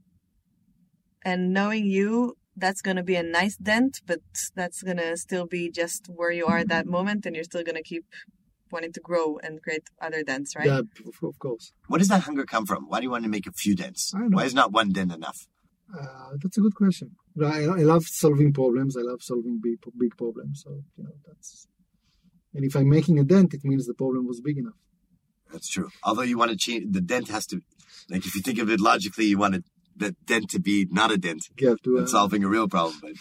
And 1.24 1.54
knowing 1.54 1.86
you, 1.86 2.36
that's 2.56 2.82
going 2.82 2.98
to 2.98 3.04
be 3.04 3.16
a 3.16 3.24
nice 3.24 3.56
dent, 3.58 4.02
but 4.06 4.20
that's 4.56 4.84
going 4.84 4.98
to 4.98 5.18
still 5.18 5.48
be 5.48 5.72
just 5.72 6.08
where 6.08 6.32
you 6.32 6.46
are 6.46 6.60
at 6.60 6.70
that 6.70 6.86
moment, 6.86 7.26
and 7.26 7.36
you're 7.36 7.46
still 7.46 7.64
going 7.64 7.76
to 7.76 7.84
keep 7.84 8.06
wanting 8.72 8.94
to 8.94 9.00
grow 9.00 9.38
and 9.44 9.62
create 9.62 9.84
other 10.02 10.24
dents, 10.24 10.56
right? 10.56 10.66
Yeah, 10.66 10.80
of, 10.80 11.16
of 11.24 11.40
course. 11.40 11.74
What 11.88 12.00
does 12.00 12.08
that 12.10 12.22
hunger 12.24 12.46
come 12.46 12.66
from? 12.66 12.88
Why 12.88 13.00
do 13.00 13.04
you 13.06 13.12
want 13.12 13.24
to 13.24 13.30
make 13.30 13.48
a 13.48 13.52
few 13.52 13.76
dents? 13.76 14.14
I 14.16 14.20
know. 14.20 14.38
Why 14.38 14.46
is 14.46 14.54
not 14.54 14.72
one 14.72 14.92
dent 14.92 15.12
enough? 15.12 15.48
Uh, 15.94 16.32
that's 16.42 16.58
a 16.58 16.62
good 16.62 16.76
question. 16.76 17.12
I, 17.44 17.64
I 17.64 17.84
love 17.84 18.06
solving 18.06 18.54
problems. 18.54 18.96
I 18.96 19.02
love 19.02 19.22
solving 19.22 19.60
big 19.62 19.80
big 19.98 20.16
problems. 20.18 20.62
So 20.64 20.84
you 20.98 21.04
know 21.04 21.12
that's. 21.28 21.68
And 22.54 22.66
if 22.66 22.76
I'm 22.76 22.90
making 22.90 23.20
a 23.20 23.24
dent, 23.24 23.54
it 23.54 23.62
means 23.64 23.88
the 23.88 23.94
problem 23.94 24.28
was 24.28 24.42
big 24.42 24.58
enough. 24.58 24.76
That's 25.52 25.70
true. 25.70 25.90
Although 26.04 26.22
you 26.24 26.38
want 26.38 26.52
to 26.52 26.58
change 26.58 26.94
the 26.94 27.02
dent 27.02 27.28
has 27.30 27.46
to, 27.48 27.62
like, 28.10 28.26
if 28.26 28.36
you 28.36 28.42
think 28.42 28.60
of 28.60 28.70
it 28.70 28.80
logically, 28.80 29.26
you 29.26 29.38
want 29.38 29.56
it, 29.56 29.66
the 29.96 30.16
dent 30.26 30.50
to 30.52 30.60
be 30.60 30.88
not 30.90 31.12
a 31.12 31.18
dent 31.18 31.44
You 31.60 31.70
have 31.70 31.82
to. 31.84 31.98
and 31.98 32.06
Uh, 32.06 32.10
solving 32.10 32.44
a 32.44 32.48
real 32.48 32.68
problem. 32.70 32.98
But 33.02 33.14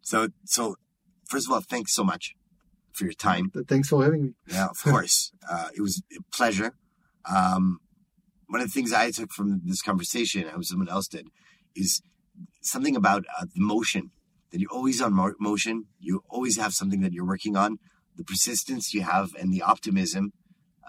so 0.00 0.28
so, 0.44 0.76
first 1.26 1.46
of 1.46 1.52
all, 1.52 1.60
thanks 1.60 1.94
so 1.94 2.04
much 2.04 2.34
for 2.98 3.04
your 3.04 3.14
time. 3.14 3.50
thanks 3.68 3.88
for 3.88 4.02
having 4.02 4.22
me. 4.24 4.32
Yeah, 4.46 4.66
of 4.66 4.82
course. 4.82 5.32
Uh, 5.50 5.68
it 5.74 5.80
was 5.80 6.02
a 6.14 6.20
pleasure. 6.30 6.74
Um, 7.24 7.80
one 8.48 8.60
of 8.60 8.66
the 8.66 8.72
things 8.72 8.92
I 8.92 9.10
took 9.10 9.32
from 9.32 9.62
this 9.64 9.80
conversation, 9.80 10.46
I 10.46 10.50
hope 10.50 10.64
someone 10.64 10.90
else 10.90 11.08
did, 11.08 11.28
is 11.74 12.02
something 12.60 12.94
about 12.94 13.24
uh, 13.38 13.46
the 13.46 13.62
motion. 13.62 14.10
That 14.50 14.60
you're 14.60 14.70
always 14.70 15.00
on 15.00 15.14
mo- 15.14 15.40
motion. 15.40 15.86
You 15.98 16.22
always 16.28 16.58
have 16.58 16.74
something 16.74 17.00
that 17.00 17.14
you're 17.14 17.24
working 17.24 17.56
on. 17.56 17.78
The 18.16 18.24
persistence 18.24 18.92
you 18.92 19.04
have 19.04 19.34
and 19.40 19.50
the 19.50 19.62
optimism 19.62 20.32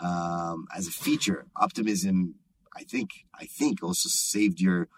um, 0.03 0.67
as 0.75 0.85
a 0.87 0.91
feature. 0.91 1.45
Optimism, 1.55 2.35
I 2.75 2.83
think, 2.83 3.11
I 3.33 3.45
think 3.45 3.81
also 3.81 4.09
saved 4.09 4.59
your 4.59 4.89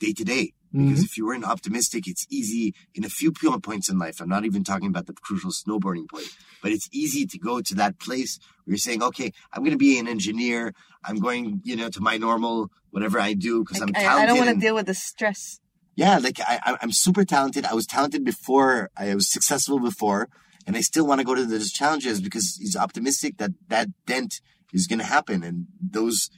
day 0.00 0.12
to 0.12 0.24
day. 0.24 0.52
Because 0.72 1.00
mm-hmm. 1.00 1.04
if 1.04 1.18
you 1.18 1.26
weren't 1.26 1.44
optimistic, 1.44 2.08
it's 2.08 2.26
easy 2.30 2.74
in 2.94 3.04
a 3.04 3.10
few 3.10 3.30
po- 3.30 3.58
points 3.60 3.90
in 3.90 3.98
life. 3.98 4.20
I'm 4.20 4.28
not 4.30 4.46
even 4.46 4.64
talking 4.64 4.88
about 4.88 5.06
the 5.06 5.12
crucial 5.12 5.50
snowboarding 5.50 6.08
point, 6.08 6.28
but 6.62 6.72
it's 6.72 6.88
easy 6.92 7.26
to 7.26 7.38
go 7.38 7.60
to 7.60 7.74
that 7.74 7.98
place 7.98 8.38
where 8.64 8.72
you're 8.72 8.78
saying, 8.78 9.02
okay, 9.02 9.32
I'm 9.52 9.62
going 9.62 9.72
to 9.72 9.76
be 9.78 9.98
an 9.98 10.08
engineer. 10.08 10.72
I'm 11.04 11.18
going, 11.18 11.60
you 11.62 11.76
know, 11.76 11.90
to 11.90 12.00
my 12.00 12.16
normal, 12.16 12.70
whatever 12.90 13.20
I 13.20 13.34
do 13.34 13.62
because 13.64 13.82
I'm 13.82 13.88
Like, 13.88 14.02
talented. 14.02 14.20
I, 14.20 14.22
I 14.22 14.26
don't 14.26 14.46
want 14.46 14.58
to 14.58 14.66
deal 14.66 14.74
with 14.74 14.86
the 14.86 14.94
stress. 14.94 15.60
yeah, 15.94 16.18
like 16.18 16.40
I, 16.40 16.58
I- 16.64 16.78
I'm 16.80 16.92
super 16.92 17.24
talented. 17.24 17.66
I 17.66 17.74
was 17.74 17.86
talented 17.86 18.24
before. 18.24 18.88
I 18.96 19.14
was 19.14 19.30
successful 19.30 19.78
before, 19.78 20.28
and 20.66 20.74
I 20.74 20.80
still 20.80 21.06
want 21.06 21.20
to 21.20 21.24
go 21.24 21.34
to 21.34 21.44
those 21.44 21.70
challenges 21.70 22.22
because 22.22 22.56
he's 22.58 22.76
optimistic 22.76 23.36
that 23.38 23.50
that 23.68 23.88
dent 24.06 24.40
is 24.72 24.86
going 24.86 25.00
to 25.00 25.04
happen. 25.04 25.42
And 25.42 25.66
those 25.80 26.30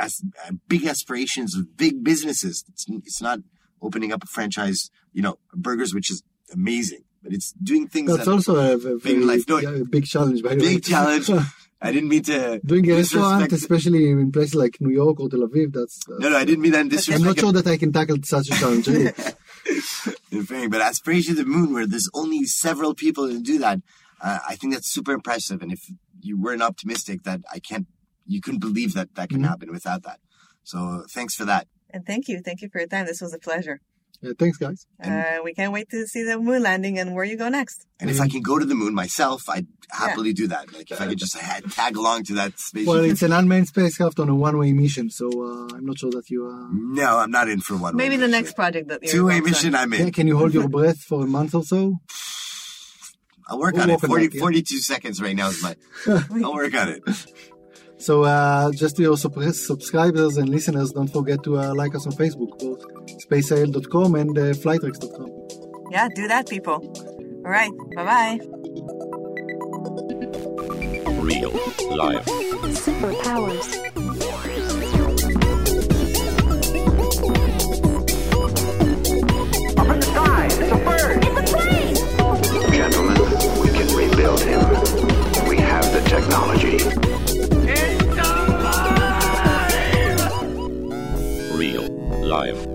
as 0.00 0.22
uh, 0.46 0.52
big 0.68 0.84
aspirations 0.86 1.56
of 1.56 1.76
big 1.76 2.02
businesses. 2.02 2.64
It's 2.68 2.86
it's 2.88 3.22
not 3.22 3.40
opening 3.82 4.12
up 4.12 4.22
a 4.22 4.26
franchise, 4.26 4.90
you 5.12 5.22
know, 5.22 5.38
burgers, 5.54 5.94
which 5.94 6.10
is 6.10 6.22
amazing, 6.52 7.02
but 7.22 7.32
it's 7.32 7.52
doing 7.52 7.88
things 7.88 8.10
That's 8.10 8.24
that 8.24 8.32
also 8.32 8.56
a, 8.56 8.74
a 8.74 8.98
very 8.98 9.24
life. 9.24 9.48
No, 9.48 9.58
yeah, 9.58 9.70
a 9.70 9.84
big 9.84 10.06
challenge. 10.06 10.42
By 10.42 10.54
the 10.54 10.64
way. 10.64 10.74
big 10.74 10.84
challenge. 10.84 11.30
I 11.82 11.92
didn't 11.92 12.10
mean 12.10 12.22
to 12.24 12.60
Doing 12.62 12.90
a 12.90 12.96
restaurant, 12.96 13.48
disrespect- 13.48 13.52
especially 13.54 14.10
in 14.10 14.30
places 14.30 14.54
like 14.54 14.80
New 14.80 14.92
York 14.92 15.18
or 15.18 15.30
Tel 15.30 15.40
Aviv, 15.40 15.72
that's. 15.72 15.98
that's 16.04 16.20
No, 16.20 16.28
no, 16.28 16.36
I 16.36 16.44
didn't 16.44 16.60
mean 16.60 16.72
that 16.72 17.08
in 17.08 17.14
I'm 17.14 17.22
not 17.22 17.38
sure 17.38 17.52
that 17.52 17.66
I 17.66 17.78
can 17.78 17.90
tackle 17.90 18.18
such 18.22 18.48
a 18.48 18.52
challenge. 18.52 18.86
Really. 18.86 19.06
in 20.30 20.44
fact, 20.44 20.70
but 20.70 20.82
aspiration 20.82 21.36
to 21.36 21.42
the 21.42 21.48
moon, 21.48 21.72
where 21.72 21.86
there's 21.86 22.10
only 22.12 22.44
several 22.44 22.94
people 22.94 23.28
to 23.28 23.40
do 23.40 23.58
that, 23.60 23.80
uh, 24.20 24.40
I 24.46 24.56
think 24.56 24.74
that's 24.74 24.92
super 24.92 25.12
impressive. 25.12 25.62
And 25.62 25.72
if 25.72 25.80
you 26.20 26.38
weren't 26.38 26.62
optimistic, 26.62 27.22
that 27.22 27.40
I 27.50 27.60
can't, 27.60 27.86
you 28.34 28.40
couldn't 28.44 28.60
believe 28.68 28.90
that 28.98 29.08
that 29.16 29.28
can 29.32 29.40
Mhm. 29.42 29.48
happen 29.50 29.68
without 29.78 30.02
that. 30.08 30.18
So 30.62 30.78
thanks 31.16 31.34
for 31.38 31.44
that. 31.52 31.64
And 31.94 32.02
thank 32.10 32.28
you. 32.28 32.36
Thank 32.46 32.58
you 32.62 32.68
for 32.72 32.78
your 32.82 32.88
time. 32.94 33.06
This 33.06 33.20
was 33.20 33.32
a 33.34 33.38
pleasure. 33.48 33.76
Yeah, 34.22 34.32
thanks, 34.38 34.58
guys. 34.58 34.80
Uh, 35.02 35.38
we 35.42 35.54
can't 35.58 35.72
wait 35.72 35.88
to 35.94 36.06
see 36.06 36.22
the 36.30 36.36
moon 36.38 36.62
landing 36.62 36.98
and 37.00 37.14
where 37.14 37.24
you 37.30 37.36
go 37.44 37.48
next. 37.48 37.86
And 38.00 38.10
if 38.10 38.20
I 38.20 38.28
can 38.28 38.42
go 38.50 38.58
to 38.58 38.66
the 38.66 38.74
moon 38.82 38.92
myself, 38.94 39.48
I'd 39.54 39.66
happily 40.02 40.32
do 40.34 40.46
that. 40.48 40.64
Like 40.74 40.90
if 40.90 41.00
I 41.00 41.06
could 41.08 41.16
just 41.24 41.34
ha- 41.38 41.60
tag 41.70 41.96
along 41.96 42.24
to 42.24 42.34
that 42.34 42.52
space. 42.68 42.86
Well, 42.86 43.02
it's 43.12 43.22
an 43.22 43.32
unmanned 43.32 43.68
spacecraft 43.68 44.20
on 44.20 44.28
a 44.28 44.34
one-way 44.34 44.72
mission, 44.74 45.08
so 45.08 45.26
uh, 45.30 45.74
I'm 45.74 45.86
not 45.86 45.98
sure 45.98 46.10
that 46.10 46.28
you. 46.28 46.40
Uh, 46.46 46.68
no, 47.02 47.08
I'm 47.22 47.30
not 47.38 47.48
in 47.48 47.60
for 47.62 47.76
one. 47.78 47.96
Way. 47.96 48.04
Maybe 48.04 48.16
the 48.18 48.28
next 48.28 48.52
project 48.60 48.88
that 48.90 49.02
you're 49.02 49.12
two-way 49.12 49.40
mission. 49.40 49.74
I'm 49.74 49.90
can, 49.92 50.08
in. 50.08 50.12
can 50.12 50.26
you 50.28 50.36
hold 50.36 50.52
your 50.52 50.68
breath 50.68 50.98
for 50.98 51.24
a 51.24 51.26
month 51.26 51.54
or 51.54 51.64
so? 51.64 51.80
I'll 53.48 53.58
work 53.58 53.74
We'll 53.74 53.84
on 53.84 53.90
it. 53.90 54.00
40, 54.00 54.26
that, 54.28 54.34
yeah. 54.34 54.40
42 54.40 54.78
seconds 54.80 55.20
right 55.22 55.34
now 55.34 55.48
is 55.48 55.62
my. 55.62 55.74
I'll 56.44 56.54
work 56.54 56.74
on 56.74 56.88
it. 56.90 57.02
So 58.00 58.24
uh, 58.24 58.72
just 58.72 58.96
to 58.96 59.02
your 59.02 59.16
sup- 59.18 59.34
subscribers 59.52 60.38
and 60.38 60.48
listeners, 60.48 60.92
don't 60.92 61.08
forget 61.08 61.42
to 61.44 61.58
uh, 61.58 61.74
like 61.74 61.94
us 61.94 62.06
on 62.06 62.12
Facebook, 62.12 62.58
both 62.58 62.82
spaceil.com 63.20 64.14
and 64.14 64.36
uh, 64.38 64.42
flytrex.com. 64.54 65.30
Yeah, 65.90 66.08
do 66.14 66.26
that, 66.28 66.48
people. 66.48 66.74
All 67.44 67.50
right. 67.50 67.70
Bye 67.94 68.04
bye. 68.04 68.38
Real 71.20 71.52
life. 71.96 72.24
Superpowers. 72.80 74.80
Up 79.76 79.86
in 79.86 80.00
the 80.00 80.02
sky, 80.02 80.46
it's 80.46 80.72
a 80.72 80.76
bird. 80.76 81.24
In 81.24 81.34
the 81.34 81.42
plane! 81.42 81.94
Gentlemen, 82.72 83.20
we 83.60 83.68
can 83.68 83.96
rebuild 83.96 84.40
him. 84.40 84.60
We 85.48 85.56
have 85.58 85.84
the 85.92 86.00
technology. 86.08 86.78
Life. 92.30 92.69